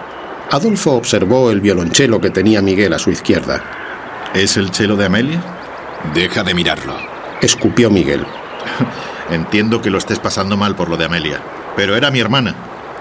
Adolfo 0.51 0.93
observó 0.93 1.51
el 1.51 1.61
violonchelo 1.61 2.23
que 2.23 2.31
tenía 2.31 2.63
Miguel 2.63 2.95
a 2.95 2.99
su 2.99 3.11
izquierda. 3.11 3.63
¿Es 4.33 4.57
el 4.57 4.71
chelo 4.71 4.97
de 4.97 5.05
Amelia? 5.05 5.43
Deja 6.15 6.43
de 6.43 6.55
mirarlo. 6.55 6.95
Escupió 7.43 7.91
Miguel. 7.91 8.25
Entiendo 9.31 9.83
que 9.83 9.91
lo 9.91 9.99
estés 9.99 10.19
pasando 10.19 10.57
mal 10.57 10.75
por 10.75 10.89
lo 10.89 10.97
de 10.97 11.05
Amelia, 11.05 11.43
pero 11.77 11.97
era 11.97 12.11
mi 12.11 12.21
hermana. 12.21 12.55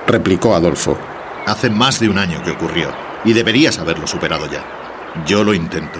Replicó 0.07 0.55
Adolfo. 0.55 0.97
Hace 1.45 1.69
más 1.69 2.01
de 2.01 2.09
un 2.09 2.17
año 2.17 2.43
que 2.43 2.51
ocurrió 2.51 2.89
y 3.23 3.31
deberías 3.31 3.79
haberlo 3.79 4.07
superado 4.07 4.47
ya. 4.51 4.61
Yo 5.25 5.43
lo 5.45 5.53
intento. 5.53 5.99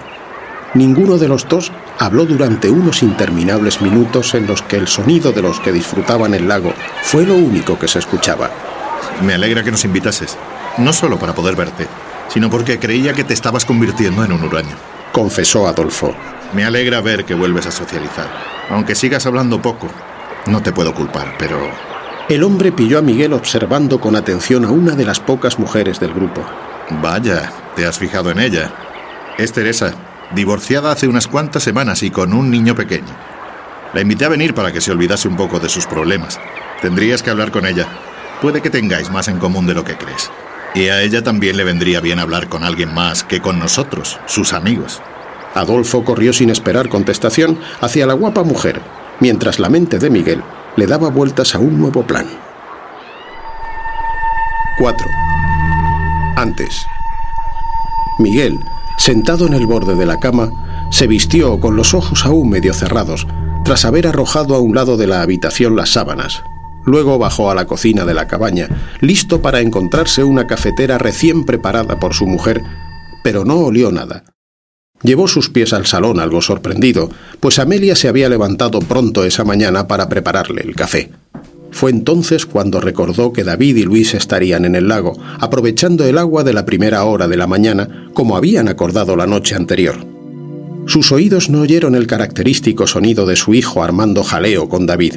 Ninguno 0.76 1.17
de 1.17 1.30
los 1.30 1.47
dos 1.47 1.71
habló 1.99 2.26
durante 2.26 2.69
unos 2.69 3.01
interminables 3.01 3.82
minutos 3.82 4.36
en 4.36 4.45
los 4.45 4.61
que 4.61 4.76
el 4.76 4.89
sonido 4.89 5.32
de 5.32 5.41
los 5.41 5.61
que 5.61 5.71
disfrutaban 5.71 6.34
el 6.34 6.49
lago 6.49 6.73
fue 7.01 7.26
lo 7.26 7.36
único 7.36 7.80
que 7.80 7.88
se 7.88 7.99
escuchaba. 7.99 8.51
Me 9.23 9.36
alegra 9.36 9.63
que 9.63 9.71
nos 9.71 9.86
invitases, 9.86 10.38
no 10.78 10.91
solo 10.91 11.17
para 11.17 11.34
poder 11.34 11.55
verte, 11.55 11.88
sino 12.28 12.49
porque 12.49 12.78
creía 12.78 13.13
que 13.13 13.23
te 13.23 13.34
estabas 13.34 13.63
convirtiendo 13.63 14.26
en 14.26 14.34
un 14.34 14.43
huraño. 14.43 14.76
Confesó 15.13 15.65
Adolfo. 15.65 16.13
Me 16.53 16.65
alegra 16.65 16.99
ver 16.99 17.23
que 17.23 17.36
vuelves 17.36 17.67
a 17.67 17.71
socializar. 17.71 18.28
Aunque 18.69 18.95
sigas 18.95 19.26
hablando 19.26 19.61
poco, 19.61 19.88
no 20.47 20.61
te 20.61 20.73
puedo 20.73 20.93
culpar, 20.93 21.36
pero... 21.39 21.57
El 22.28 22.43
hombre 22.43 22.73
pilló 22.73 22.99
a 22.99 23.01
Miguel 23.01 23.32
observando 23.32 24.01
con 24.01 24.17
atención 24.17 24.65
a 24.65 24.71
una 24.71 24.95
de 24.95 25.05
las 25.05 25.21
pocas 25.21 25.57
mujeres 25.57 26.01
del 26.01 26.13
grupo. 26.13 26.41
Vaya, 27.01 27.53
te 27.78 27.86
has 27.86 27.97
fijado 27.97 28.30
en 28.30 28.39
ella. 28.39 28.73
Es 29.38 29.53
Teresa, 29.53 29.93
divorciada 30.34 30.91
hace 30.91 31.07
unas 31.07 31.28
cuantas 31.28 31.63
semanas 31.63 32.03
y 32.03 32.11
con 32.11 32.34
un 32.34 32.49
niño 32.49 32.76
pequeño. 32.76 33.15
La 33.93 34.01
invité 34.01 34.26
a 34.26 34.30
venir 34.30 34.53
para 34.53 34.71
que 34.71 34.82
se 34.82 34.91
olvidase 34.91 35.28
un 35.28 35.38
poco 35.38 35.59
de 35.59 35.69
sus 35.69 35.86
problemas. 35.86 36.39
Tendrías 36.82 37.23
que 37.23 37.30
hablar 37.30 37.51
con 37.51 37.65
ella. 37.65 37.88
Puede 38.41 38.61
que 38.61 38.69
tengáis 38.69 39.09
más 39.09 39.28
en 39.28 39.39
común 39.39 39.65
de 39.67 39.73
lo 39.73 39.84
que 39.84 39.97
crees. 39.97 40.30
Y 40.73 40.89
a 40.89 41.01
ella 41.01 41.23
también 41.23 41.55
le 41.55 41.63
vendría 41.63 42.01
bien 42.01 42.19
hablar 42.19 42.49
con 42.49 42.63
alguien 42.63 42.93
más 42.93 43.23
que 43.23 43.39
con 43.39 43.59
nosotros, 43.59 44.19
sus 44.26 44.51
amigos. 44.51 45.01
Adolfo 45.53 46.03
corrió 46.03 46.34
sin 46.34 46.49
esperar 46.49 46.89
contestación 46.89 47.57
hacia 47.80 48.05
la 48.05 48.13
guapa 48.13 48.43
mujer, 48.43 48.82
mientras 49.21 49.59
la 49.59 49.69
mente 49.69 49.99
de 49.99 50.09
Miguel 50.09 50.43
le 50.76 50.86
daba 50.86 51.09
vueltas 51.09 51.55
a 51.55 51.59
un 51.59 51.80
nuevo 51.80 52.05
plan. 52.05 52.28
4. 54.78 55.07
Antes. 56.36 56.86
Miguel, 58.19 58.59
sentado 58.97 59.47
en 59.47 59.53
el 59.53 59.65
borde 59.65 59.95
de 59.95 60.05
la 60.05 60.19
cama, 60.19 60.51
se 60.91 61.07
vistió 61.07 61.59
con 61.59 61.75
los 61.75 61.93
ojos 61.93 62.25
aún 62.25 62.49
medio 62.49 62.73
cerrados, 62.73 63.27
tras 63.63 63.85
haber 63.85 64.07
arrojado 64.07 64.55
a 64.55 64.59
un 64.59 64.75
lado 64.75 64.97
de 64.97 65.07
la 65.07 65.21
habitación 65.21 65.75
las 65.75 65.89
sábanas. 65.91 66.43
Luego 66.85 67.17
bajó 67.17 67.49
a 67.49 67.55
la 67.55 67.65
cocina 67.65 68.05
de 68.05 68.13
la 68.13 68.27
cabaña, 68.27 68.69
listo 69.01 69.41
para 69.41 69.61
encontrarse 69.61 70.23
una 70.23 70.45
cafetera 70.45 70.97
recién 70.97 71.43
preparada 71.43 71.99
por 71.99 72.13
su 72.13 72.27
mujer, 72.27 72.61
pero 73.23 73.43
no 73.43 73.57
olió 73.57 73.91
nada. 73.91 74.23
Llevó 75.01 75.27
sus 75.27 75.49
pies 75.49 75.73
al 75.73 75.85
salón 75.85 76.19
algo 76.19 76.41
sorprendido, 76.41 77.09
pues 77.39 77.59
Amelia 77.59 77.95
se 77.95 78.07
había 78.07 78.29
levantado 78.29 78.79
pronto 78.79 79.25
esa 79.25 79.43
mañana 79.43 79.87
para 79.87 80.07
prepararle 80.07 80.61
el 80.61 80.75
café. 80.75 81.11
Fue 81.76 81.91
entonces 81.91 82.45
cuando 82.45 82.80
recordó 82.80 83.34
que 83.34 83.43
David 83.43 83.76
y 83.76 83.84
Luis 83.84 84.13
estarían 84.13 84.63
en 84.63 84.76
el 84.76 84.88
lago, 84.88 85.17
aprovechando 85.41 86.05
el 86.05 86.17
agua 86.17 86.45
de 86.45 86.53
la 86.53 86.65
primera 86.65 87.03
hora 87.03 87.28
de 87.28 87.36
la 87.36 87.47
mañana, 87.47 88.07
como 88.13 88.38
habían 88.38 88.69
acordado 88.69 89.17
la 89.17 89.28
noche 89.28 89.55
anterior. 89.55 89.97
Sus 90.86 91.11
oídos 91.11 91.49
no 91.49 91.59
oyeron 91.59 91.95
el 91.95 92.07
característico 92.07 92.88
sonido 92.88 93.26
de 93.26 93.36
su 93.36 93.53
hijo 93.53 93.84
armando 93.84 94.23
jaleo 94.23 94.69
con 94.69 94.86
David, 94.86 95.15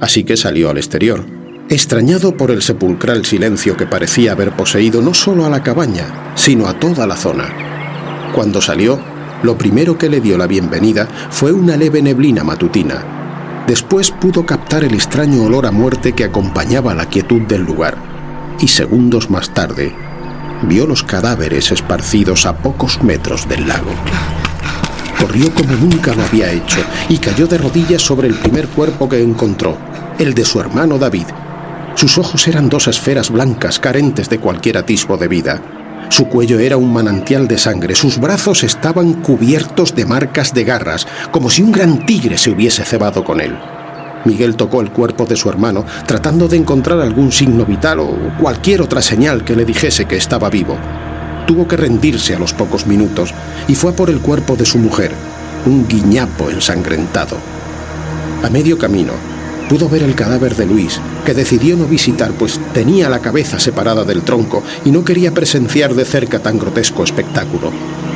así 0.00 0.24
que 0.24 0.36
salió 0.36 0.70
al 0.70 0.78
exterior, 0.78 1.24
extrañado 1.68 2.36
por 2.36 2.50
el 2.50 2.62
sepulcral 2.62 3.24
silencio 3.24 3.76
que 3.76 3.86
parecía 3.86 4.32
haber 4.32 4.50
poseído 4.56 5.02
no 5.02 5.14
solo 5.14 5.46
a 5.46 5.50
la 5.50 5.62
cabaña, 5.62 6.32
sino 6.34 6.66
a 6.66 6.80
toda 6.80 7.06
la 7.06 7.14
zona. 7.14 7.48
Cuando 8.34 8.60
salió, 8.60 8.98
lo 9.44 9.56
primero 9.56 9.96
que 9.96 10.08
le 10.08 10.20
dio 10.20 10.36
la 10.36 10.48
bienvenida 10.48 11.06
fue 11.30 11.52
una 11.52 11.76
leve 11.76 12.02
neblina 12.02 12.42
matutina. 12.42 13.21
Después 13.66 14.10
pudo 14.10 14.44
captar 14.44 14.84
el 14.84 14.94
extraño 14.94 15.44
olor 15.44 15.66
a 15.66 15.70
muerte 15.70 16.12
que 16.12 16.24
acompañaba 16.24 16.94
la 16.94 17.06
quietud 17.06 17.42
del 17.42 17.62
lugar, 17.62 17.96
y 18.60 18.68
segundos 18.68 19.30
más 19.30 19.54
tarde 19.54 19.94
vio 20.62 20.86
los 20.86 21.02
cadáveres 21.02 21.72
esparcidos 21.72 22.46
a 22.46 22.56
pocos 22.56 23.02
metros 23.02 23.48
del 23.48 23.66
lago. 23.66 23.90
Corrió 25.18 25.52
como 25.54 25.74
nunca 25.74 26.14
lo 26.14 26.22
había 26.22 26.50
hecho 26.50 26.80
y 27.08 27.18
cayó 27.18 27.46
de 27.46 27.58
rodillas 27.58 28.02
sobre 28.02 28.28
el 28.28 28.34
primer 28.34 28.68
cuerpo 28.68 29.08
que 29.08 29.22
encontró, 29.22 29.76
el 30.18 30.34
de 30.34 30.44
su 30.44 30.60
hermano 30.60 30.98
David. 30.98 31.26
Sus 31.94 32.18
ojos 32.18 32.48
eran 32.48 32.68
dos 32.68 32.88
esferas 32.88 33.30
blancas 33.30 33.78
carentes 33.78 34.28
de 34.28 34.38
cualquier 34.38 34.78
atisbo 34.78 35.16
de 35.16 35.28
vida. 35.28 35.62
Su 36.12 36.26
cuello 36.26 36.58
era 36.58 36.76
un 36.76 36.92
manantial 36.92 37.48
de 37.48 37.56
sangre, 37.56 37.94
sus 37.94 38.18
brazos 38.18 38.64
estaban 38.64 39.14
cubiertos 39.22 39.94
de 39.94 40.04
marcas 40.04 40.52
de 40.52 40.62
garras, 40.62 41.06
como 41.30 41.48
si 41.48 41.62
un 41.62 41.72
gran 41.72 42.04
tigre 42.04 42.36
se 42.36 42.50
hubiese 42.50 42.84
cebado 42.84 43.24
con 43.24 43.40
él. 43.40 43.58
Miguel 44.26 44.54
tocó 44.56 44.82
el 44.82 44.90
cuerpo 44.90 45.24
de 45.24 45.36
su 45.36 45.48
hermano, 45.48 45.86
tratando 46.06 46.48
de 46.48 46.58
encontrar 46.58 47.00
algún 47.00 47.32
signo 47.32 47.64
vital 47.64 48.00
o 48.00 48.14
cualquier 48.38 48.82
otra 48.82 49.00
señal 49.00 49.42
que 49.42 49.56
le 49.56 49.64
dijese 49.64 50.04
que 50.04 50.18
estaba 50.18 50.50
vivo. 50.50 50.76
Tuvo 51.46 51.66
que 51.66 51.78
rendirse 51.78 52.34
a 52.34 52.38
los 52.38 52.52
pocos 52.52 52.86
minutos 52.86 53.32
y 53.66 53.74
fue 53.74 53.94
por 53.94 54.10
el 54.10 54.20
cuerpo 54.20 54.54
de 54.54 54.66
su 54.66 54.76
mujer, 54.76 55.12
un 55.64 55.88
guiñapo 55.88 56.50
ensangrentado. 56.50 57.38
A 58.42 58.50
medio 58.50 58.76
camino, 58.76 59.14
pudo 59.72 59.88
ver 59.88 60.02
el 60.02 60.14
cadáver 60.14 60.54
de 60.54 60.66
Luis, 60.66 61.00
que 61.24 61.32
decidió 61.32 61.78
no 61.78 61.86
visitar 61.86 62.32
pues 62.32 62.60
tenía 62.74 63.08
la 63.08 63.20
cabeza 63.20 63.58
separada 63.58 64.04
del 64.04 64.20
tronco 64.20 64.62
y 64.84 64.90
no 64.90 65.02
quería 65.02 65.32
presenciar 65.32 65.94
de 65.94 66.04
cerca 66.04 66.40
tan 66.40 66.58
grotesco 66.58 67.02
espectáculo. 67.02 67.72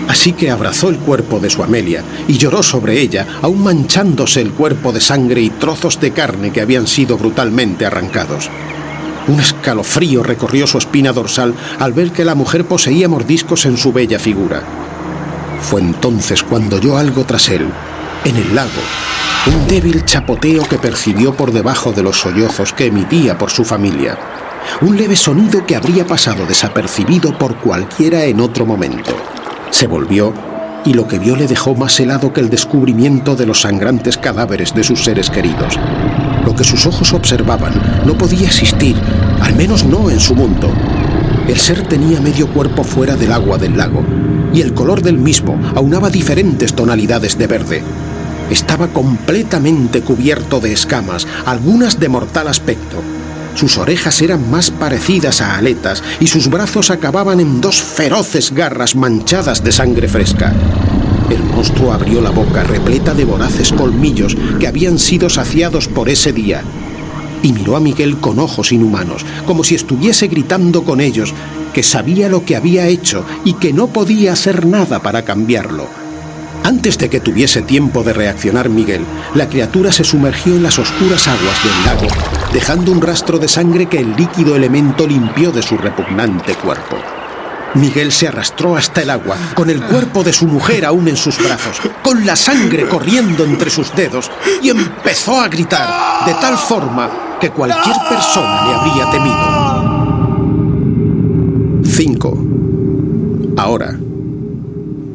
Así 0.07 0.35
que 0.35 0.51
abrazó 0.51 0.91
el 0.91 0.99
cuerpo 0.99 1.41
de 1.41 1.49
su 1.49 1.63
Amelia 1.63 2.05
y 2.29 2.37
lloró 2.37 2.63
sobre 2.63 3.01
ella, 3.01 3.27
aún 3.41 3.63
manchándose 3.63 4.43
el 4.43 4.53
cuerpo 4.53 4.93
de 4.93 5.01
sangre 5.01 5.41
y 5.41 5.49
trozos 5.49 5.99
de 5.99 6.11
carne 6.11 6.53
que 6.53 6.61
habían 6.61 6.87
sido 6.87 7.17
brutalmente 7.17 7.87
arrancados. 7.87 8.51
Un 9.27 9.41
escalofrío 9.41 10.23
recorrió 10.23 10.67
su 10.67 10.77
espina 10.77 11.15
dorsal 11.15 11.55
al 11.79 11.95
ver 11.95 12.11
que 12.13 12.27
la 12.27 12.35
mujer 12.35 12.67
poseía 12.67 13.09
mordiscos 13.09 13.65
en 13.65 13.79
su 13.79 13.95
bella 13.95 14.19
figura. 14.19 14.63
Fue 15.63 15.81
entonces 15.81 16.43
cuando 16.43 16.77
oyó 16.77 16.99
algo 16.99 17.25
tras 17.25 17.49
él, 17.49 17.67
en 18.27 18.37
el 18.37 18.57
lago, 18.57 18.83
un 19.47 19.69
débil 19.69 20.05
chapoteo 20.05 20.65
que 20.65 20.79
percibió 20.79 21.33
por 21.37 21.53
debajo 21.53 21.93
de 21.93 22.03
los 22.03 22.19
sollozos 22.19 22.73
que 22.73 22.87
emitía 22.87 23.39
por 23.39 23.51
su 23.51 23.65
familia, 23.65 24.19
un 24.81 24.97
leve 24.97 25.15
sonido 25.15 25.65
que 25.65 25.77
habría 25.77 26.05
pasado 26.05 26.45
desapercibido 26.45 27.39
por 27.39 27.57
cualquiera 27.59 28.25
en 28.25 28.41
otro 28.41 28.67
momento. 28.67 29.13
Se 29.71 29.87
volvió 29.87 30.33
y 30.85 30.95
lo 30.95 31.07
que 31.07 31.21
vio 31.21 31.37
le 31.37 31.47
dejó 31.47 31.77
más 31.77 32.01
helado 32.01 32.33
que 32.33 32.41
el 32.41 32.51
descubrimiento 32.51 33.37
de 33.37 33.47
los 33.47 33.61
sangrantes 33.61 34.17
cadáveres 34.19 34.75
de 34.75 34.83
sus 34.83 35.05
seres 35.05 35.31
queridos. 35.31 35.79
Lo 36.45 36.57
que 36.57 36.65
sus 36.65 36.85
ojos 36.85 37.13
observaban 37.13 38.03
no 38.05 38.19
podía 38.19 38.47
existir, 38.47 38.97
al 39.41 39.55
menos 39.55 39.85
no 39.85 40.11
en 40.11 40.19
su 40.19 40.35
mundo. 40.35 40.73
El 41.47 41.59
ser 41.59 41.83
tenía 41.83 42.21
medio 42.21 42.49
cuerpo 42.49 42.83
fuera 42.83 43.15
del 43.15 43.31
agua 43.31 43.57
del 43.57 43.77
lago, 43.77 44.05
y 44.53 44.63
el 44.63 44.75
color 44.75 45.01
del 45.01 45.19
mismo 45.19 45.61
aunaba 45.77 46.11
diferentes 46.11 46.75
tonalidades 46.75 47.39
de 47.39 47.47
verde. 47.47 47.83
Estaba 48.51 48.89
completamente 48.89 50.03
cubierto 50.03 50.61
de 50.61 50.73
escamas, 50.73 51.27
algunas 51.45 51.99
de 51.99 52.09
mortal 52.09 52.49
aspecto. 52.49 53.03
Sus 53.55 53.79
orejas 53.79 54.21
eran 54.21 54.51
más 54.51 54.71
parecidas 54.71 55.41
a 55.41 55.57
aletas 55.57 56.03
y 56.21 56.27
sus 56.27 56.49
brazos 56.49 56.91
acababan 56.91 57.41
en 57.41 57.61
dos 57.61 57.81
feroces 57.81 58.53
garras 58.53 58.95
manchadas 58.95 59.65
de 59.65 59.73
sangre 59.73 60.09
fresca. 60.09 60.55
El 61.31 61.43
monstruo 61.43 61.93
abrió 61.93 62.21
la 62.21 62.31
boca 62.31 62.63
repleta 62.63 63.15
de 63.15 63.25
voraces 63.25 63.73
colmillos 63.73 64.37
que 64.61 64.67
habían 64.67 64.99
sido 64.99 65.29
saciados 65.29 65.89
por 65.89 66.09
ese 66.09 66.33
día 66.33 66.63
y 67.43 67.53
miró 67.53 67.77
a 67.77 67.81
Miguel 67.81 68.19
con 68.19 68.39
ojos 68.39 68.73
inhumanos, 68.73 69.25
como 69.47 69.65
si 69.65 69.75
estuviese 69.75 70.27
gritando 70.29 70.85
con 70.85 71.01
ellos 71.01 71.33
que 71.73 71.83
sabía 71.83 72.29
lo 72.29 72.45
que 72.45 72.57
había 72.57 72.87
hecho 72.87 73.25
y 73.45 73.55
que 73.55 73.73
no 73.73 73.89
podía 73.89 74.33
hacer 74.33 74.67
nada 74.67 75.01
para 75.01 75.23
cambiarlo. 75.25 76.06
Antes 76.67 76.99
de 76.99 77.09
que 77.09 77.21
tuviese 77.21 77.63
tiempo 77.63 78.03
de 78.03 78.13
reaccionar 78.13 78.69
Miguel, 78.69 79.07
la 79.37 79.49
criatura 79.49 79.93
se 79.93 80.03
sumergió 80.03 80.57
en 80.57 80.65
las 80.65 80.81
oscuras 80.81 81.29
aguas 81.29 81.63
del 81.63 81.85
lago, 81.85 82.09
dejando 82.53 82.91
un 82.91 83.01
rastro 83.01 83.39
de 83.39 83.47
sangre 83.47 83.87
que 83.87 84.01
el 84.01 84.17
líquido 84.17 84.57
elemento 84.57 85.07
limpió 85.07 85.53
de 85.53 85.63
su 85.63 85.79
repugnante 85.79 86.57
cuerpo. 86.57 86.97
Miguel 87.75 88.11
se 88.11 88.27
arrastró 88.27 88.77
hasta 88.77 89.03
el 89.03 89.11
agua, 89.11 89.37
con 89.55 89.71
el 89.71 89.81
cuerpo 89.81 90.25
de 90.25 90.33
su 90.33 90.49
mujer 90.49 90.85
aún 90.85 91.07
en 91.07 91.17
sus 91.17 91.39
brazos, 91.39 91.81
con 92.03 92.27
la 92.27 92.35
sangre 92.35 92.89
corriendo 92.89 93.45
entre 93.45 93.71
sus 93.71 93.95
dedos, 93.95 94.29
y 94.61 94.71
empezó 94.71 95.41
a 95.41 95.47
gritar, 95.47 96.27
de 96.27 96.35
tal 96.35 96.59
forma 96.59 97.39
que 97.41 97.51
cualquier 97.51 97.95
persona 98.09 98.67
le 98.67 98.75
habría 98.75 99.09
temido. 99.13 99.47
5. 101.85 102.45
Ahora. 103.57 104.06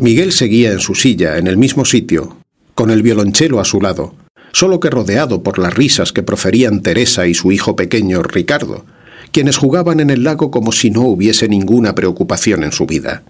Miguel 0.02 0.32
seguía 0.32 0.72
en 0.72 0.80
su 0.80 0.96
silla, 0.96 1.38
en 1.38 1.46
el 1.46 1.58
mismo 1.58 1.86
sitio, 1.86 2.38
con 2.74 2.90
el 2.90 3.04
violonchelo 3.04 3.60
a 3.60 3.66
su 3.66 3.80
lado, 3.80 4.16
solo 4.52 4.80
que 4.80 4.90
rodeado 4.90 5.44
por 5.44 5.60
las 5.60 5.76
risas 5.76 6.12
que 6.12 6.24
proferían 6.24 6.82
Teresa 6.82 7.28
y 7.28 7.36
su 7.36 7.52
hijo 7.52 7.76
pequeño, 7.76 8.24
Ricardo, 8.24 8.84
quienes 9.32 9.58
jugaban 9.58 10.00
en 10.00 10.10
el 10.10 10.24
lago 10.24 10.50
como 10.50 10.72
si 10.72 10.90
no 10.90 11.02
hubiese 11.02 11.48
ninguna 11.48 11.94
preocupación 11.94 12.64
en 12.64 12.72
su 12.72 12.88
vida. 12.88 13.22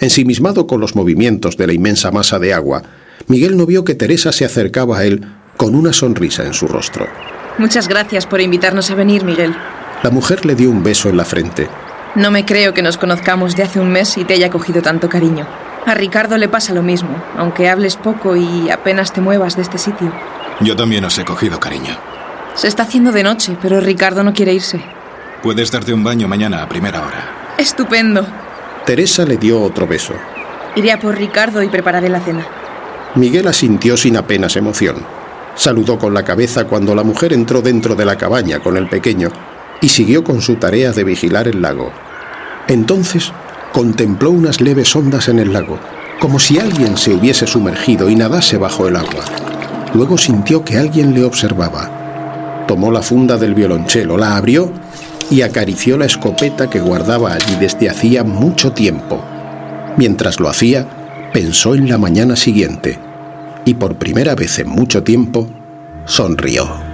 Ensimismado 0.00 0.66
con 0.66 0.80
los 0.80 0.96
movimientos 0.96 1.56
de 1.56 1.68
la 1.68 1.72
inmensa 1.72 2.10
masa 2.10 2.40
de 2.40 2.52
agua, 2.52 2.82
Miguel 3.28 3.56
no 3.56 3.64
vio 3.64 3.84
que 3.84 3.94
Teresa 3.94 4.32
se 4.32 4.44
acercaba 4.44 4.98
a 4.98 5.04
él 5.04 5.24
con 5.56 5.76
una 5.76 5.92
sonrisa 5.92 6.44
en 6.44 6.52
su 6.52 6.66
rostro. 6.66 7.06
Muchas 7.58 7.86
gracias 7.86 8.26
por 8.26 8.40
invitarnos 8.40 8.90
a 8.90 8.96
venir, 8.96 9.22
Miguel. 9.22 9.54
La 10.02 10.10
mujer 10.10 10.46
le 10.46 10.56
dio 10.56 10.68
un 10.68 10.82
beso 10.82 11.08
en 11.10 11.16
la 11.16 11.24
frente. 11.24 11.68
No 12.16 12.32
me 12.32 12.44
creo 12.44 12.74
que 12.74 12.82
nos 12.82 12.98
conozcamos 12.98 13.54
de 13.54 13.62
hace 13.62 13.78
un 13.78 13.92
mes 13.92 14.18
y 14.18 14.24
te 14.24 14.34
haya 14.34 14.50
cogido 14.50 14.82
tanto 14.82 15.08
cariño. 15.08 15.46
A 15.84 15.94
Ricardo 15.94 16.38
le 16.38 16.48
pasa 16.48 16.72
lo 16.72 16.82
mismo, 16.82 17.10
aunque 17.36 17.68
hables 17.68 17.96
poco 17.96 18.36
y 18.36 18.70
apenas 18.70 19.12
te 19.12 19.20
muevas 19.20 19.56
de 19.56 19.62
este 19.62 19.78
sitio. 19.78 20.12
Yo 20.60 20.76
también 20.76 21.04
os 21.04 21.18
he 21.18 21.24
cogido 21.24 21.58
cariño. 21.58 21.96
Se 22.54 22.68
está 22.68 22.84
haciendo 22.84 23.10
de 23.10 23.22
noche, 23.24 23.56
pero 23.60 23.80
Ricardo 23.80 24.22
no 24.22 24.32
quiere 24.32 24.54
irse. 24.54 24.80
Puedes 25.42 25.72
darte 25.72 25.92
un 25.92 26.04
baño 26.04 26.28
mañana 26.28 26.62
a 26.62 26.68
primera 26.68 27.00
hora. 27.00 27.54
Estupendo. 27.58 28.24
Teresa 28.86 29.24
le 29.24 29.38
dio 29.38 29.60
otro 29.60 29.86
beso. 29.86 30.14
Iré 30.76 30.92
a 30.92 31.00
por 31.00 31.16
Ricardo 31.16 31.62
y 31.62 31.68
prepararé 31.68 32.08
la 32.08 32.20
cena. 32.20 32.46
Miguel 33.16 33.48
asintió 33.48 33.96
sin 33.96 34.16
apenas 34.16 34.56
emoción. 34.56 34.96
Saludó 35.56 35.98
con 35.98 36.14
la 36.14 36.24
cabeza 36.24 36.64
cuando 36.64 36.94
la 36.94 37.02
mujer 37.02 37.32
entró 37.32 37.60
dentro 37.60 37.94
de 37.94 38.04
la 38.04 38.16
cabaña 38.16 38.60
con 38.60 38.76
el 38.76 38.88
pequeño 38.88 39.30
y 39.80 39.88
siguió 39.88 40.22
con 40.22 40.40
su 40.40 40.56
tarea 40.56 40.92
de 40.92 41.04
vigilar 41.04 41.48
el 41.48 41.60
lago. 41.60 41.92
Entonces 42.68 43.32
contempló 43.72 44.30
unas 44.30 44.60
leves 44.60 44.94
ondas 44.94 45.28
en 45.28 45.38
el 45.38 45.52
lago, 45.52 45.78
como 46.20 46.38
si 46.38 46.58
alguien 46.58 46.96
se 46.96 47.12
hubiese 47.12 47.46
sumergido 47.46 48.08
y 48.08 48.14
nadase 48.14 48.58
bajo 48.58 48.86
el 48.86 48.96
agua. 48.96 49.24
Luego 49.94 50.16
sintió 50.16 50.64
que 50.64 50.78
alguien 50.78 51.14
le 51.14 51.24
observaba. 51.24 52.64
Tomó 52.68 52.90
la 52.90 53.02
funda 53.02 53.36
del 53.36 53.54
violonchelo, 53.54 54.16
la 54.16 54.36
abrió 54.36 54.70
y 55.30 55.42
acarició 55.42 55.96
la 55.98 56.06
escopeta 56.06 56.70
que 56.70 56.80
guardaba 56.80 57.32
allí 57.32 57.56
desde 57.58 57.90
hacía 57.90 58.24
mucho 58.24 58.72
tiempo. 58.72 59.20
Mientras 59.96 60.40
lo 60.40 60.48
hacía, 60.48 60.86
pensó 61.32 61.74
en 61.74 61.88
la 61.88 61.98
mañana 61.98 62.36
siguiente 62.36 62.98
y 63.64 63.74
por 63.74 63.96
primera 63.96 64.34
vez 64.34 64.58
en 64.58 64.68
mucho 64.68 65.02
tiempo 65.02 65.48
sonrió. 66.04 66.91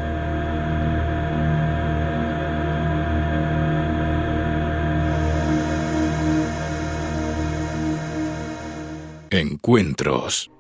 Encuentros. 9.69 10.51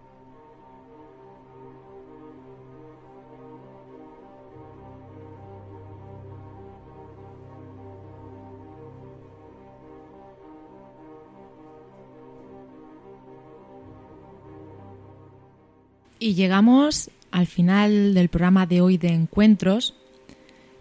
Y 16.18 16.34
llegamos 16.34 17.10
al 17.30 17.46
final 17.46 18.12
del 18.12 18.28
programa 18.28 18.66
de 18.66 18.82
hoy 18.82 18.98
de 18.98 19.08
Encuentros, 19.08 19.94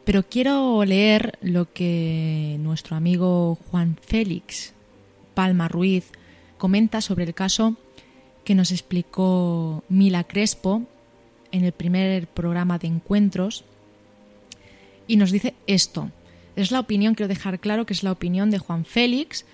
pero 0.04 0.24
quiero 0.24 0.84
leer 0.84 1.40
lo 1.42 1.72
que 1.72 2.58
nuestro 2.60 2.98
amigo 2.98 3.58
Juan 3.72 3.98
Félix 4.02 4.74
Palma 5.34 5.70
Ruiz 5.70 6.12
comenta 6.58 7.00
sobre 7.00 7.24
el 7.24 7.34
caso 7.34 7.78
que 8.48 8.56
nos 8.56 8.72
explicó 8.72 9.84
Mila 9.90 10.24
Crespo 10.24 10.84
en 11.52 11.66
el 11.66 11.74
primer 11.74 12.28
programa 12.28 12.78
de 12.78 12.88
encuentros 12.88 13.66
y 15.06 15.18
nos 15.18 15.32
dice 15.32 15.54
esto. 15.68 16.12
Es 16.56 16.72
la 16.72 16.80
opinión, 16.80 17.14
quiero 17.14 17.28
dejar 17.28 17.60
claro 17.60 17.86
que 17.86 17.92
es 17.92 18.04
la 18.04 18.14
opinión 18.14 18.50
de 18.50 18.58
Juan 18.58 18.86
Félix 18.86 19.46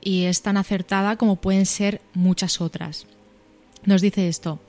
y 0.00 0.26
es 0.26 0.42
tan 0.42 0.56
acertada 0.58 1.16
como 1.16 1.34
pueden 1.34 1.66
ser 1.66 2.00
muchas 2.14 2.60
otras. 2.60 3.08
Nos 3.84 4.00
dice 4.00 4.28
esto. 4.28 4.60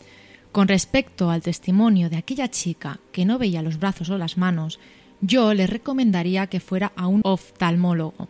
Con 0.52 0.68
respecto 0.68 1.30
al 1.30 1.44
testimonio 1.44 2.10
de 2.10 2.18
aquella 2.18 2.50
chica 2.50 3.00
que 3.12 3.26
no 3.26 3.38
veía 3.38 3.62
los 3.62 3.78
brazos 3.78 4.10
o 4.10 4.18
las 4.18 4.40
manos, 4.40 4.80
yo 5.22 5.54
le 5.54 5.68
recomendaría 5.68 6.48
que 6.48 6.60
fuera 6.60 6.94
a 6.96 7.06
un 7.06 7.22
oftalmólogo 7.24 8.28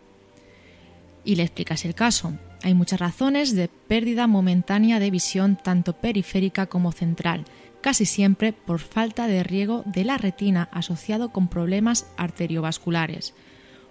y 1.24 1.36
le 1.36 1.44
explicas 1.44 1.86
el 1.86 1.94
caso. 1.94 2.34
Hay 2.62 2.74
muchas 2.74 3.00
razones 3.00 3.54
de 3.54 3.68
pérdida 3.68 4.26
momentánea 4.26 4.98
de 4.98 5.10
visión 5.10 5.56
tanto 5.56 5.94
periférica 5.94 6.66
como 6.66 6.92
central, 6.92 7.44
casi 7.80 8.04
siempre 8.04 8.52
por 8.52 8.80
falta 8.80 9.26
de 9.26 9.42
riego 9.42 9.82
de 9.86 10.04
la 10.04 10.18
retina 10.18 10.68
asociado 10.72 11.30
con 11.30 11.48
problemas 11.48 12.06
arteriovasculares. 12.16 13.34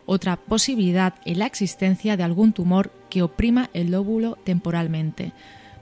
Otra 0.05 0.37
posibilidad 0.37 1.15
es 1.25 1.37
la 1.37 1.45
existencia 1.45 2.17
de 2.17 2.23
algún 2.23 2.53
tumor 2.53 2.91
que 3.09 3.21
oprima 3.21 3.69
el 3.73 3.91
lóbulo 3.91 4.37
temporalmente. 4.43 5.33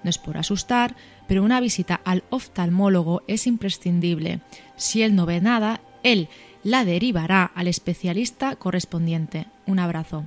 No 0.03 0.09
es 0.09 0.17
por 0.17 0.38
asustar, 0.38 0.95
pero 1.27 1.43
una 1.43 1.59
visita 1.59 2.01
al 2.05 2.23
oftalmólogo 2.29 3.23
es 3.27 3.47
imprescindible. 3.47 4.41
Si 4.75 5.01
él 5.01 5.15
no 5.15 5.25
ve 5.25 5.41
nada, 5.41 5.81
él 6.03 6.27
la 6.63 6.86
derivará 6.86 7.43
al 7.43 7.67
especialista 7.67 8.55
correspondiente. 8.55 9.47
Un 9.65 9.79
abrazo. 9.79 10.25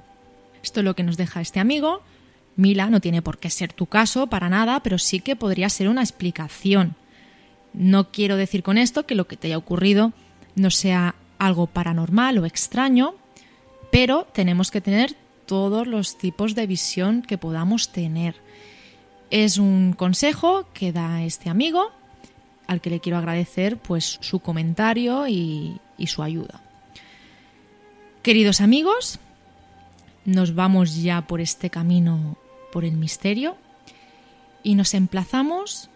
Esto 0.62 0.80
es 0.80 0.84
lo 0.84 0.94
que 0.94 1.04
nos 1.04 1.16
deja 1.16 1.40
este 1.40 1.61
amigo. 1.61 2.02
Mila, 2.59 2.90
no 2.90 3.00
tiene 3.00 3.22
por 3.22 3.38
qué 3.38 3.50
ser 3.50 3.72
tu 3.72 3.86
caso 3.86 4.26
para 4.26 4.48
nada, 4.48 4.82
pero 4.82 4.98
sí 4.98 5.20
que 5.20 5.36
podría 5.36 5.68
ser 5.68 5.88
una 5.88 6.02
explicación. 6.02 6.96
No 7.72 8.11
quiero 8.11 8.36
decir 8.36 8.64
con 8.64 8.78
esto 8.78 9.06
que 9.06 9.14
lo 9.14 9.28
que 9.28 9.36
te 9.36 9.46
haya 9.46 9.59
ocurrido 9.59 10.12
no 10.56 10.72
sea 10.72 11.14
algo 11.38 11.68
paranormal 11.68 12.36
o 12.38 12.46
extraño, 12.46 13.14
pero 13.92 14.26
tenemos 14.32 14.72
que 14.72 14.80
tener 14.80 15.14
todos 15.46 15.86
los 15.86 16.18
tipos 16.18 16.56
de 16.56 16.66
visión 16.66 17.22
que 17.22 17.38
podamos 17.38 17.92
tener. 17.92 18.34
Es 19.30 19.59
un 19.59 19.92
consejo 19.92 20.66
que 20.74 20.90
da 20.90 21.22
este 21.22 21.50
amigo, 21.50 21.92
al 22.66 22.80
que 22.80 22.90
le 22.90 22.98
quiero 22.98 23.18
agradecer 23.18 23.76
pues 23.76 24.18
su 24.20 24.40
comentario 24.40 25.28
y, 25.28 25.80
y 25.96 26.09
su 26.09 26.24
ayuda. 26.24 26.61
Queridos 28.22 28.61
amigos, 28.61 29.20
nos 30.24 30.56
vamos 30.56 31.00
ya 31.00 31.22
por 31.22 31.40
este 31.40 31.70
camino 31.70 32.36
por 32.73 32.85
el 32.85 32.97
misterio 32.97 33.57
y 34.62 34.75
nos 34.75 34.95
emplazamos 34.95 35.91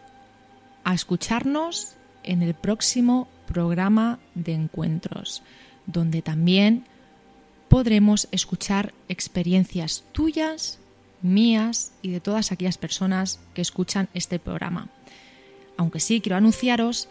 a 0.85 0.95
escucharnos 0.95 1.97
en 2.23 2.43
el 2.43 2.55
próximo 2.55 3.29
programa 3.47 4.19
de 4.35 4.55
encuentros, 4.55 5.43
donde 5.87 6.23
también 6.23 6.85
podremos 7.69 8.29
escuchar 8.31 8.93
experiencias 9.09 10.05
tuyas, 10.13 10.79
mías 11.23 11.93
y 12.03 12.11
de 12.11 12.21
todas 12.21 12.53
aquellas 12.53 12.79
personas 12.79 13.41
que 13.55 13.63
escuchan 13.63 14.09
este 14.15 14.39
programa. 14.39 14.89
Aunque 15.77 16.01
sí 16.01 16.21
quiero 16.21 16.37
anunciaros 16.37 17.09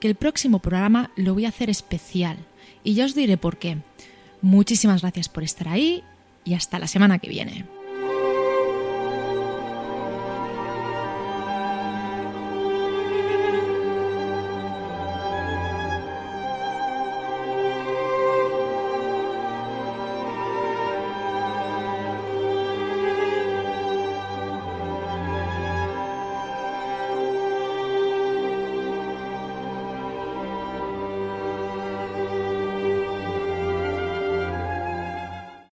que 0.00 0.08
el 0.08 0.14
próximo 0.14 0.58
programa 0.58 1.10
lo 1.16 1.34
voy 1.34 1.46
a 1.46 1.50
hacer 1.50 1.70
especial 1.70 2.36
y 2.84 2.94
ya 2.94 3.04
os 3.04 3.14
diré 3.14 3.36
por 3.36 3.58
qué. 3.58 3.78
Muchísimas 4.40 5.02
gracias 5.02 5.28
por 5.28 5.44
estar 5.44 5.68
ahí 5.68 6.02
y 6.44 6.54
hasta 6.54 6.78
la 6.78 6.88
semana 6.88 7.18
que 7.18 7.28
viene. 7.28 7.81